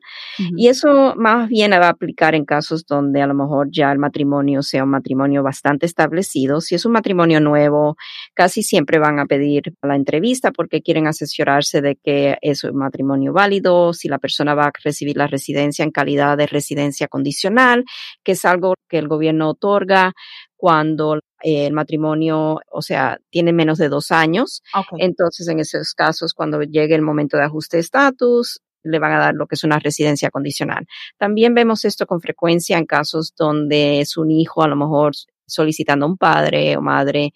y 0.56 0.70
eso 0.70 1.14
más 1.18 1.50
bien 1.50 1.72
va 1.72 1.88
a 1.88 1.90
aplicar 1.90 2.36
en 2.36 2.46
casos 2.46 2.86
donde 2.86 3.22
a 3.22 3.28
lo 3.28 3.34
mejor 3.34 3.68
ya 3.70 3.92
el 3.92 4.00
matrimonio 4.00 4.64
sea 4.64 4.86
un 4.86 4.92
matrimonio 4.92 5.44
bastante 5.44 5.86
establecido. 5.86 6.62
Si 6.62 6.76
es 6.76 6.86
un 6.86 6.94
matrimonio 6.94 7.42
nuevo, 7.42 7.98
casi 8.34 8.64
siempre 8.64 8.98
van 8.98 9.20
a 9.20 9.26
pedir 9.26 9.74
la 9.82 9.98
entrevista 9.98 10.52
porque 10.52 10.82
quieren 10.82 11.06
asesorarse 11.08 11.82
de 11.82 11.98
que 12.02 12.38
es 12.42 12.64
un 12.64 12.78
matrimonio 12.78 13.34
válido, 13.34 13.92
si 13.92 14.08
la 14.08 14.20
persona 14.20 14.56
va 14.56 14.68
a 14.68 14.72
recibir 14.82 15.18
la 15.18 15.28
residencia 15.28 15.84
en 15.84 15.92
calidad 15.92 16.38
de 16.38 16.48
residencia 16.48 17.10
condicional, 17.10 17.84
que 18.24 18.32
es 18.32 18.46
algo 18.46 18.76
que 18.88 19.00
el 19.00 19.10
gobierno 19.10 19.50
otorga 19.50 20.14
cuando 20.60 21.16
eh, 21.42 21.68
el 21.68 21.74
matrimonio, 21.74 22.60
o 22.70 22.82
sea, 22.82 23.18
tiene 23.30 23.54
menos 23.54 23.78
de 23.78 23.88
dos 23.88 24.12
años. 24.12 24.62
Entonces, 24.98 25.48
en 25.48 25.62
esos 25.62 25.94
casos, 25.94 26.34
cuando 26.34 26.62
llegue 26.64 26.96
el 26.96 27.02
momento 27.02 27.38
de 27.38 27.44
ajuste 27.44 27.78
de 27.78 27.82
estatus, 27.82 28.60
le 28.84 29.00
van 29.00 29.14
a 29.14 29.20
dar 29.20 29.36
lo 29.36 29.48
que 29.48 29.56
es 29.56 29.64
una 29.64 29.80
residencia 29.80 30.30
condicional. 30.32 30.86
También 31.18 31.54
vemos 31.54 31.86
esto 31.86 32.06
con 32.06 32.20
frecuencia 32.20 32.78
en 32.78 32.86
casos 32.86 33.34
donde 33.38 34.02
es 34.02 34.18
un 34.18 34.32
hijo 34.32 34.62
a 34.62 34.68
lo 34.68 34.76
mejor 34.76 35.14
solicitando 35.48 36.06
a 36.06 36.10
un 36.10 36.18
padre 36.18 36.76
o 36.76 36.82
madre 36.82 37.32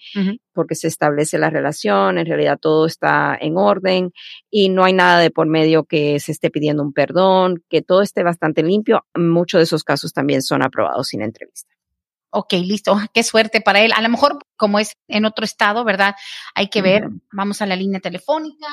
porque 0.51 0.75
se 0.75 0.89
establece 0.89 1.37
la 1.37 1.49
relación, 1.49 2.17
en 2.17 2.25
realidad 2.25 2.59
todo 2.61 2.85
está 2.85 3.37
en 3.39 3.57
orden 3.57 4.11
y 4.51 4.67
no 4.67 4.83
hay 4.83 4.93
nada 4.93 5.19
de 5.19 5.31
por 5.31 5.47
medio 5.47 5.85
que 5.85 6.19
se 6.19 6.33
esté 6.33 6.51
pidiendo 6.51 6.83
un 6.83 6.91
perdón, 6.91 7.63
que 7.69 7.81
todo 7.81 8.01
esté 8.01 8.21
bastante 8.21 8.63
limpio. 8.63 9.05
Muchos 9.15 9.59
de 9.59 9.63
esos 9.63 9.85
casos 9.85 10.11
también 10.11 10.41
son 10.41 10.61
aprobados 10.61 11.07
sin 11.07 11.21
entrevista 11.21 11.73
ok, 12.33 12.53
listo, 12.53 12.95
qué 13.13 13.23
suerte 13.23 13.61
para 13.61 13.81
él. 13.81 13.91
A 13.95 14.01
lo 14.01 14.09
mejor, 14.09 14.39
como 14.57 14.79
es 14.79 14.97
en 15.07 15.25
otro 15.25 15.45
estado, 15.45 15.83
¿verdad? 15.83 16.15
Hay 16.55 16.67
que 16.67 16.81
ver. 16.81 17.09
Vamos 17.31 17.61
a 17.61 17.65
la 17.65 17.75
línea 17.75 17.99
telefónica. 17.99 18.67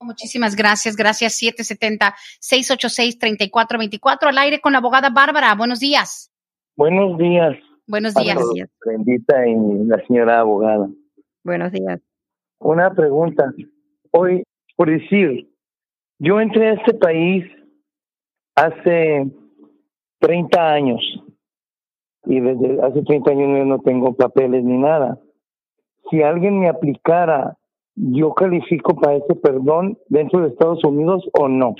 Muchísimas 0.00 0.54
gracias. 0.54 0.96
Gracias, 0.96 1.40
770-686-3424. 1.42 4.28
Al 4.28 4.38
aire 4.38 4.60
con 4.60 4.72
la 4.72 4.78
abogada 4.78 5.10
Bárbara. 5.10 5.54
Buenos 5.54 5.80
días. 5.80 6.30
Buenos 6.76 7.18
días. 7.18 7.56
Buenos 7.86 8.14
días. 8.14 8.38
Bendita 8.84 9.46
y 9.46 9.54
la 9.86 10.04
señora 10.06 10.40
abogada. 10.40 10.88
Buenos 11.44 11.72
días. 11.72 12.00
Una 12.58 12.92
pregunta. 12.92 13.52
Hoy, 14.10 14.42
por 14.76 14.90
decir, 14.90 15.48
yo 16.18 16.40
entré 16.40 16.70
a 16.70 16.74
este 16.74 16.94
país 16.94 17.44
hace 18.54 19.30
30 20.18 20.72
años 20.72 21.00
y 22.26 22.40
desde 22.40 22.82
hace 22.82 23.02
30 23.02 23.30
años 23.30 23.66
no 23.66 23.78
tengo 23.80 24.14
papeles 24.14 24.64
ni 24.64 24.76
nada. 24.76 25.18
Si 26.10 26.22
alguien 26.22 26.58
me 26.58 26.68
aplicara, 26.68 27.56
¿yo 27.94 28.34
califico 28.34 28.94
para 28.96 29.16
ese 29.16 29.34
perdón 29.34 29.98
dentro 30.08 30.40
de 30.40 30.48
Estados 30.48 30.84
Unidos 30.84 31.24
o 31.32 31.48
no? 31.48 31.74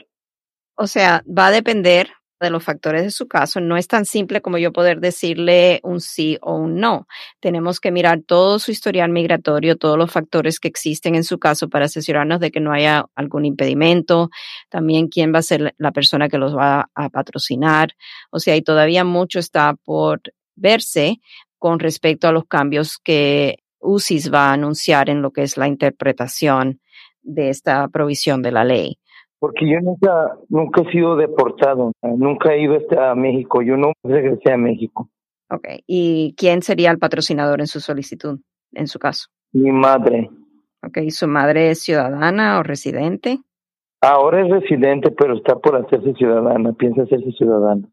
O 0.77 0.87
sea, 0.87 1.23
va 1.27 1.49
a 1.49 1.51
depender 1.53 2.09
de 2.41 2.51
los 2.51 2.63
factores 2.63 3.03
de 3.03 3.11
su 3.11 3.29
caso. 3.29 3.61
No 3.61 3.77
es 3.77 3.89
tan 3.89 4.05
simple 4.05 4.43
como 4.43 4.59
yo 4.59 4.73
poder 4.73 5.01
decirle 5.01 5.81
un 5.83 6.01
sí 6.01 6.39
o 6.43 6.55
un 6.55 6.77
no. 6.77 7.07
Tenemos 7.41 7.81
que 7.81 7.91
mirar 7.91 8.21
todo 8.27 8.59
su 8.59 8.71
historial 8.71 9.11
migratorio, 9.11 9.77
todos 9.77 9.97
los 9.97 10.13
factores 10.13 10.61
que 10.61 10.69
existen 10.69 11.15
en 11.15 11.25
su 11.25 11.39
caso 11.39 11.69
para 11.69 11.87
asesorarnos 11.87 12.41
de 12.41 12.51
que 12.51 12.61
no 12.61 12.73
haya 12.73 13.07
algún 13.15 13.45
impedimento. 13.47 14.31
También 14.69 15.09
quién 15.09 15.35
va 15.35 15.39
a 15.39 15.43
ser 15.43 15.75
la 15.79 15.93
persona 15.93 16.29
que 16.29 16.39
los 16.39 16.57
va 16.57 16.91
a 16.95 17.09
patrocinar. 17.09 17.95
O 18.31 18.39
sea, 18.39 18.57
y 18.57 18.63
todavía 18.63 19.05
mucho 19.05 19.39
está 19.39 19.75
por 19.85 20.21
verse 20.57 21.21
con 21.59 21.79
respecto 21.79 22.29
a 22.29 22.33
los 22.33 22.45
cambios 22.47 22.99
que 22.99 23.59
UCIS 23.81 24.33
va 24.33 24.51
a 24.51 24.53
anunciar 24.55 25.09
en 25.11 25.23
lo 25.23 25.31
que 25.31 25.43
es 25.43 25.57
la 25.57 25.69
interpretación 25.69 26.81
de 27.23 27.51
esta 27.51 27.87
provisión 27.89 28.43
de 28.43 28.53
la 28.53 28.65
ley. 28.65 28.99
Porque 29.39 29.69
yo 29.71 29.81
nunca, 29.81 30.37
nunca 30.49 30.83
he 30.83 30.91
sido 30.91 31.17
deportado, 31.17 31.93
nunca 32.03 32.55
he 32.55 32.63
ido 32.63 32.79
a 32.99 33.15
México, 33.15 33.63
yo 33.63 33.77
no 33.77 33.93
regresé 34.03 34.53
a 34.53 34.57
México. 34.57 35.11
Ok, 35.51 35.69
¿y 35.87 36.35
quién 36.37 36.63
sería 36.63 36.91
el 36.91 36.99
patrocinador 36.99 37.61
en 37.61 37.67
su 37.67 37.81
solicitud, 37.81 38.41
en 38.73 38.87
su 38.87 38.99
caso? 38.99 39.29
Mi 39.53 39.71
madre. 39.71 40.31
Ok, 40.83 40.99
¿y 40.99 41.11
su 41.11 41.29
madre 41.29 41.71
es 41.71 41.83
ciudadana 41.83 42.59
o 42.59 42.63
residente? 42.63 43.39
Ahora 44.01 44.45
es 44.45 44.51
residente, 44.51 45.11
pero 45.11 45.37
está 45.37 45.57
por 45.57 45.77
hacerse 45.77 46.15
ciudadana, 46.15 46.73
piensa 46.73 47.03
hacerse 47.03 47.31
ciudadana. 47.33 47.89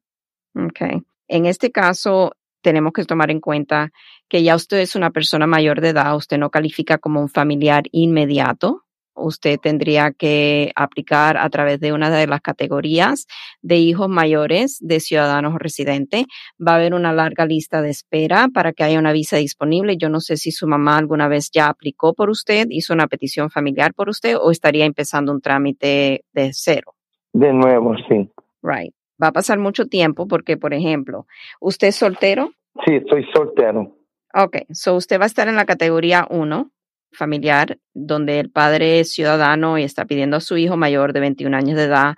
Ok, 0.55 1.03
en 1.27 1.45
este 1.45 1.71
caso 1.71 2.33
tenemos 2.63 2.93
que 2.93 3.05
tomar 3.05 3.29
en 3.29 3.39
cuenta 3.39 3.91
que 4.27 4.41
ya 4.41 4.55
usted 4.55 4.79
es 4.79 4.95
una 4.95 5.11
persona 5.11 5.45
mayor 5.45 5.81
de 5.81 5.89
edad, 5.89 6.15
usted 6.15 6.39
no 6.39 6.49
califica 6.49 6.97
como 6.97 7.21
un 7.21 7.29
familiar 7.29 7.83
inmediato, 7.91 8.83
usted 9.15 9.59
tendría 9.59 10.11
que 10.11 10.71
aplicar 10.75 11.37
a 11.37 11.49
través 11.49 11.79
de 11.79 11.93
una 11.93 12.09
de 12.09 12.25
las 12.27 12.41
categorías 12.41 13.27
de 13.61 13.77
hijos 13.77 14.09
mayores 14.09 14.77
de 14.81 14.99
ciudadanos 14.99 15.53
o 15.53 15.57
residentes. 15.59 16.25
Va 16.59 16.73
a 16.73 16.75
haber 16.75 16.93
una 16.93 17.13
larga 17.13 17.45
lista 17.45 17.81
de 17.81 17.89
espera 17.89 18.47
para 18.53 18.73
que 18.73 18.83
haya 18.83 18.99
una 18.99 19.11
visa 19.11 19.37
disponible. 19.37 19.97
Yo 19.97 20.09
no 20.09 20.19
sé 20.19 20.37
si 20.37 20.51
su 20.51 20.67
mamá 20.67 20.97
alguna 20.97 21.27
vez 21.27 21.49
ya 21.51 21.67
aplicó 21.67 22.13
por 22.13 22.29
usted, 22.29 22.67
hizo 22.69 22.93
una 22.93 23.07
petición 23.07 23.49
familiar 23.49 23.93
por 23.93 24.09
usted 24.09 24.35
o 24.37 24.51
estaría 24.51 24.85
empezando 24.85 25.31
un 25.31 25.41
trámite 25.41 26.23
de 26.33 26.49
cero. 26.53 26.95
De 27.33 27.53
nuevo, 27.53 27.95
sí. 28.07 28.29
Right. 28.61 28.93
Va 29.23 29.27
a 29.27 29.31
pasar 29.31 29.57
mucho 29.57 29.85
tiempo 29.85 30.27
porque, 30.27 30.57
por 30.57 30.73
ejemplo, 30.73 31.27
¿usted 31.61 31.87
es 31.87 31.95
soltero? 31.95 32.51
Sí, 32.85 32.95
estoy 32.95 33.25
soltero. 33.33 33.95
Ok, 34.33 34.57
so 34.71 34.95
usted 34.95 35.17
va 35.19 35.23
a 35.23 35.27
estar 35.27 35.47
en 35.47 35.55
la 35.55 35.65
categoría 35.65 36.27
1 36.29 36.71
familiar 37.13 37.77
donde 37.93 38.39
el 38.39 38.49
padre 38.49 38.99
es 38.99 39.13
ciudadano 39.13 39.77
y 39.77 39.83
está 39.83 40.05
pidiendo 40.05 40.37
a 40.37 40.41
su 40.41 40.57
hijo 40.57 40.77
mayor 40.77 41.13
de 41.13 41.19
21 41.19 41.55
años 41.55 41.77
de 41.77 41.83
edad 41.83 42.15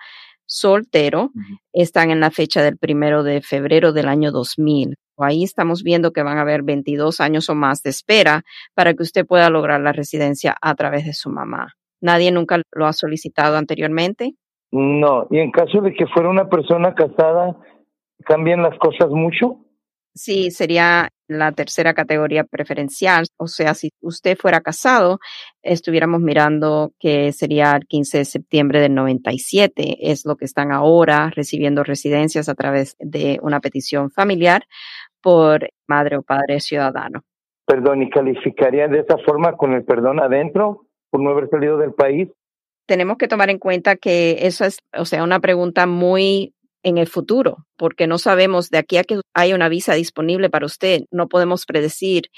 soltero, 0.47 1.31
están 1.73 2.11
en 2.11 2.19
la 2.19 2.31
fecha 2.31 2.63
del 2.63 2.77
primero 2.77 3.23
de 3.23 3.41
febrero 3.41 3.93
del 3.93 4.07
año 4.07 4.31
2000. 4.31 4.95
Ahí 5.17 5.43
estamos 5.43 5.83
viendo 5.83 6.11
que 6.11 6.23
van 6.23 6.37
a 6.37 6.41
haber 6.41 6.61
22 6.63 7.19
años 7.19 7.49
o 7.49 7.55
más 7.55 7.81
de 7.81 7.89
espera 7.89 8.43
para 8.73 8.93
que 8.93 9.03
usted 9.03 9.25
pueda 9.25 9.49
lograr 9.49 9.81
la 9.81 9.91
residencia 9.91 10.55
a 10.61 10.75
través 10.75 11.05
de 11.05 11.13
su 11.13 11.29
mamá. 11.29 11.73
¿Nadie 12.01 12.31
nunca 12.31 12.61
lo 12.73 12.85
ha 12.85 12.93
solicitado 12.93 13.57
anteriormente? 13.57 14.35
No, 14.77 15.25
y 15.31 15.39
en 15.39 15.51
caso 15.51 15.79
de 15.79 15.93
que 15.93 16.05
fuera 16.05 16.27
una 16.27 16.49
persona 16.49 16.93
casada, 16.93 17.55
¿cambian 18.25 18.61
las 18.61 18.77
cosas 18.77 19.09
mucho? 19.09 19.61
Sí, 20.13 20.51
sería 20.51 21.07
la 21.29 21.53
tercera 21.53 21.93
categoría 21.93 22.43
preferencial. 22.43 23.25
O 23.37 23.47
sea, 23.47 23.73
si 23.73 23.91
usted 24.01 24.37
fuera 24.37 24.59
casado, 24.59 25.19
estuviéramos 25.61 26.19
mirando 26.19 26.91
que 26.99 27.31
sería 27.31 27.71
el 27.77 27.85
15 27.87 28.17
de 28.17 28.25
septiembre 28.25 28.81
del 28.81 28.93
97. 28.95 30.11
Es 30.11 30.25
lo 30.25 30.35
que 30.35 30.43
están 30.43 30.73
ahora 30.73 31.31
recibiendo 31.33 31.85
residencias 31.85 32.49
a 32.49 32.55
través 32.55 32.97
de 32.99 33.39
una 33.41 33.61
petición 33.61 34.11
familiar 34.11 34.63
por 35.21 35.69
madre 35.87 36.17
o 36.17 36.21
padre 36.21 36.59
ciudadano. 36.59 37.21
Perdón, 37.65 38.01
¿y 38.01 38.09
calificaría 38.09 38.89
de 38.89 38.99
esa 38.99 39.17
forma 39.19 39.55
con 39.55 39.71
el 39.71 39.85
perdón 39.85 40.19
adentro 40.19 40.81
por 41.09 41.21
no 41.21 41.29
haber 41.29 41.49
salido 41.49 41.77
del 41.77 41.93
país? 41.93 42.27
Tenemos 42.85 43.17
que 43.17 43.27
tomar 43.27 43.49
en 43.49 43.59
cuenta 43.59 43.95
que 43.95 44.39
eso 44.41 44.65
es, 44.65 44.79
o 44.95 45.05
sea, 45.05 45.23
una 45.23 45.39
pregunta 45.39 45.87
muy 45.87 46.53
en 46.83 46.99
el 46.99 47.07
futuro, 47.07 47.65
porque 47.77 48.05
no 48.05 48.19
sabemos 48.19 48.69
de 48.69 48.77
aquí 48.77 48.97
a 48.97 49.03
que 49.03 49.19
haya 49.33 49.55
una 49.55 49.69
visa 49.69 49.95
disponible 49.95 50.51
para 50.51 50.67
usted, 50.67 51.01
no 51.09 51.27
podemos 51.27 51.65
predecir 51.65 52.29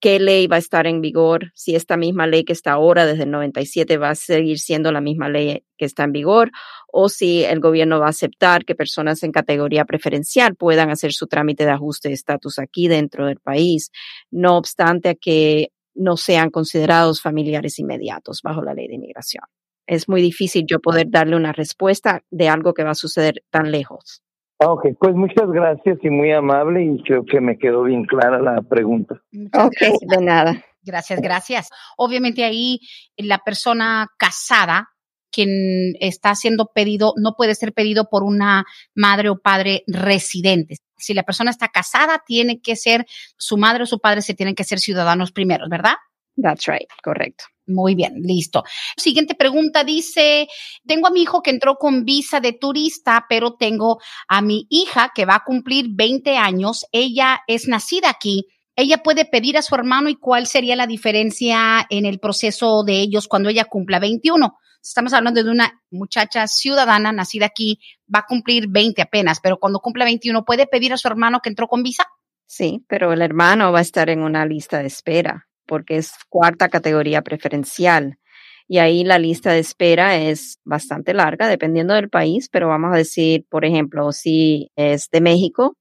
qué 0.00 0.18
ley 0.18 0.48
va 0.48 0.56
a 0.56 0.58
estar 0.58 0.88
en 0.88 1.00
vigor, 1.00 1.52
si 1.54 1.76
esta 1.76 1.96
misma 1.96 2.26
ley 2.26 2.44
que 2.44 2.52
está 2.52 2.72
ahora 2.72 3.06
desde 3.06 3.22
el 3.22 3.30
97 3.30 3.96
va 3.96 4.10
a 4.10 4.14
seguir 4.16 4.58
siendo 4.58 4.90
la 4.90 5.00
misma 5.00 5.28
ley 5.28 5.64
que 5.78 5.84
está 5.84 6.02
en 6.04 6.12
vigor, 6.12 6.50
o 6.92 7.08
si 7.08 7.44
el 7.44 7.60
gobierno 7.60 8.00
va 8.00 8.06
a 8.06 8.10
aceptar 8.10 8.64
que 8.64 8.74
personas 8.74 9.22
en 9.22 9.32
categoría 9.32 9.84
preferencial 9.84 10.56
puedan 10.56 10.90
hacer 10.90 11.12
su 11.12 11.28
trámite 11.28 11.64
de 11.64 11.70
ajuste 11.70 12.08
de 12.08 12.14
estatus 12.14 12.58
aquí 12.58 12.88
dentro 12.88 13.26
del 13.26 13.38
país, 13.38 13.92
no 14.30 14.56
obstante 14.58 15.16
que 15.16 15.70
no 15.94 16.16
sean 16.16 16.50
considerados 16.50 17.22
familiares 17.22 17.78
inmediatos 17.78 18.42
bajo 18.42 18.62
la 18.62 18.74
ley 18.74 18.88
de 18.88 18.96
inmigración 18.96 19.44
es 19.86 20.08
muy 20.08 20.22
difícil 20.22 20.64
yo 20.66 20.80
poder 20.80 21.06
darle 21.10 21.36
una 21.36 21.52
respuesta 21.52 22.22
de 22.30 22.48
algo 22.48 22.74
que 22.74 22.84
va 22.84 22.90
a 22.90 22.94
suceder 22.94 23.42
tan 23.50 23.70
lejos. 23.70 24.22
Ah, 24.60 24.70
ok, 24.70 24.86
pues 24.98 25.14
muchas 25.14 25.50
gracias 25.50 25.98
y 26.02 26.10
muy 26.10 26.32
amable 26.32 26.84
y 26.84 27.02
creo 27.02 27.24
que 27.24 27.40
me 27.40 27.58
quedó 27.58 27.82
bien 27.82 28.04
clara 28.04 28.40
la 28.40 28.62
pregunta. 28.62 29.20
ok, 29.52 30.00
de 30.00 30.24
nada. 30.24 30.64
Gracias, 30.82 31.20
gracias. 31.20 31.68
Obviamente 31.96 32.44
ahí 32.44 32.78
la 33.16 33.38
persona 33.38 34.08
casada 34.18 34.90
quien 35.34 35.94
está 35.98 36.34
siendo 36.36 36.70
pedido 36.72 37.12
no 37.16 37.34
puede 37.36 37.56
ser 37.56 37.72
pedido 37.72 38.08
por 38.08 38.22
una 38.22 38.64
madre 38.94 39.30
o 39.30 39.40
padre 39.40 39.82
residente. 39.88 40.76
Si 40.96 41.12
la 41.12 41.24
persona 41.24 41.50
está 41.50 41.68
casada, 41.68 42.22
tiene 42.24 42.60
que 42.60 42.76
ser 42.76 43.04
su 43.36 43.56
madre 43.56 43.82
o 43.82 43.86
su 43.86 43.98
padre 43.98 44.22
se 44.22 44.34
tienen 44.34 44.54
que 44.54 44.62
ser 44.62 44.78
ciudadanos 44.78 45.32
primeros, 45.32 45.68
¿verdad? 45.68 45.94
That's 46.40 46.66
right, 46.66 46.88
correcto. 47.02 47.44
Muy 47.66 47.94
bien, 47.94 48.14
listo. 48.20 48.62
Siguiente 48.96 49.34
pregunta 49.34 49.84
dice, 49.84 50.48
tengo 50.86 51.06
a 51.06 51.10
mi 51.10 51.22
hijo 51.22 51.42
que 51.42 51.50
entró 51.50 51.76
con 51.76 52.04
visa 52.04 52.40
de 52.40 52.52
turista, 52.52 53.24
pero 53.28 53.54
tengo 53.54 54.00
a 54.28 54.42
mi 54.42 54.66
hija 54.68 55.12
que 55.14 55.24
va 55.24 55.36
a 55.36 55.44
cumplir 55.44 55.86
20 55.90 56.36
años. 56.36 56.84
Ella 56.92 57.40
es 57.46 57.66
nacida 57.66 58.10
aquí. 58.10 58.46
Ella 58.76 58.98
puede 58.98 59.24
pedir 59.24 59.56
a 59.56 59.62
su 59.62 59.74
hermano 59.74 60.10
y 60.10 60.16
cuál 60.16 60.46
sería 60.46 60.76
la 60.76 60.86
diferencia 60.86 61.86
en 61.88 62.04
el 62.04 62.18
proceso 62.18 62.82
de 62.84 63.00
ellos 63.00 63.28
cuando 63.28 63.48
ella 63.48 63.64
cumpla 63.64 63.98
21. 63.98 64.58
Estamos 64.82 65.14
hablando 65.14 65.42
de 65.42 65.50
una 65.50 65.80
muchacha 65.90 66.46
ciudadana 66.46 67.12
nacida 67.12 67.46
aquí, 67.46 67.78
va 68.14 68.18
a 68.18 68.26
cumplir 68.26 68.66
20 68.68 69.00
apenas, 69.00 69.40
pero 69.40 69.58
cuando 69.58 69.78
cumpla 69.78 70.04
21 70.04 70.44
puede 70.44 70.66
pedir 70.66 70.92
a 70.92 70.98
su 70.98 71.08
hermano 71.08 71.40
que 71.40 71.48
entró 71.48 71.66
con 71.68 71.82
visa. 71.82 72.04
Sí, 72.46 72.84
pero 72.88 73.12
el 73.14 73.22
hermano 73.22 73.72
va 73.72 73.78
a 73.78 73.82
estar 73.82 74.10
en 74.10 74.20
una 74.20 74.44
lista 74.44 74.80
de 74.80 74.88
espera 74.88 75.48
porque 75.66 75.96
es 75.96 76.12
cuarta 76.28 76.68
categoría 76.68 77.22
preferencial. 77.22 78.18
Y 78.66 78.78
ahí 78.78 79.04
la 79.04 79.18
lista 79.18 79.52
de 79.52 79.58
espera 79.58 80.16
es 80.16 80.58
bastante 80.64 81.12
larga, 81.12 81.48
dependiendo 81.48 81.94
del 81.94 82.08
país, 82.08 82.48
pero 82.50 82.68
vamos 82.68 82.94
a 82.94 82.96
decir, 82.96 83.44
por 83.50 83.64
ejemplo, 83.64 84.10
si 84.12 84.70
es 84.76 85.10
de 85.10 85.20
México, 85.20 85.76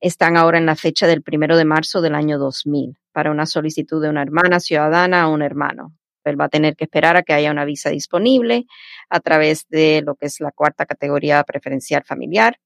están 0.00 0.36
ahora 0.36 0.58
en 0.58 0.66
la 0.66 0.76
fecha 0.76 1.06
del 1.06 1.22
primero 1.22 1.56
de 1.56 1.64
marzo 1.64 2.00
del 2.00 2.14
año 2.14 2.38
2000 2.38 2.96
para 3.12 3.30
una 3.30 3.46
solicitud 3.46 4.02
de 4.02 4.08
una 4.08 4.22
hermana 4.22 4.60
ciudadana 4.60 5.28
o 5.28 5.34
un 5.34 5.42
hermano. 5.42 5.94
Él 6.24 6.40
va 6.40 6.46
a 6.46 6.48
tener 6.48 6.76
que 6.76 6.84
esperar 6.84 7.16
a 7.16 7.22
que 7.22 7.32
haya 7.32 7.50
una 7.50 7.64
visa 7.64 7.90
disponible 7.90 8.66
a 9.10 9.20
través 9.20 9.66
de 9.68 10.02
lo 10.04 10.14
que 10.14 10.26
es 10.26 10.40
la 10.40 10.52
cuarta 10.52 10.86
categoría 10.86 11.42
preferencial 11.44 12.04
familiar. 12.04 12.56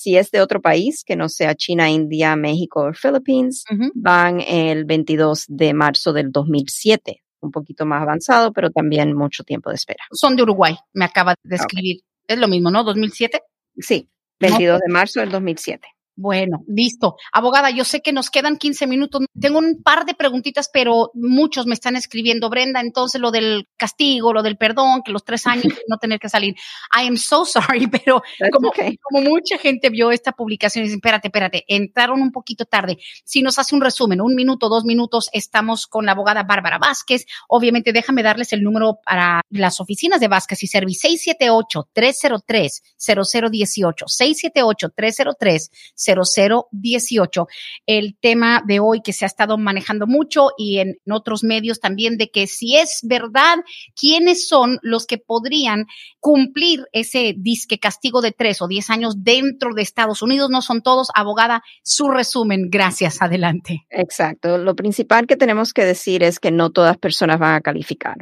Si 0.00 0.16
es 0.16 0.30
de 0.30 0.40
otro 0.40 0.62
país, 0.62 1.04
que 1.04 1.14
no 1.14 1.28
sea 1.28 1.54
China, 1.54 1.90
India, 1.90 2.34
México 2.34 2.86
o 2.86 2.92
Philippines, 2.94 3.64
van 3.94 4.40
el 4.40 4.86
22 4.86 5.44
de 5.46 5.74
marzo 5.74 6.14
del 6.14 6.32
2007. 6.32 7.22
Un 7.40 7.50
poquito 7.50 7.84
más 7.84 8.00
avanzado, 8.00 8.50
pero 8.50 8.70
también 8.70 9.14
mucho 9.14 9.44
tiempo 9.44 9.68
de 9.68 9.76
espera. 9.76 10.02
Son 10.10 10.36
de 10.36 10.42
Uruguay, 10.42 10.74
me 10.94 11.04
acaba 11.04 11.34
de 11.42 11.56
escribir. 11.56 12.00
Es 12.26 12.38
lo 12.38 12.48
mismo, 12.48 12.70
¿no? 12.70 12.82
¿2007? 12.82 13.42
Sí, 13.76 14.08
22 14.38 14.80
de 14.80 14.90
marzo 14.90 15.20
del 15.20 15.30
2007. 15.32 15.86
Bueno, 16.16 16.64
listo. 16.66 17.16
Abogada, 17.32 17.70
yo 17.70 17.84
sé 17.84 18.02
que 18.02 18.12
nos 18.12 18.28
quedan 18.28 18.58
15 18.58 18.86
minutos. 18.86 19.22
Tengo 19.40 19.58
un 19.58 19.82
par 19.82 20.04
de 20.04 20.12
preguntitas, 20.14 20.68
pero 20.70 21.10
muchos 21.14 21.64
me 21.66 21.72
están 21.72 21.96
escribiendo, 21.96 22.50
Brenda, 22.50 22.80
entonces 22.80 23.18
lo 23.20 23.30
del 23.30 23.68
castigo, 23.78 24.34
lo 24.34 24.42
del 24.42 24.58
perdón, 24.58 25.00
que 25.02 25.12
los 25.12 25.24
tres 25.24 25.46
años 25.46 25.72
no 25.88 25.96
tener 25.96 26.18
que 26.18 26.28
salir. 26.28 26.56
I 26.94 27.06
am 27.06 27.16
so 27.16 27.46
sorry, 27.46 27.86
pero 28.04 28.22
como, 28.52 28.70
como, 29.00 29.30
mucha 29.30 29.56
gente 29.56 29.88
vio 29.88 30.10
esta 30.10 30.32
publicación 30.32 30.84
y 30.84 30.88
dice, 30.88 30.96
espérate, 30.96 31.28
espérate, 31.28 31.64
entraron 31.68 32.20
un 32.20 32.32
poquito 32.32 32.66
tarde. 32.66 32.98
Si 33.24 33.40
nos 33.40 33.58
hace 33.58 33.74
un 33.74 33.80
resumen, 33.80 34.20
un 34.20 34.34
minuto, 34.34 34.68
dos 34.68 34.84
minutos, 34.84 35.30
estamos 35.32 35.86
con 35.86 36.04
la 36.04 36.12
abogada 36.12 36.42
Bárbara 36.42 36.76
Vázquez. 36.78 37.24
Obviamente, 37.48 37.92
déjame 37.92 38.22
darles 38.22 38.52
el 38.52 38.62
número 38.62 38.98
para 39.04 39.40
las 39.48 39.80
oficinas 39.80 40.20
de 40.20 40.28
Vázquez 40.28 40.62
y 40.64 40.66
Service 40.66 41.08
678-303-0018, 41.08 44.04
678-303-0018. 44.06 46.09
0018. 46.14 47.46
El 47.86 48.16
tema 48.20 48.62
de 48.66 48.80
hoy 48.80 49.00
que 49.02 49.12
se 49.12 49.24
ha 49.24 49.26
estado 49.26 49.58
manejando 49.58 50.06
mucho 50.06 50.50
y 50.56 50.78
en, 50.78 50.96
otros 51.10 51.42
medios 51.44 51.80
también 51.80 52.16
de 52.16 52.30
que 52.30 52.46
si 52.46 52.76
es 52.76 53.00
verdad, 53.02 53.58
quiénes 53.98 54.48
son 54.48 54.78
los 54.82 55.06
que 55.06 55.18
podrían 55.18 55.86
cumplir 56.20 56.84
ese 56.92 57.34
disque 57.36 57.78
castigo 57.78 58.20
de 58.20 58.32
tres 58.32 58.62
o 58.62 58.68
diez 58.68 58.90
años 58.90 59.14
dentro 59.18 59.74
de 59.74 59.82
Estados 59.82 60.22
Unidos. 60.22 60.50
No 60.50 60.62
son 60.62 60.82
todos. 60.82 61.08
Abogada, 61.14 61.62
su 61.82 62.08
resumen. 62.08 62.68
Gracias. 62.70 63.20
Adelante. 63.20 63.86
Exacto. 63.90 64.58
Lo 64.58 64.74
principal 64.74 65.26
que 65.26 65.36
tenemos 65.36 65.72
que 65.72 65.84
decir 65.84 66.22
es 66.22 66.38
que 66.38 66.50
no 66.50 66.70
todas 66.70 66.96
personas 66.96 67.38
van 67.38 67.54
a 67.54 67.60
calificar. 67.60 68.16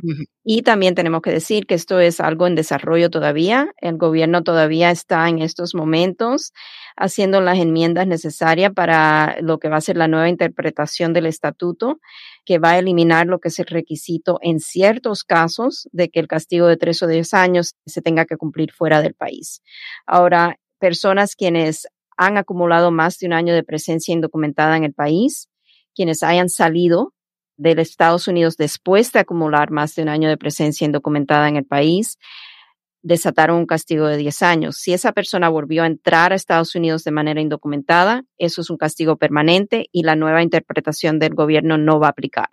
Y 0.45 0.63
también 0.63 0.95
tenemos 0.95 1.21
que 1.23 1.31
decir 1.31 1.67
que 1.67 1.75
esto 1.75 2.01
es 2.01 2.21
algo 2.21 2.47
en 2.47 2.55
desarrollo 2.55 3.11
todavía. 3.11 3.69
El 3.79 3.99
gobierno 3.99 4.43
todavía 4.43 4.91
está 4.91 5.29
en 5.29 5.41
estos 5.41 5.75
momentos 5.75 6.53
haciendo 6.99 7.41
las 7.41 7.59
enmiendas 7.59 8.07
necesarias 8.07 8.73
para 8.75 9.37
lo 9.41 9.59
que 9.59 9.69
va 9.69 9.77
a 9.77 9.81
ser 9.81 9.97
la 9.97 10.09
nueva 10.09 10.29
interpretación 10.29 11.13
del 11.13 11.27
estatuto, 11.27 12.01
que 12.45 12.59
va 12.59 12.73
a 12.73 12.79
eliminar 12.79 13.27
lo 13.27 13.39
que 13.39 13.49
es 13.49 13.59
el 13.61 13.67
requisito 13.67 14.39
en 14.43 14.59
ciertos 14.59 15.23
casos 15.23 15.89
de 15.93 16.09
que 16.09 16.21
el 16.21 16.27
castigo 16.27 16.67
de 16.67 16.77
tres 16.77 17.03
o 17.03 17.07
diez 17.07 17.35
años 17.35 17.75
se 17.87 18.03
tenga 18.03 18.25
que 18.27 18.37
cumplir 18.37 18.73
fuera 18.73 19.01
del 19.01 19.15
país. 19.15 19.63
Ahora, 20.07 20.59
personas 20.79 21.37
quienes 21.37 21.87
han 22.17 22.37
acumulado 22.37 22.91
más 22.91 23.19
de 23.19 23.27
un 23.29 23.33
año 23.33 23.55
de 23.55 23.63
presencia 23.63 24.13
indocumentada 24.13 24.77
en 24.77 24.85
el 24.85 24.93
país, 24.93 25.49
quienes 25.95 26.23
hayan 26.23 26.49
salido 26.49 27.15
de 27.57 27.73
Estados 27.81 28.29
Unidos 28.29 28.57
después 28.57 29.13
de 29.13 29.21
acumular 29.21 29.71
más 29.71 29.95
de 29.95 30.03
un 30.03 30.09
año 30.09 30.29
de 30.29 30.37
presencia 30.37 30.85
indocumentada 30.85 31.49
en 31.49 31.57
el 31.57 31.65
país, 31.65 32.19
desataron 33.03 33.59
un 33.59 33.67
castigo 33.67 34.07
de 34.07 34.17
10 34.17 34.43
años. 34.43 34.77
Si 34.77 34.93
esa 34.93 35.13
persona 35.13 35.49
volvió 35.49 35.83
a 35.83 35.87
entrar 35.87 36.33
a 36.33 36.37
Estados 36.37 36.75
Unidos 36.75 37.05
de 37.05 37.11
manera 37.11 37.41
indocumentada, 37.41 38.25
eso 38.37 38.61
es 38.61 38.71
un 38.71 38.77
castigo 38.77 39.17
permanente 39.17 39.89
y 39.93 40.03
la 40.03 40.17
nueva 40.17 40.43
interpretación 40.43 41.19
del 41.19 41.35
gobierno 41.35 41.79
no 41.79 42.01
va 42.01 42.09
a 42.09 42.11
aplicar. 42.11 42.49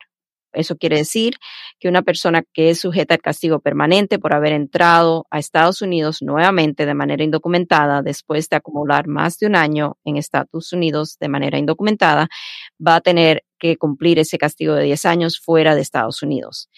Eso 0.55 0.77
quiere 0.77 0.97
decir 0.97 1.35
que 1.79 1.89
una 1.89 2.01
persona 2.01 2.43
que 2.53 2.69
es 2.69 2.79
sujeta 2.79 3.13
al 3.13 3.21
castigo 3.21 3.59
permanente 3.59 4.19
por 4.19 4.33
haber 4.33 4.53
entrado 4.53 5.27
a 5.29 5.37
Estados 5.37 5.81
Unidos 5.81 6.21
nuevamente 6.21 6.85
de 6.85 6.93
manera 6.93 7.23
indocumentada 7.23 8.01
después 8.01 8.47
de 8.49 8.55
acumular 8.55 9.07
más 9.07 9.37
de 9.37 9.47
un 9.47 9.55
año 9.55 9.97
en 10.05 10.15
Estados 10.15 10.71
Unidos 10.71 11.17
de 11.19 11.27
manera 11.27 11.57
indocumentada, 11.57 12.29
va 12.85 12.95
a 12.95 13.01
tener 13.01 13.43
que 13.59 13.77
cumplir 13.77 14.19
ese 14.19 14.37
castigo 14.37 14.73
de 14.75 14.83
10 14.83 15.05
años 15.05 15.39
fuera 15.39 15.75
de 15.75 15.81
Estados 15.81 16.23
Unidos 16.23 16.69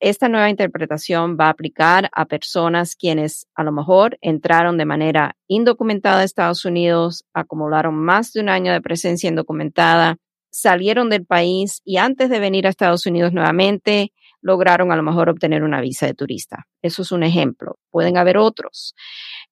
esta 0.00 0.28
nueva 0.28 0.50
interpretación 0.50 1.36
va 1.40 1.46
a 1.46 1.50
aplicar 1.50 2.10
a 2.12 2.26
personas 2.26 2.96
quienes 2.96 3.46
a 3.54 3.62
lo 3.62 3.72
mejor 3.72 4.18
entraron 4.20 4.76
de 4.76 4.84
manera 4.84 5.36
indocumentada 5.46 6.20
a 6.20 6.24
Estados 6.24 6.64
Unidos, 6.64 7.24
acumularon 7.32 7.94
más 7.94 8.32
de 8.32 8.40
un 8.40 8.48
año 8.48 8.72
de 8.72 8.80
presencia 8.80 9.28
indocumentada, 9.28 10.16
salieron 10.50 11.10
del 11.10 11.24
país 11.24 11.80
y 11.84 11.96
antes 11.96 12.30
de 12.30 12.38
venir 12.38 12.66
a 12.66 12.70
Estados 12.70 13.06
Unidos 13.06 13.32
nuevamente 13.32 14.12
lograron 14.44 14.92
a 14.92 14.96
lo 14.96 15.02
mejor 15.02 15.30
obtener 15.30 15.62
una 15.62 15.80
visa 15.80 16.06
de 16.06 16.14
turista. 16.14 16.66
Eso 16.82 17.00
es 17.00 17.12
un 17.12 17.22
ejemplo. 17.22 17.78
Pueden 17.90 18.18
haber 18.18 18.36
otros. 18.36 18.94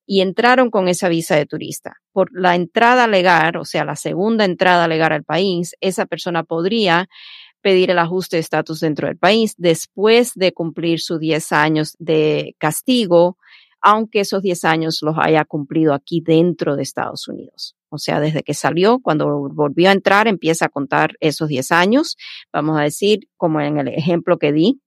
Y 0.04 0.20
entraron 0.20 0.70
con 0.70 0.86
esa 0.86 1.08
visa 1.08 1.34
de 1.34 1.46
turista. 1.46 1.96
Por 2.12 2.28
la 2.32 2.54
entrada 2.54 3.06
legal, 3.06 3.56
o 3.56 3.64
sea, 3.64 3.86
la 3.86 3.96
segunda 3.96 4.44
entrada 4.44 4.86
legal 4.86 5.12
al 5.12 5.24
país, 5.24 5.74
esa 5.80 6.04
persona 6.04 6.44
podría 6.44 7.08
pedir 7.62 7.90
el 7.90 7.98
ajuste 7.98 8.36
de 8.36 8.40
estatus 8.40 8.80
dentro 8.80 9.06
del 9.06 9.16
país 9.16 9.54
después 9.56 10.32
de 10.34 10.52
cumplir 10.52 11.00
sus 11.00 11.18
10 11.18 11.52
años 11.52 11.96
de 11.98 12.54
castigo, 12.58 13.38
aunque 13.80 14.20
esos 14.20 14.42
10 14.42 14.64
años 14.64 14.98
los 15.02 15.16
haya 15.18 15.44
cumplido 15.44 15.94
aquí 15.94 16.20
dentro 16.20 16.76
de 16.76 16.82
Estados 16.82 17.26
Unidos. 17.28 17.76
O 17.88 17.98
sea, 17.98 18.20
desde 18.20 18.42
que 18.42 18.54
salió, 18.54 19.00
cuando 19.00 19.50
volvió 19.50 19.88
a 19.88 19.92
entrar, 19.92 20.28
empieza 20.28 20.66
a 20.66 20.68
contar 20.68 21.14
esos 21.20 21.48
10 21.48 21.72
años. 21.72 22.16
Vamos 22.52 22.78
a 22.78 22.82
decir, 22.82 23.28
como 23.36 23.60
en 23.60 23.78
el 23.78 23.88
ejemplo 23.88 24.38
que 24.38 24.52
di. 24.52 24.80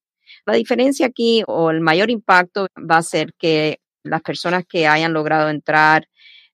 La 0.46 0.54
diferencia 0.54 1.08
aquí 1.08 1.44
o 1.48 1.72
el 1.72 1.82
mayor 1.82 2.10
impacto 2.10 2.68
va 2.78 2.98
a 2.98 3.04
ser 3.04 3.34
que 3.38 3.80
las 4.04 4.22
personas 4.22 4.64
que 4.68 4.88
hayan 4.88 5.14
logrado 5.14 5.50
entrar 5.50 6.08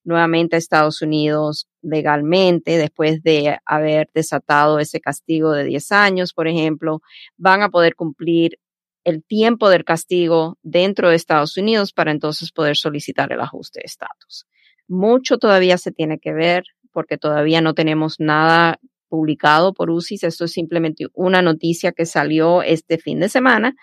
nuevamente 0.04 0.56
a 0.56 0.60
Estados 0.60 1.02
Unidos 1.02 1.68
legalmente 1.82 2.78
después 2.78 3.24
de 3.24 3.58
haber 3.66 4.10
desatado 4.14 4.80
ese 4.80 5.00
castigo 5.00 5.52
de 5.52 5.64
10 5.66 5.92
años, 5.92 6.34
por 6.34 6.48
ejemplo, 6.48 7.02
van 7.38 7.62
a 7.62 7.70
poder 7.70 7.96
cumplir 7.96 8.60
el 9.04 9.24
tiempo 9.24 9.70
del 9.70 9.84
castigo 9.84 10.58
dentro 10.62 11.10
de 11.10 11.16
Estados 11.16 11.58
Unidos 11.58 11.94
para 11.94 12.12
entonces 12.12 12.52
poder 12.52 12.78
solicitar 12.78 13.32
el 13.32 13.42
ajuste 13.42 13.80
de 13.80 13.86
estatus. 13.86 14.46
Mucho 14.88 15.38
todavía 15.38 15.78
se 15.78 15.92
tiene 15.92 16.20
que 16.20 16.34
ver 16.34 16.64
porque 16.92 17.18
todavía 17.18 17.62
no 17.62 17.74
tenemos 17.74 18.20
nada 18.20 18.80
publicado 19.08 19.74
por 19.74 19.90
UCIS. 19.90 20.24
Esto 20.24 20.46
es 20.46 20.52
simplemente 20.52 21.08
una 21.14 21.42
noticia 21.42 21.92
que 21.92 22.06
salió 22.06 22.62
este 22.62 22.98
fin 22.98 23.20
de 23.20 23.30
semana 23.30 23.76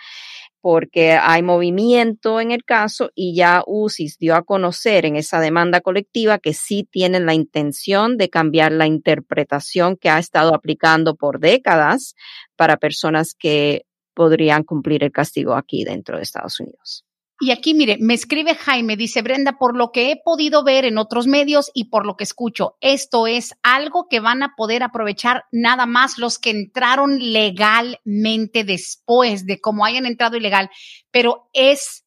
porque 0.61 1.13
hay 1.13 1.43
movimiento 1.43 2.41
en 2.41 2.51
el 2.51 2.65
caso 2.65 3.11
y 3.15 3.35
ya 3.35 3.63
UCIS 3.67 4.19
dio 4.19 4.35
a 4.35 4.43
conocer 4.43 5.07
en 5.07 5.17
esa 5.17 5.41
demanda 5.41 5.81
colectiva 5.81 6.39
que 6.39 6.55
sí 6.55 6.87
tienen 6.91 7.27
la 7.27 7.35
intención 7.35 8.17
de 8.17 8.29
cambiar 8.29 8.73
la 8.73 8.87
interpretación 8.87 9.97
que 9.97 10.11
ha 10.11 10.19
estado 10.19 10.55
aplicando 10.55 11.15
por 11.15 11.41
décadas 11.41 12.15
para 12.57 12.77
personas 12.77 13.35
que 13.39 13.83
podrían 14.15 14.65
cumplir 14.65 15.05
el 15.05 15.13
castigo 15.13 15.55
aquí 15.55 15.85
dentro 15.85 16.17
de 16.17 16.25
Estados 16.25 16.59
Unidos. 16.59 17.08
Y 17.41 17.53
aquí, 17.53 17.73
mire, 17.73 17.99
me 18.01 18.15
escribe 18.15 18.57
Jaime, 18.57 18.97
dice 18.97 19.23
Brenda, 19.23 19.59
por 19.59 19.77
lo 19.77 19.93
que 19.93 20.11
he 20.11 20.21
podido 20.23 20.65
ver 20.65 20.85
en 20.85 20.99
otros 20.99 21.29
medios 21.29 21.71
y 21.73 21.85
por 21.85 22.05
lo 22.05 22.17
que 22.17 22.25
escucho, 22.25 22.77
esto 22.81 23.29
es 23.29 23.55
algo 23.63 24.09
que 24.09 24.19
van 24.19 24.43
a 24.43 24.55
poder 24.57 24.83
aprovechar 24.83 25.45
nada 25.53 25.87
más 25.87 26.19
los 26.19 26.41
que 26.41 26.51
entraron 26.51 27.33
legalmente 27.33 28.65
después 28.65 29.47
de 29.47 29.61
cómo 29.61 29.85
hayan 29.85 30.05
entrado 30.05 30.37
ilegal, 30.37 30.69
pero 31.13 31.49
es 31.53 32.05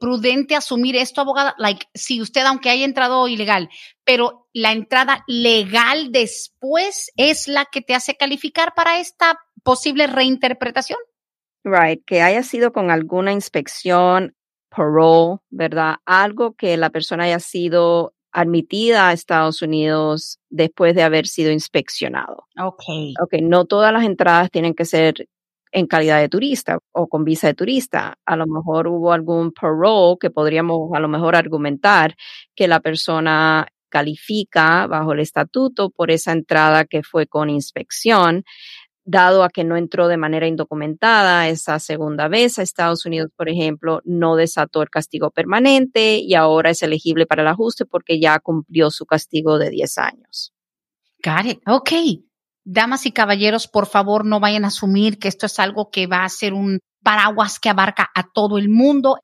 prudente 0.00 0.56
asumir 0.56 0.96
esto, 0.96 1.20
abogada, 1.20 1.54
like, 1.56 1.86
si 1.94 2.20
usted, 2.20 2.42
aunque 2.42 2.68
haya 2.68 2.84
entrado 2.84 3.28
ilegal, 3.28 3.70
pero 4.04 4.48
la 4.52 4.72
entrada 4.72 5.24
legal 5.28 6.10
después 6.10 7.12
es 7.16 7.46
la 7.46 7.66
que 7.66 7.80
te 7.80 7.94
hace 7.94 8.16
calificar 8.16 8.74
para 8.74 8.98
esta 8.98 9.38
posible 9.62 10.08
reinterpretación. 10.08 10.98
Right, 11.62 12.04
que 12.04 12.22
haya 12.22 12.42
sido 12.42 12.72
con 12.72 12.90
alguna 12.90 13.32
inspección, 13.32 14.34
parole, 14.74 15.38
¿verdad? 15.50 15.96
Algo 16.04 16.54
que 16.54 16.76
la 16.76 16.90
persona 16.90 17.24
haya 17.24 17.40
sido 17.40 18.14
admitida 18.32 19.08
a 19.08 19.12
Estados 19.12 19.62
Unidos 19.62 20.40
después 20.50 20.94
de 20.94 21.04
haber 21.04 21.26
sido 21.26 21.52
inspeccionado. 21.52 22.48
Ok. 22.60 22.82
Ok, 23.22 23.34
no 23.42 23.64
todas 23.64 23.92
las 23.92 24.04
entradas 24.04 24.50
tienen 24.50 24.74
que 24.74 24.84
ser 24.84 25.28
en 25.70 25.86
calidad 25.86 26.20
de 26.20 26.28
turista 26.28 26.78
o 26.92 27.08
con 27.08 27.24
visa 27.24 27.48
de 27.48 27.54
turista. 27.54 28.18
A 28.24 28.36
lo 28.36 28.46
mejor 28.46 28.88
hubo 28.88 29.12
algún 29.12 29.52
parole 29.52 30.16
que 30.20 30.30
podríamos 30.30 30.90
a 30.94 31.00
lo 31.00 31.08
mejor 31.08 31.36
argumentar 31.36 32.14
que 32.54 32.68
la 32.68 32.80
persona 32.80 33.66
califica 33.88 34.88
bajo 34.88 35.12
el 35.12 35.20
estatuto 35.20 35.90
por 35.90 36.10
esa 36.10 36.32
entrada 36.32 36.84
que 36.84 37.04
fue 37.04 37.28
con 37.28 37.48
inspección 37.48 38.44
dado 39.04 39.44
a 39.44 39.50
que 39.50 39.64
no 39.64 39.76
entró 39.76 40.08
de 40.08 40.16
manera 40.16 40.46
indocumentada 40.46 41.48
esa 41.48 41.78
segunda 41.78 42.28
vez 42.28 42.58
a 42.58 42.62
Estados 42.62 43.04
Unidos, 43.04 43.30
por 43.36 43.48
ejemplo, 43.48 44.00
no 44.04 44.36
desató 44.36 44.82
el 44.82 44.90
castigo 44.90 45.30
permanente 45.30 46.16
y 46.16 46.34
ahora 46.34 46.70
es 46.70 46.82
elegible 46.82 47.26
para 47.26 47.42
el 47.42 47.48
ajuste 47.48 47.84
porque 47.84 48.18
ya 48.18 48.38
cumplió 48.38 48.90
su 48.90 49.06
castigo 49.06 49.58
de 49.58 49.70
10 49.70 49.98
años. 49.98 50.52
Got 51.22 51.46
it. 51.46 51.58
Ok. 51.66 51.92
Damas 52.64 53.04
y 53.04 53.12
caballeros, 53.12 53.68
por 53.68 53.86
favor, 53.86 54.24
no 54.24 54.40
vayan 54.40 54.64
a 54.64 54.68
asumir 54.68 55.18
que 55.18 55.28
esto 55.28 55.46
es 55.46 55.58
algo 55.58 55.90
que 55.90 56.06
va 56.06 56.24
a 56.24 56.28
ser 56.30 56.54
un 56.54 56.80
paraguas 57.02 57.60
que 57.60 57.68
abarca 57.68 58.10
a 58.14 58.26
todo 58.32 58.58
el 58.58 58.68
mundo. 58.68 59.20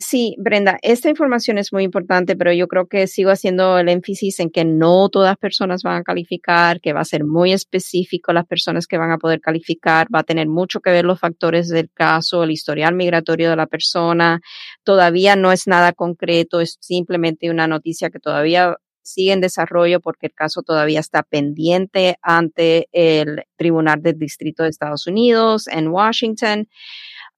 Sí, 0.00 0.36
Brenda, 0.38 0.78
esta 0.82 1.10
información 1.10 1.58
es 1.58 1.72
muy 1.72 1.82
importante, 1.82 2.36
pero 2.36 2.52
yo 2.52 2.68
creo 2.68 2.86
que 2.86 3.08
sigo 3.08 3.30
haciendo 3.32 3.78
el 3.78 3.88
énfasis 3.88 4.38
en 4.38 4.48
que 4.48 4.64
no 4.64 5.08
todas 5.08 5.36
personas 5.36 5.82
van 5.82 5.96
a 5.96 6.02
calificar, 6.04 6.80
que 6.80 6.92
va 6.92 7.00
a 7.00 7.04
ser 7.04 7.24
muy 7.24 7.52
específico 7.52 8.32
las 8.32 8.46
personas 8.46 8.86
que 8.86 8.96
van 8.96 9.10
a 9.10 9.18
poder 9.18 9.40
calificar, 9.40 10.06
va 10.14 10.20
a 10.20 10.22
tener 10.22 10.46
mucho 10.46 10.78
que 10.80 10.90
ver 10.90 11.04
los 11.04 11.18
factores 11.18 11.68
del 11.68 11.90
caso, 11.92 12.44
el 12.44 12.52
historial 12.52 12.94
migratorio 12.94 13.50
de 13.50 13.56
la 13.56 13.66
persona. 13.66 14.40
Todavía 14.84 15.34
no 15.34 15.50
es 15.50 15.66
nada 15.66 15.92
concreto, 15.92 16.60
es 16.60 16.78
simplemente 16.80 17.50
una 17.50 17.66
noticia 17.66 18.08
que 18.10 18.20
todavía 18.20 18.76
sigue 19.02 19.32
en 19.32 19.40
desarrollo 19.40 20.00
porque 20.00 20.26
el 20.26 20.32
caso 20.34 20.62
todavía 20.62 21.00
está 21.00 21.24
pendiente 21.24 22.18
ante 22.22 22.88
el 22.92 23.42
Tribunal 23.56 24.00
del 24.00 24.16
Distrito 24.16 24.62
de 24.62 24.68
Estados 24.68 25.08
Unidos 25.08 25.66
en 25.66 25.88
Washington. 25.88 26.68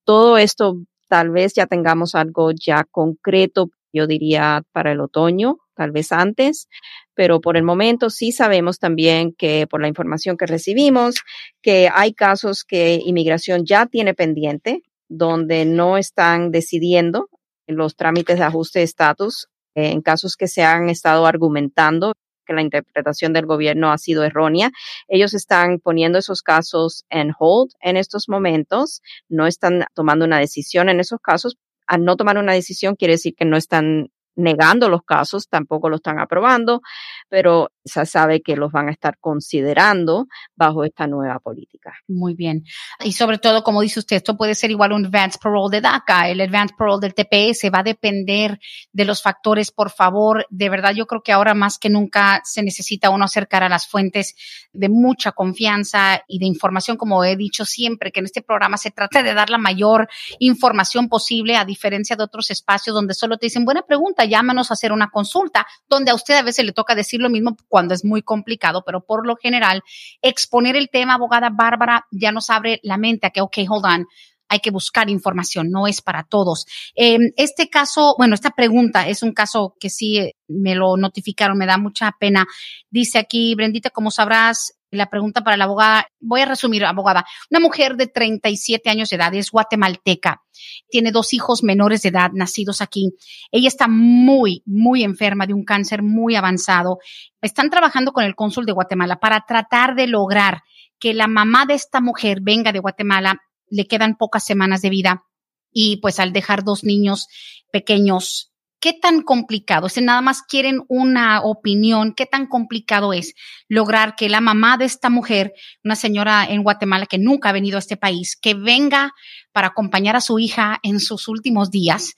Todo 0.05 0.37
esto 0.37 0.77
tal 1.11 1.31
vez 1.31 1.55
ya 1.55 1.67
tengamos 1.67 2.15
algo 2.15 2.53
ya 2.53 2.87
concreto, 2.89 3.71
yo 3.93 4.07
diría, 4.07 4.63
para 4.73 4.93
el 4.93 5.01
otoño, 5.01 5.59
tal 5.75 5.91
vez 5.91 6.13
antes, 6.13 6.69
pero 7.15 7.41
por 7.41 7.57
el 7.57 7.65
momento 7.65 8.11
sí 8.11 8.31
sabemos 8.31 8.79
también 8.79 9.33
que 9.33 9.67
por 9.67 9.81
la 9.81 9.89
información 9.89 10.37
que 10.37 10.47
recibimos, 10.47 11.17
que 11.61 11.91
hay 11.93 12.15
casos 12.15 12.63
que 12.63 13.01
inmigración 13.05 13.67
ya 13.67 13.87
tiene 13.87 14.15
pendiente, 14.15 14.83
donde 15.09 15.65
no 15.65 15.99
están 15.99 16.53
decidiendo 16.53 17.29
los 17.67 17.97
trámites 17.97 18.39
de 18.39 18.45
ajuste 18.45 18.79
de 18.79 18.85
estatus 18.85 19.49
en 19.75 20.03
casos 20.03 20.37
que 20.37 20.47
se 20.47 20.63
han 20.63 20.89
estado 20.89 21.27
argumentando 21.27 22.13
que 22.51 22.55
la 22.55 22.63
interpretación 22.63 23.33
del 23.33 23.47
gobierno 23.47 23.93
ha 23.93 23.99
sido 23.99 24.25
errónea. 24.25 24.73
Ellos 25.07 25.35
están 25.35 25.79
poniendo 25.79 26.19
esos 26.19 26.43
casos 26.43 27.05
en 27.09 27.33
hold 27.39 27.71
en 27.81 27.97
estos 27.97 28.29
momentos, 28.29 29.03
no 29.29 29.47
están 29.47 29.85
tomando 29.95 30.25
una 30.25 30.41
decisión 30.41 30.89
en 30.89 30.99
esos 30.99 31.21
casos. 31.21 31.57
Al 31.87 32.05
no 32.05 32.17
tomar 32.17 32.39
una 32.39 32.53
decisión 32.53 32.97
quiere 32.97 33.15
decir 33.15 33.35
que 33.37 33.45
no 33.45 33.57
están 33.57 34.09
negando 34.35 34.89
los 34.89 35.03
casos, 35.03 35.49
tampoco 35.49 35.89
lo 35.89 35.97
están 35.97 36.19
aprobando, 36.19 36.81
pero 37.29 37.71
sabe 37.91 38.41
que 38.41 38.57
los 38.57 38.73
van 38.73 38.89
a 38.89 38.93
estar 38.93 39.19
considerando 39.19 40.27
bajo 40.57 40.85
esta 40.85 41.07
nueva 41.07 41.39
política. 41.39 41.95
Muy 42.09 42.35
bien. 42.35 42.65
Y 43.05 43.13
sobre 43.13 43.39
todo, 43.39 43.63
como 43.63 43.81
dice 43.83 44.01
usted, 44.01 44.17
esto 44.17 44.37
puede 44.37 44.55
ser 44.55 44.71
igual 44.71 44.93
un 44.93 45.07
advance 45.07 45.39
parole 45.43 45.77
de 45.77 45.81
DACA, 45.81 46.29
el 46.29 46.41
advance 46.41 46.75
parole 46.77 47.01
del 47.01 47.15
TPS, 47.15 47.71
va 47.73 47.81
a 47.81 47.85
depender 47.85 48.59
de 48.93 49.05
los 49.05 49.23
factores. 49.23 49.71
Por 49.71 49.91
favor, 49.91 50.47
de 50.51 50.69
verdad, 50.69 50.95
yo 50.95 51.07
creo 51.07 51.23
que 51.23 51.33
ahora 51.33 51.55
más 51.55 51.79
que 51.79 51.91
nunca 51.91 52.41
se 52.45 52.63
necesita 52.63 53.11
uno 53.11 53.25
acercar 53.25 53.63
a 53.63 53.69
las 53.69 53.87
fuentes 53.87 54.35
de 54.73 54.89
mucha 54.89 55.33
confianza 55.33 56.23
y 56.27 56.39
de 56.39 56.47
información, 56.47 56.97
como 56.97 57.25
he 57.25 57.37
dicho 57.37 57.65
siempre, 57.65 58.13
que 58.13 58.21
en 58.21 58.27
este 58.27 58.43
programa 58.43 58.77
se 58.77 58.91
trata 58.91 59.23
de 59.23 59.35
dar 59.35 59.51
la 59.51 59.59
mayor 59.59 60.09
información 60.39 61.09
posible, 61.09 61.57
a 61.57 61.65
diferencia 61.65 62.17
de 62.17 62.25
otros 62.25 62.51
espacios 62.51 62.95
donde 62.95 63.15
solo 63.15 63.37
te 63.37 63.47
dicen, 63.47 63.65
buena 63.65 63.83
pregunta, 63.83 64.25
llámanos 64.25 64.71
a 64.71 64.75
hacer 64.75 64.93
una 64.93 65.11
consulta, 65.11 65.67
donde 65.89 66.11
a 66.11 66.15
usted 66.15 66.35
a 66.35 66.43
veces 66.43 66.65
le 66.65 66.73
toca 66.73 66.95
decir 66.95 67.21
lo 67.21 67.31
mismo 67.31 67.57
es 67.89 68.05
muy 68.05 68.23
complicado, 68.23 68.83
pero 68.85 69.05
por 69.05 69.27
lo 69.27 69.37
general, 69.37 69.83
exponer 70.23 70.77
el 70.77 70.91
tema, 70.91 71.15
abogada 71.15 71.51
Bárbara, 71.51 72.07
ya 72.11 72.33
nos 72.33 72.51
abre 72.51 72.81
la 72.83 72.97
mente 72.97 73.27
a 73.27 73.31
que, 73.31 73.41
ok, 73.41 73.59
hold 73.69 73.85
on, 73.85 74.07
hay 74.51 74.59
que 74.59 74.73
buscar 74.73 75.09
información, 75.09 75.71
no 75.71 75.87
es 75.87 76.03
para 76.03 76.25
todos. 76.25 76.67
Em, 76.95 77.31
este 77.37 77.71
caso, 77.71 78.17
bueno, 78.19 78.35
esta 78.35 78.51
pregunta 78.51 79.09
es 79.09 79.23
un 79.23 79.33
caso 79.33 79.77
que 79.79 79.89
sí 79.89 80.19
eh, 80.19 80.35
me 80.49 80.75
lo 80.75 80.97
notificaron, 80.97 81.57
me 81.57 81.67
da 81.67 81.79
mucha 81.79 82.13
pena. 82.19 82.47
Dice 82.91 83.19
aquí, 83.19 83.55
Brendita, 83.55 83.91
como 83.91 84.11
sabrás, 84.11 84.80
la 84.91 85.09
pregunta 85.09 85.43
para 85.43 85.57
la 85.57 85.65
abogada, 85.65 86.07
voy 86.21 86.41
a 86.41 86.47
resumir, 86.47 86.85
abogada. 86.85 87.25
Una 87.51 87.61
mujer 87.61 87.97
de 87.97 88.07
37 88.07 88.91
años 88.91 89.11
de 89.11 89.17
edad, 89.17 89.35
es 89.35 89.51
guatemalteca, 89.51 90.43
tiene 90.89 91.13
dos 91.13 91.33
hijos 91.33 91.63
menores 91.63 92.03
de 92.03 92.11
edad 92.11 92.31
nacidos 92.33 92.81
aquí. 92.81 93.11
Ella 93.53 93.69
está 93.69 93.89
muy, 93.89 94.63
muy 94.67 95.05
enferma 95.05 95.47
de 95.47 95.55
un 95.55 95.65
cáncer 95.65 96.03
muy 96.03 96.37
avanzado. 96.37 96.99
Están 97.41 97.71
trabajando 97.71 98.13
con 98.13 98.25
el 98.25 98.35
cónsul 98.35 98.67
de 98.67 98.73
Guatemala 98.73 99.21
para 99.21 99.45
tratar 99.47 99.95
de 99.95 100.07
lograr 100.07 100.63
que 100.99 101.15
la 101.15 101.29
mamá 101.29 101.67
de 101.67 101.75
esta 101.75 102.01
mujer 102.01 102.41
venga 102.43 102.73
de 102.73 102.81
Guatemala. 102.81 103.41
Le 103.71 103.87
quedan 103.87 104.17
pocas 104.17 104.45
semanas 104.45 104.83
de 104.83 104.91
vida 104.91 105.25
y 105.73 105.99
pues 105.99 106.19
al 106.19 106.33
dejar 106.33 106.65
dos 106.65 106.85
niños 106.85 107.29
pequeños 107.73 108.50
¿Qué 108.81 108.95
tan 108.95 109.21
complicado? 109.21 109.91
Si 109.91 110.01
nada 110.01 110.23
más 110.23 110.41
quieren 110.41 110.81
una 110.89 111.43
opinión, 111.43 112.15
¿qué 112.15 112.25
tan 112.25 112.47
complicado 112.47 113.13
es 113.13 113.35
lograr 113.69 114.17
que 114.17 114.31
la 114.31 114.41
mamá 114.41 114.79
de 114.79 114.87
esta 114.87 115.11
mujer, 115.11 115.53
una 115.85 115.97
señora 115.97 116.47
en 116.49 116.63
Guatemala 116.63 117.05
que 117.05 117.19
nunca 117.19 117.51
ha 117.51 117.53
venido 117.53 117.77
a 117.77 117.81
este 117.81 117.99
país, 117.99 118.39
que 118.41 118.55
venga 118.55 119.13
para 119.53 119.69
acompañar 119.69 120.17
a 120.17 120.23
su 120.23 120.39
hija 120.39 120.79
en 120.83 120.99
sus 120.99 121.29
últimos 121.29 121.71
días 121.71 122.15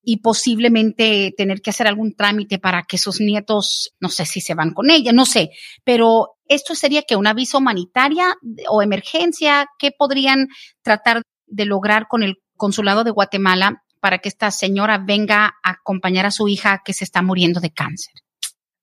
y 0.00 0.18
posiblemente 0.18 1.34
tener 1.36 1.60
que 1.60 1.70
hacer 1.70 1.88
algún 1.88 2.14
trámite 2.14 2.60
para 2.60 2.84
que 2.84 2.98
sus 2.98 3.20
nietos, 3.20 3.92
no 3.98 4.08
sé 4.08 4.26
si 4.26 4.40
se 4.40 4.54
van 4.54 4.72
con 4.74 4.90
ella, 4.90 5.12
no 5.12 5.26
sé, 5.26 5.50
pero 5.82 6.36
esto 6.46 6.76
sería 6.76 7.02
que 7.02 7.16
una 7.16 7.34
visa 7.34 7.58
humanitaria 7.58 8.36
o 8.70 8.80
emergencia, 8.80 9.66
¿qué 9.76 9.90
podrían 9.90 10.46
tratar 10.82 11.22
de 11.46 11.64
lograr 11.64 12.06
con 12.08 12.22
el 12.22 12.36
consulado 12.56 13.02
de 13.02 13.10
Guatemala 13.10 13.82
para 14.06 14.18
que 14.18 14.28
esta 14.28 14.52
señora 14.52 14.98
venga 14.98 15.56
a 15.64 15.70
acompañar 15.72 16.26
a 16.26 16.30
su 16.30 16.46
hija 16.46 16.80
que 16.84 16.92
se 16.92 17.02
está 17.02 17.22
muriendo 17.22 17.58
de 17.58 17.72
cáncer. 17.72 18.14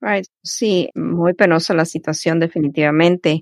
Right. 0.01 0.25
Sí, 0.43 0.89
muy 0.95 1.33
penosa 1.33 1.73
la 1.73 1.85
situación 1.85 2.41
definitivamente. 2.41 3.41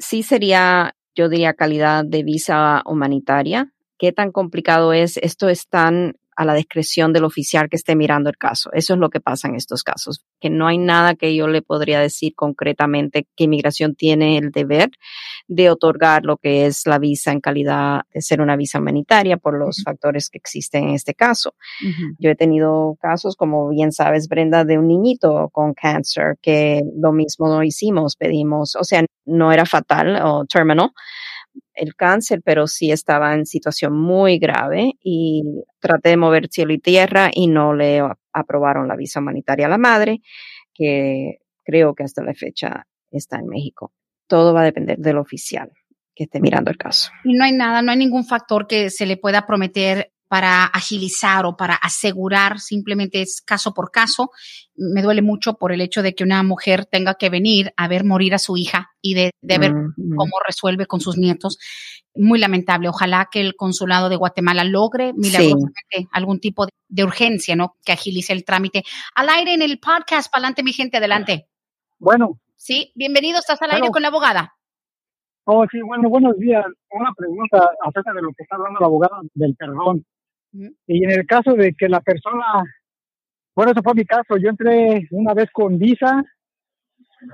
Sí 0.00 0.24
sería, 0.24 0.96
yo 1.14 1.28
diría, 1.28 1.54
calidad 1.54 2.04
de 2.04 2.24
visa 2.24 2.82
humanitaria. 2.86 3.72
¿Qué 4.00 4.10
tan 4.10 4.32
complicado 4.32 4.92
es? 4.92 5.16
Esto 5.16 5.48
es 5.48 5.68
tan 5.68 6.14
a 6.36 6.44
la 6.44 6.54
discreción 6.54 7.12
del 7.12 7.24
oficial 7.24 7.68
que 7.68 7.76
esté 7.76 7.94
mirando 7.94 8.30
el 8.30 8.36
caso. 8.36 8.70
Eso 8.72 8.94
es 8.94 9.00
lo 9.00 9.10
que 9.10 9.20
pasa 9.20 9.48
en 9.48 9.54
estos 9.54 9.82
casos, 9.82 10.24
que 10.40 10.50
no 10.50 10.66
hay 10.66 10.78
nada 10.78 11.14
que 11.14 11.34
yo 11.34 11.48
le 11.48 11.62
podría 11.62 12.00
decir 12.00 12.34
concretamente 12.34 13.26
que 13.36 13.44
inmigración 13.44 13.94
tiene 13.94 14.38
el 14.38 14.50
deber 14.50 14.90
de 15.48 15.70
otorgar 15.70 16.24
lo 16.24 16.36
que 16.36 16.66
es 16.66 16.86
la 16.86 16.98
visa 16.98 17.32
en 17.32 17.40
calidad 17.40 18.02
de 18.12 18.22
ser 18.22 18.40
una 18.40 18.56
visa 18.56 18.78
humanitaria 18.78 19.36
por 19.36 19.58
los 19.58 19.82
factores 19.84 20.30
que 20.30 20.38
existen 20.38 20.84
en 20.84 20.94
este 20.94 21.14
caso. 21.14 21.54
Yo 22.18 22.30
he 22.30 22.36
tenido 22.36 22.96
casos, 23.00 23.36
como 23.36 23.68
bien 23.68 23.92
sabes, 23.92 24.28
Brenda, 24.28 24.64
de 24.64 24.78
un 24.78 24.88
niñito 24.88 25.50
con 25.52 25.74
cáncer 25.74 26.38
que 26.40 26.82
lo 26.96 27.12
mismo 27.12 27.48
no 27.48 27.62
hicimos, 27.62 28.16
pedimos, 28.16 28.76
o 28.76 28.84
sea, 28.84 29.04
no 29.24 29.52
era 29.52 29.66
fatal 29.66 30.20
o 30.24 30.44
terminal, 30.46 30.90
el 31.74 31.94
cáncer, 31.94 32.42
pero 32.44 32.66
sí 32.66 32.90
estaba 32.90 33.34
en 33.34 33.46
situación 33.46 33.98
muy 33.98 34.38
grave 34.38 34.92
y 35.02 35.42
traté 35.80 36.10
de 36.10 36.16
mover 36.16 36.48
cielo 36.48 36.72
y 36.72 36.78
tierra 36.78 37.30
y 37.32 37.46
no 37.46 37.74
le 37.74 38.02
aprobaron 38.32 38.88
la 38.88 38.96
visa 38.96 39.20
humanitaria 39.20 39.66
a 39.66 39.70
la 39.70 39.78
madre, 39.78 40.20
que 40.74 41.38
creo 41.64 41.94
que 41.94 42.04
hasta 42.04 42.22
la 42.22 42.34
fecha 42.34 42.86
está 43.10 43.38
en 43.38 43.46
México. 43.46 43.92
Todo 44.26 44.54
va 44.54 44.62
a 44.62 44.64
depender 44.64 44.98
del 44.98 45.18
oficial 45.18 45.72
que 46.14 46.24
esté 46.24 46.40
mirando 46.40 46.70
el 46.70 46.76
caso. 46.76 47.10
Y 47.24 47.32
no 47.34 47.44
hay 47.44 47.52
nada, 47.52 47.82
no 47.82 47.90
hay 47.90 47.98
ningún 47.98 48.24
factor 48.24 48.66
que 48.66 48.90
se 48.90 49.06
le 49.06 49.16
pueda 49.16 49.46
prometer 49.46 50.11
para 50.32 50.64
agilizar 50.64 51.44
o 51.44 51.58
para 51.58 51.74
asegurar, 51.74 52.58
simplemente 52.58 53.20
es 53.20 53.42
caso 53.42 53.74
por 53.74 53.90
caso. 53.90 54.30
Me 54.74 55.02
duele 55.02 55.20
mucho 55.20 55.58
por 55.58 55.72
el 55.72 55.82
hecho 55.82 56.00
de 56.00 56.14
que 56.14 56.24
una 56.24 56.42
mujer 56.42 56.86
tenga 56.86 57.16
que 57.16 57.28
venir 57.28 57.74
a 57.76 57.86
ver 57.86 58.06
morir 58.06 58.32
a 58.32 58.38
su 58.38 58.56
hija 58.56 58.92
y 59.02 59.12
de, 59.12 59.30
ver 59.42 59.72
cómo 59.72 60.32
resuelve 60.46 60.86
con 60.86 61.00
sus 61.00 61.18
nietos. 61.18 61.58
Muy 62.14 62.38
lamentable. 62.38 62.88
Ojalá 62.88 63.28
que 63.30 63.42
el 63.42 63.56
consulado 63.56 64.08
de 64.08 64.16
Guatemala 64.16 64.64
logre 64.64 65.12
milagrosamente 65.12 66.08
algún 66.12 66.40
tipo 66.40 66.64
de, 66.88 67.04
urgencia, 67.04 67.54
¿no? 67.54 67.76
Que 67.84 67.92
agilice 67.92 68.32
el 68.32 68.46
trámite. 68.46 68.84
Al 69.14 69.28
aire 69.28 69.52
en 69.52 69.60
el 69.60 69.80
podcast, 69.80 70.34
adelante 70.34 70.62
mi 70.62 70.72
gente, 70.72 70.96
adelante. 70.96 71.50
Bueno. 71.98 72.40
Sí, 72.56 72.90
bienvenido, 72.94 73.38
estás 73.38 73.60
al 73.60 73.72
aire 73.72 73.90
con 73.90 74.00
la 74.00 74.08
abogada. 74.08 74.54
Oh, 75.44 75.66
sí, 75.70 75.78
bueno, 75.82 76.08
buenos 76.08 76.38
días. 76.38 76.64
Una 76.90 77.12
pregunta 77.14 77.68
acerca 77.84 78.14
de 78.14 78.22
lo 78.22 78.28
que 78.28 78.44
está 78.44 78.56
hablando 78.56 78.80
la 78.80 78.86
abogada 78.86 79.20
del 79.34 79.54
perdón. 79.56 80.06
Y 80.52 81.04
en 81.04 81.10
el 81.10 81.26
caso 81.26 81.54
de 81.54 81.74
que 81.74 81.88
la 81.88 82.00
persona, 82.00 82.62
bueno, 83.54 83.72
eso 83.72 83.82
fue 83.82 83.94
mi 83.94 84.04
caso, 84.04 84.36
yo 84.36 84.50
entré 84.50 85.08
una 85.10 85.34
vez 85.34 85.48
con 85.52 85.78
visa 85.78 86.22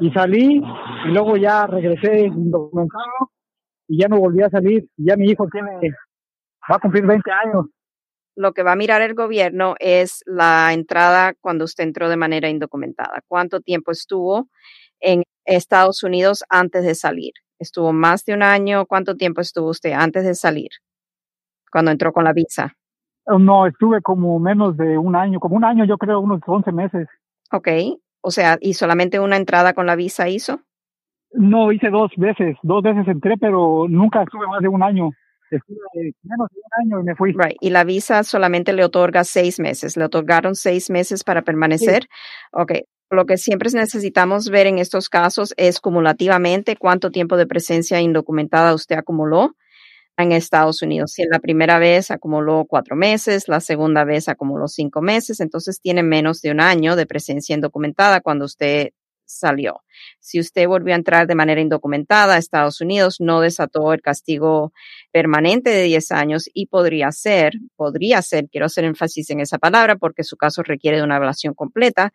y 0.01 0.11
salí 0.11 0.63
y 1.07 1.09
luego 1.09 1.37
ya 1.37 1.67
regresé 1.67 2.27
indocumentado 2.27 3.33
y 3.89 4.01
ya 4.01 4.09
no 4.09 4.19
volví 4.19 4.43
a 4.43 4.51
salir. 4.51 4.87
Ya 4.97 5.17
mi 5.17 5.31
hijo 5.31 5.49
tiene, 5.51 5.71
va 6.71 6.77
a 6.77 6.79
cumplir 6.79 7.07
20 7.07 7.31
años. 7.31 7.67
Lo 8.37 8.53
que 8.53 8.63
va 8.63 8.73
a 8.73 8.77
mirar 8.77 9.03
el 9.03 9.15
gobierno 9.15 9.75
es 9.81 10.23
la 10.25 10.73
entrada 10.73 11.35
cuando 11.41 11.65
usted 11.65 11.83
entró 11.83 12.09
de 12.09 12.17
manera 12.17 12.49
indocumentada. 12.49 13.23
¿Cuánto 13.27 13.61
tiempo 13.61 13.91
estuvo 13.91 14.49
en 15.01 15.25
Estados 15.45 16.05
Unidos 16.05 16.45
antes 16.49 16.85
de 16.85 16.95
salir? 16.95 17.33
¿Estuvo 17.59 17.93
más 17.93 18.25
de 18.25 18.35
un 18.35 18.45
año? 18.45 18.87
¿Cuánto 18.87 19.17
tiempo 19.17 19.41
estuvo 19.41 19.71
usted 19.71 19.91
antes 19.91 20.25
de 20.25 20.37
salir? 20.37 20.69
Cuando 21.73 21.91
entró 21.91 22.13
con 22.13 22.23
la 22.23 22.33
visa. 22.33 22.77
No, 23.37 23.67
estuve 23.67 24.01
como 24.01 24.39
menos 24.39 24.77
de 24.77 24.97
un 24.97 25.15
año, 25.15 25.39
como 25.39 25.57
un 25.57 25.65
año 25.65 25.85
yo 25.85 25.99
creo, 25.99 26.21
unos 26.21 26.41
11 26.47 26.73
meses. 26.73 27.09
Ok, 27.53 27.69
o 28.21 28.31
sea, 28.31 28.59
¿y 28.61 28.75
solamente 28.75 29.21
una 29.21 29.37
entrada 29.37 29.75
con 29.75 29.87
la 29.87 29.97
visa 29.97 30.29
hizo? 30.29 30.61
No, 31.33 31.73
hice 31.73 31.91
dos 31.91 32.11
veces, 32.17 32.57
dos 32.63 32.83
veces 32.83 33.07
entré, 33.07 33.37
pero 33.39 33.87
nunca 33.89 34.23
estuve 34.23 34.47
más 34.47 34.61
de 34.61 34.69
un 34.69 34.83
año. 34.83 35.11
Estuve 35.51 35.79
menos 36.23 36.49
de 36.51 36.61
un 36.61 36.85
año 36.85 37.01
y 37.01 37.05
me 37.05 37.15
fui. 37.15 37.33
Right. 37.33 37.57
Y 37.61 37.71
la 37.71 37.85
visa 37.85 38.23
solamente 38.23 38.73
le 38.73 38.85
otorga 38.85 39.25
seis 39.25 39.61
meses. 39.61 39.97
¿Le 39.97 40.05
otorgaron 40.05 40.55
seis 40.55 40.91
meses 40.91 41.25
para 41.25 41.43
permanecer? 41.43 42.09
Ok. 42.53 42.73
Lo 43.11 43.25
que 43.25 43.39
siempre 43.39 43.71
necesitamos 43.73 44.51
ver 44.51 44.67
en 44.67 44.79
estos 44.79 45.09
casos 45.09 45.55
es 45.57 45.81
cumulativamente 45.81 46.77
cuánto 46.77 47.11
tiempo 47.11 47.39
de 47.39 47.47
presencia 47.47 48.01
indocumentada 48.01 48.75
usted 48.75 48.97
acumuló 48.97 49.55
en 50.19 50.33
Estados 50.33 50.83
Unidos. 50.83 51.13
Si 51.13 51.23
en 51.23 51.31
la 51.31 51.39
primera 51.39 51.79
vez 51.79 52.11
acumuló 52.11 52.67
cuatro 52.69 52.97
meses, 52.97 53.49
la 53.49 53.61
segunda 53.61 54.05
vez 54.05 54.29
acumuló 54.29 54.67
cinco 54.69 55.01
meses, 55.01 55.41
entonces 55.41 55.81
tiene 55.81 56.03
menos 56.03 56.43
de 56.43 56.51
un 56.51 56.61
año 56.61 56.97
de 56.97 57.07
presencia 57.07 57.55
indocumentada 57.55 58.21
cuando 58.21 58.45
usted 58.45 58.91
salió. 59.25 59.83
Si 60.21 60.41
usted 60.41 60.67
volvió 60.67 60.95
a 60.95 60.97
entrar 60.97 61.27
de 61.27 61.35
manera 61.35 61.61
indocumentada 61.61 62.35
a 62.35 62.39
Estados 62.39 62.81
Unidos, 62.81 63.19
no 63.21 63.41
desató 63.41 63.93
el 63.93 64.01
castigo 64.01 64.73
permanente 65.13 65.71
de 65.71 65.83
10 65.85 66.11
años 66.13 66.49
y 66.53 66.67
podría 66.67 67.13
ser, 67.13 67.53
podría 67.77 68.23
ser, 68.23 68.49
quiero 68.51 68.67
hacer 68.67 68.85
énfasis 68.85 69.31
en 69.31 69.41
esa 69.41 69.59
palabra 69.59 69.97
porque 69.97 70.25
su 70.25 70.37
caso 70.37 70.63
requiere 70.63 70.97
de 70.97 71.05
una 71.05 71.17
evaluación 71.17 71.55
completa, 71.55 72.13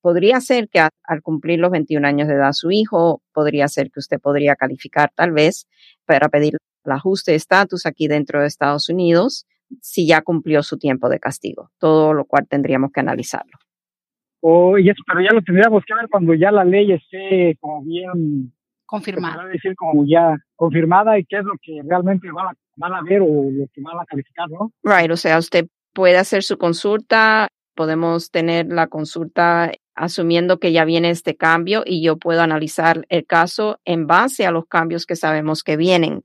podría 0.00 0.40
ser 0.40 0.68
que 0.68 0.80
al 0.80 1.22
cumplir 1.22 1.58
los 1.58 1.70
21 1.70 2.06
años 2.06 2.28
de 2.28 2.34
edad 2.34 2.52
su 2.52 2.70
hijo, 2.70 3.22
podría 3.32 3.68
ser 3.68 3.90
que 3.90 4.00
usted 4.00 4.20
podría 4.20 4.54
calificar 4.56 5.10
tal 5.14 5.32
vez 5.32 5.66
para 6.06 6.28
pedir 6.28 6.56
el 6.84 6.92
ajuste 6.92 7.32
de 7.32 7.36
estatus 7.36 7.86
aquí 7.86 8.08
dentro 8.08 8.40
de 8.40 8.46
Estados 8.46 8.88
Unidos 8.88 9.46
si 9.80 10.06
ya 10.06 10.22
cumplió 10.22 10.62
su 10.62 10.78
tiempo 10.78 11.08
de 11.08 11.18
castigo, 11.18 11.70
todo 11.78 12.12
lo 12.12 12.24
cual 12.24 12.46
tendríamos 12.48 12.92
que 12.92 13.00
analizarlo. 13.00 13.58
Oh, 14.40 14.74
pero 14.74 15.20
ya 15.20 15.32
lo 15.32 15.42
tendríamos 15.42 15.82
que 15.86 15.94
ver 15.94 16.08
cuando 16.10 16.34
ya 16.34 16.50
la 16.50 16.64
ley 16.64 16.92
esté 16.92 17.56
como 17.60 17.82
bien 17.82 18.52
confirmada. 18.84 19.46
decir 19.46 19.74
como 19.74 20.04
ya 20.06 20.36
confirmada 20.54 21.18
y 21.18 21.24
qué 21.24 21.38
es 21.38 21.44
lo 21.44 21.54
que 21.62 21.80
realmente 21.82 22.30
van 22.30 22.48
a, 22.48 22.52
van 22.76 22.92
a 22.92 23.02
ver 23.02 23.22
o 23.22 23.26
lo 23.26 23.66
que 23.72 23.80
van 23.80 23.98
a 23.98 24.04
calificar, 24.04 24.48
¿no? 24.50 24.70
Right, 24.82 25.10
o 25.10 25.16
sea, 25.16 25.38
usted 25.38 25.66
puede 25.94 26.18
hacer 26.18 26.42
su 26.42 26.58
consulta, 26.58 27.48
podemos 27.74 28.30
tener 28.30 28.66
la 28.66 28.88
consulta 28.88 29.72
asumiendo 29.94 30.58
que 30.58 30.72
ya 30.72 30.84
viene 30.84 31.10
este 31.10 31.36
cambio 31.36 31.82
y 31.86 32.02
yo 32.02 32.18
puedo 32.18 32.42
analizar 32.42 33.06
el 33.08 33.24
caso 33.26 33.80
en 33.84 34.06
base 34.06 34.44
a 34.44 34.50
los 34.50 34.66
cambios 34.66 35.06
que 35.06 35.16
sabemos 35.16 35.62
que 35.62 35.76
vienen 35.76 36.22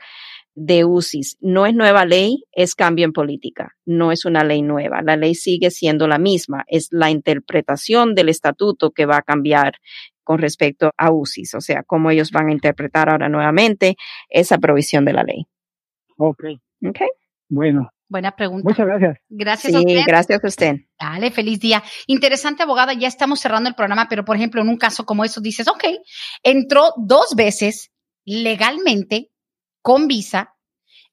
de 0.59 0.83
UCIS. 0.83 1.37
No 1.39 1.65
es 1.65 1.73
nueva 1.73 2.05
ley, 2.05 2.43
es 2.51 2.75
cambio 2.75 3.05
en 3.05 3.13
política. 3.13 3.75
No 3.85 4.11
es 4.11 4.25
una 4.25 4.43
ley 4.43 4.61
nueva. 4.61 5.01
La 5.01 5.15
ley 5.15 5.33
sigue 5.33 5.71
siendo 5.71 6.07
la 6.07 6.19
misma. 6.19 6.65
Es 6.67 6.89
la 6.91 7.09
interpretación 7.09 8.13
del 8.13 8.29
estatuto 8.29 8.91
que 8.91 9.05
va 9.05 9.17
a 9.17 9.21
cambiar 9.21 9.75
con 10.23 10.37
respecto 10.37 10.91
a 10.95 11.11
UCIS, 11.11 11.55
o 11.55 11.61
sea, 11.61 11.81
cómo 11.81 12.11
ellos 12.11 12.29
van 12.31 12.49
a 12.49 12.51
interpretar 12.51 13.09
ahora 13.09 13.29
nuevamente 13.29 13.95
esa 14.29 14.59
provisión 14.59 15.03
de 15.03 15.13
la 15.13 15.23
ley. 15.23 15.47
Ok. 16.17 16.43
Ok. 16.85 16.99
Bueno. 17.47 17.89
Buena 18.07 18.35
pregunta. 18.35 18.67
Muchas 18.67 18.85
gracias. 18.85 19.17
Gracias 19.29 19.73
a 19.73 19.79
usted. 19.79 20.01
Gracias 20.05 20.43
a 20.43 20.47
usted. 20.47 20.75
Dale, 20.99 21.31
feliz 21.31 21.59
día. 21.59 21.81
Interesante, 22.05 22.63
abogada. 22.63 22.93
Ya 22.93 23.07
estamos 23.07 23.39
cerrando 23.39 23.69
el 23.69 23.75
programa, 23.75 24.07
pero 24.09 24.25
por 24.25 24.35
ejemplo, 24.35 24.61
en 24.61 24.69
un 24.69 24.77
caso 24.77 25.05
como 25.05 25.23
eso 25.23 25.41
dices, 25.41 25.67
ok, 25.67 25.83
entró 26.43 26.91
dos 26.97 27.33
veces 27.35 27.91
legalmente 28.25 29.31
con 29.81 30.07
visa 30.07 30.55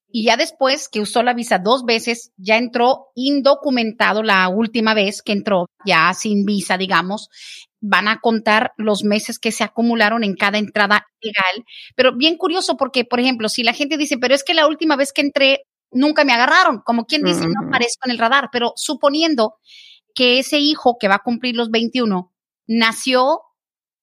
y 0.08 0.24
ya 0.24 0.36
después 0.36 0.88
que 0.88 1.00
usó 1.00 1.22
la 1.22 1.34
visa 1.34 1.58
dos 1.58 1.84
veces, 1.84 2.32
ya 2.36 2.56
entró 2.56 3.08
indocumentado 3.14 4.22
la 4.22 4.48
última 4.48 4.94
vez 4.94 5.20
que 5.20 5.32
entró, 5.32 5.66
ya 5.84 6.12
sin 6.14 6.44
visa, 6.44 6.78
digamos. 6.78 7.28
Van 7.80 8.08
a 8.08 8.20
contar 8.20 8.72
los 8.78 9.04
meses 9.04 9.38
que 9.38 9.52
se 9.52 9.64
acumularon 9.64 10.24
en 10.24 10.34
cada 10.34 10.56
entrada 10.56 11.06
legal. 11.20 11.64
Pero 11.96 12.16
bien 12.16 12.36
curioso 12.36 12.76
porque, 12.76 13.04
por 13.04 13.20
ejemplo, 13.20 13.48
si 13.48 13.62
la 13.62 13.74
gente 13.74 13.98
dice, 13.98 14.16
pero 14.16 14.34
es 14.34 14.42
que 14.42 14.54
la 14.54 14.66
última 14.66 14.96
vez 14.96 15.12
que 15.12 15.20
entré 15.20 15.64
nunca 15.90 16.24
me 16.24 16.32
agarraron, 16.32 16.80
como 16.84 17.04
quien 17.04 17.22
dice, 17.22 17.46
no 17.46 17.68
aparezco 17.68 18.06
en 18.06 18.12
el 18.12 18.18
radar, 18.18 18.48
pero 18.50 18.72
suponiendo 18.76 19.56
que 20.14 20.38
ese 20.38 20.58
hijo 20.58 20.96
que 20.98 21.08
va 21.08 21.16
a 21.16 21.22
cumplir 21.22 21.56
los 21.56 21.70
21 21.70 22.32
nació 22.66 23.42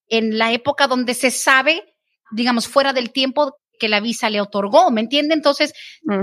en 0.07 0.37
la 0.37 0.51
época 0.51 0.87
donde 0.87 1.15
se 1.15 1.31
sabe, 1.31 1.95
digamos, 2.31 2.67
fuera 2.67 2.93
del 2.93 3.11
tiempo 3.11 3.57
que 3.83 3.89
la 3.89 3.99
visa 3.99 4.29
le 4.29 4.39
otorgó, 4.39 4.91
¿me 4.91 5.01
entiende? 5.01 5.33
Entonces, 5.33 5.73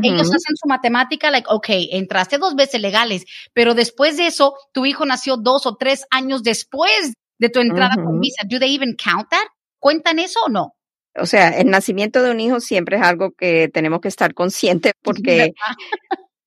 ellos 0.03 0.29
hacen 0.29 0.57
su 0.57 0.67
matemática, 0.67 1.31
like, 1.31 1.47
ok, 1.51 1.67
entraste 1.93 2.39
dos 2.39 2.55
veces 2.55 2.81
legales, 2.81 3.27
pero 3.53 3.75
después 3.75 4.17
de 4.17 4.29
eso, 4.29 4.55
tu 4.73 4.87
hijo 4.87 5.05
nació 5.05 5.37
dos 5.37 5.67
o 5.67 5.77
tres 5.77 6.07
años 6.11 6.43
después 6.43 7.13
de 7.39 7.51
tu 7.51 7.61
entrada 7.61 7.97
con 8.03 8.19
visa. 8.19 8.45
¿Do 8.49 8.59
they 8.59 8.75
even 8.75 8.97
count 8.97 9.29
that? 9.29 9.45
¿Cuentan 9.79 10.21
eso 10.21 10.41
o 10.47 10.49
no? 10.49 10.75
O 11.21 11.27
sea, 11.27 11.51
el 11.51 11.69
nacimiento 11.69 12.23
de 12.23 12.31
un 12.31 12.41
hijo 12.41 12.61
siempre 12.61 12.97
es 12.97 13.03
algo 13.03 13.33
que 13.33 13.69
tenemos 13.69 14.01
que 14.01 14.09
estar 14.09 14.33
conscientes 14.33 14.95
porque 15.03 15.53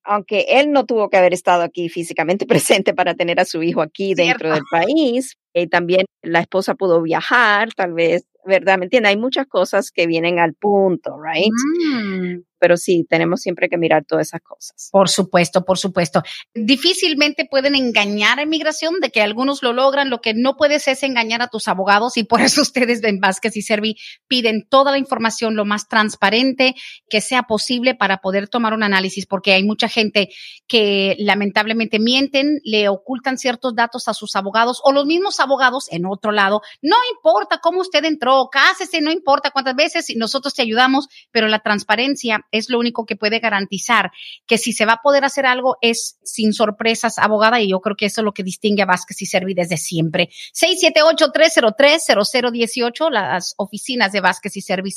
aunque 0.04 0.48
él 0.50 0.72
no 0.72 0.88
tuvo 0.88 1.12
que 1.12 1.18
haber 1.18 1.34
estado 1.36 1.62
aquí 1.62 1.90
físicamente 1.90 2.48
presente 2.48 2.96
para 2.96 3.14
tener 3.14 3.40
a 3.40 3.46
su 3.46 3.62
hijo 3.62 3.84
aquí 3.84 4.16
dentro 4.16 4.52
del 4.52 4.64
país, 4.72 5.38
y 5.54 5.68
también 5.68 6.08
la 6.24 6.40
esposa 6.40 6.74
pudo 6.74 7.04
viajar, 7.04 7.72
tal 7.76 7.94
vez 7.94 8.26
¿verdad? 8.46 8.78
¿Me 8.78 8.86
entiendes? 8.86 9.10
Hay 9.12 9.18
muchas 9.18 9.48
cosas 9.48 9.92
que 9.92 10.08
vienen 10.08 10.40
al 10.40 10.54
punto, 10.54 11.18
right? 11.22 11.52
Mm. 11.52 12.42
Pero 12.64 12.78
sí, 12.78 13.06
tenemos 13.10 13.42
siempre 13.42 13.68
que 13.68 13.78
mirar 13.78 14.06
todas 14.06 14.28
esas 14.28 14.40
cosas. 14.40 14.88
Por 14.90 15.10
supuesto, 15.10 15.66
por 15.66 15.78
supuesto. 15.78 16.24
Difícilmente 16.54 17.46
pueden 17.46 17.76
engañar 17.76 18.40
a 18.40 18.44
inmigración, 18.44 19.02
de 19.02 19.10
que 19.10 19.22
algunos 19.22 19.62
lo 19.64 19.74
logran, 19.74 20.10
lo 20.10 20.22
que 20.22 20.34
no 20.34 20.56
puedes 20.56 20.88
es 20.88 21.04
engañar 21.04 21.42
a 21.42 21.50
tus 21.50 21.68
abogados 21.68 22.16
y 22.16 22.24
por 22.24 22.40
eso 22.40 22.62
ustedes 22.62 23.04
en 23.04 23.20
Vázquez 23.20 23.58
y 23.58 23.62
Servi 23.64 23.98
piden 24.30 24.66
toda 24.70 24.92
la 24.92 24.98
información 24.98 25.58
lo 25.58 25.66
más 25.66 25.90
transparente 25.90 26.74
que 27.10 27.20
sea 27.20 27.44
posible 27.44 27.96
para 27.96 28.20
poder 28.20 28.48
tomar 28.48 28.74
un 28.74 28.84
análisis, 28.84 29.26
porque 29.26 29.52
hay 29.52 29.66
mucha 29.66 29.90
gente 29.90 30.30
que 30.66 31.18
lamentablemente 31.20 32.00
mienten, 32.00 32.62
le 32.64 32.88
ocultan 32.88 33.38
ciertos 33.38 33.76
datos 33.76 34.08
a 34.08 34.14
sus 34.14 34.38
abogados 34.38 34.80
o 34.86 34.94
los 34.94 35.06
mismos 35.06 35.42
abogados 35.42 35.92
en 35.92 36.06
otro 36.06 36.32
lado. 36.32 36.62
No 36.82 36.96
importa 37.14 37.60
cómo 37.62 37.82
usted 37.82 38.06
entró, 38.06 38.48
cásese, 38.50 39.02
no 39.02 39.12
importa 39.12 39.52
cuántas 39.52 39.76
veces, 39.76 40.06
nosotros 40.16 40.54
te 40.54 40.62
ayudamos, 40.62 41.10
pero 41.30 41.50
la 41.50 41.60
transparencia 41.60 42.46
es 42.54 42.70
lo 42.70 42.80
único 42.80 43.06
que 43.06 43.18
puede 43.18 43.40
garantizar 43.40 44.12
que 44.48 44.58
si 44.58 44.72
se 44.72 44.86
va 44.86 44.94
a 44.94 45.02
poder 45.04 45.26
hacer 45.26 45.46
algo 45.46 45.76
es 45.82 46.18
sin 46.24 46.54
sorpresas, 46.54 47.18
abogada, 47.18 47.60
y 47.60 47.70
yo 47.70 47.82
creo 47.82 47.98
que 47.98 48.06
eso 48.06 48.22
es 48.22 48.26
lo 48.26 48.34
que 48.34 48.44
distingue 48.44 48.84
a 48.84 48.86
Vázquez 48.86 49.22
y 49.22 49.26
Servi 49.26 49.54
desde 49.54 49.76
siempre. 49.76 50.30
678-303-0018, 50.54 53.10
las 53.10 53.56
oficinas 53.58 54.14
de 54.14 54.22
Vázquez 54.22 54.56
y 54.56 54.62
Servi, 54.62 54.92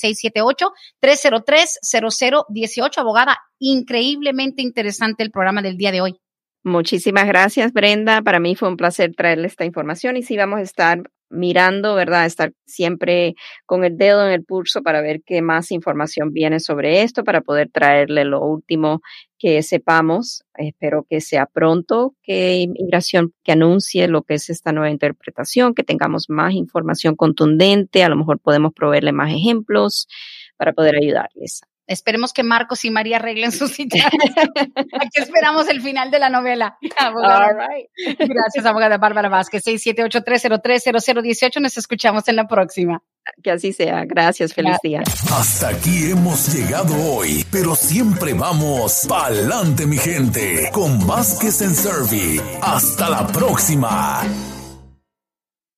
678-303-0018, 1.02 2.98
abogada, 2.98 3.38
increíblemente 3.58 4.62
interesante 4.62 5.24
el 5.24 5.30
programa 5.30 5.62
del 5.62 5.76
día 5.76 5.90
de 5.90 6.02
hoy. 6.02 6.20
Muchísimas 6.62 7.26
gracias, 7.26 7.72
Brenda. 7.72 8.22
Para 8.22 8.40
mí 8.40 8.56
fue 8.56 8.68
un 8.68 8.76
placer 8.76 9.14
traerle 9.16 9.46
esta 9.46 9.64
información 9.64 10.16
y 10.16 10.22
sí 10.22 10.36
vamos 10.36 10.58
a 10.58 10.62
estar 10.62 11.04
mirando, 11.30 11.94
¿verdad? 11.94 12.26
Estar 12.26 12.52
siempre 12.66 13.34
con 13.66 13.84
el 13.84 13.96
dedo 13.96 14.26
en 14.26 14.32
el 14.32 14.44
pulso 14.44 14.82
para 14.82 15.00
ver 15.00 15.22
qué 15.24 15.42
más 15.42 15.70
información 15.72 16.32
viene 16.32 16.60
sobre 16.60 17.02
esto, 17.02 17.24
para 17.24 17.40
poder 17.40 17.70
traerle 17.70 18.24
lo 18.24 18.42
último 18.42 19.00
que 19.38 19.62
sepamos. 19.62 20.44
Espero 20.54 21.06
que 21.08 21.20
sea 21.20 21.46
pronto 21.46 22.14
que 22.22 22.56
inmigración 22.56 23.32
que 23.44 23.52
anuncie 23.52 24.08
lo 24.08 24.22
que 24.22 24.34
es 24.34 24.50
esta 24.50 24.72
nueva 24.72 24.90
interpretación, 24.90 25.74
que 25.74 25.84
tengamos 25.84 26.26
más 26.28 26.54
información 26.54 27.16
contundente, 27.16 28.04
a 28.04 28.08
lo 28.08 28.16
mejor 28.16 28.38
podemos 28.40 28.72
proveerle 28.72 29.12
más 29.12 29.32
ejemplos 29.32 30.08
para 30.56 30.72
poder 30.72 30.96
ayudarles. 30.96 31.62
Esperemos 31.86 32.32
que 32.32 32.42
Marcos 32.42 32.84
y 32.84 32.90
María 32.90 33.16
arreglen 33.16 33.52
su 33.52 33.68
situación. 33.76 34.10
Aquí 35.00 35.20
esperamos 35.20 35.68
el 35.68 35.80
final 35.80 36.10
de 36.10 36.18
la 36.18 36.28
novela. 36.30 36.76
Gracias, 38.18 38.66
abogada 38.66 38.98
Bárbara 38.98 39.28
Vázquez. 39.28 39.64
678-303-0018. 39.66 41.60
Nos 41.60 41.76
escuchamos 41.76 42.26
en 42.28 42.36
la 42.36 42.48
próxima. 42.48 43.02
Que 43.42 43.50
así 43.50 43.72
sea. 43.72 44.04
Gracias. 44.04 44.54
Feliz 44.54 44.76
día. 44.82 45.02
Hasta 45.32 45.68
aquí 45.68 46.10
hemos 46.10 46.54
llegado 46.54 46.94
hoy, 47.12 47.44
pero 47.50 47.74
siempre 47.74 48.34
vamos 48.34 49.04
pa'lante, 49.08 49.86
mi 49.86 49.98
gente, 49.98 50.70
con 50.72 51.06
Vázquez 51.06 51.60
en 51.60 51.74
Servi. 51.74 52.40
Hasta 52.62 53.10
la 53.10 53.26
próxima. 53.26 54.22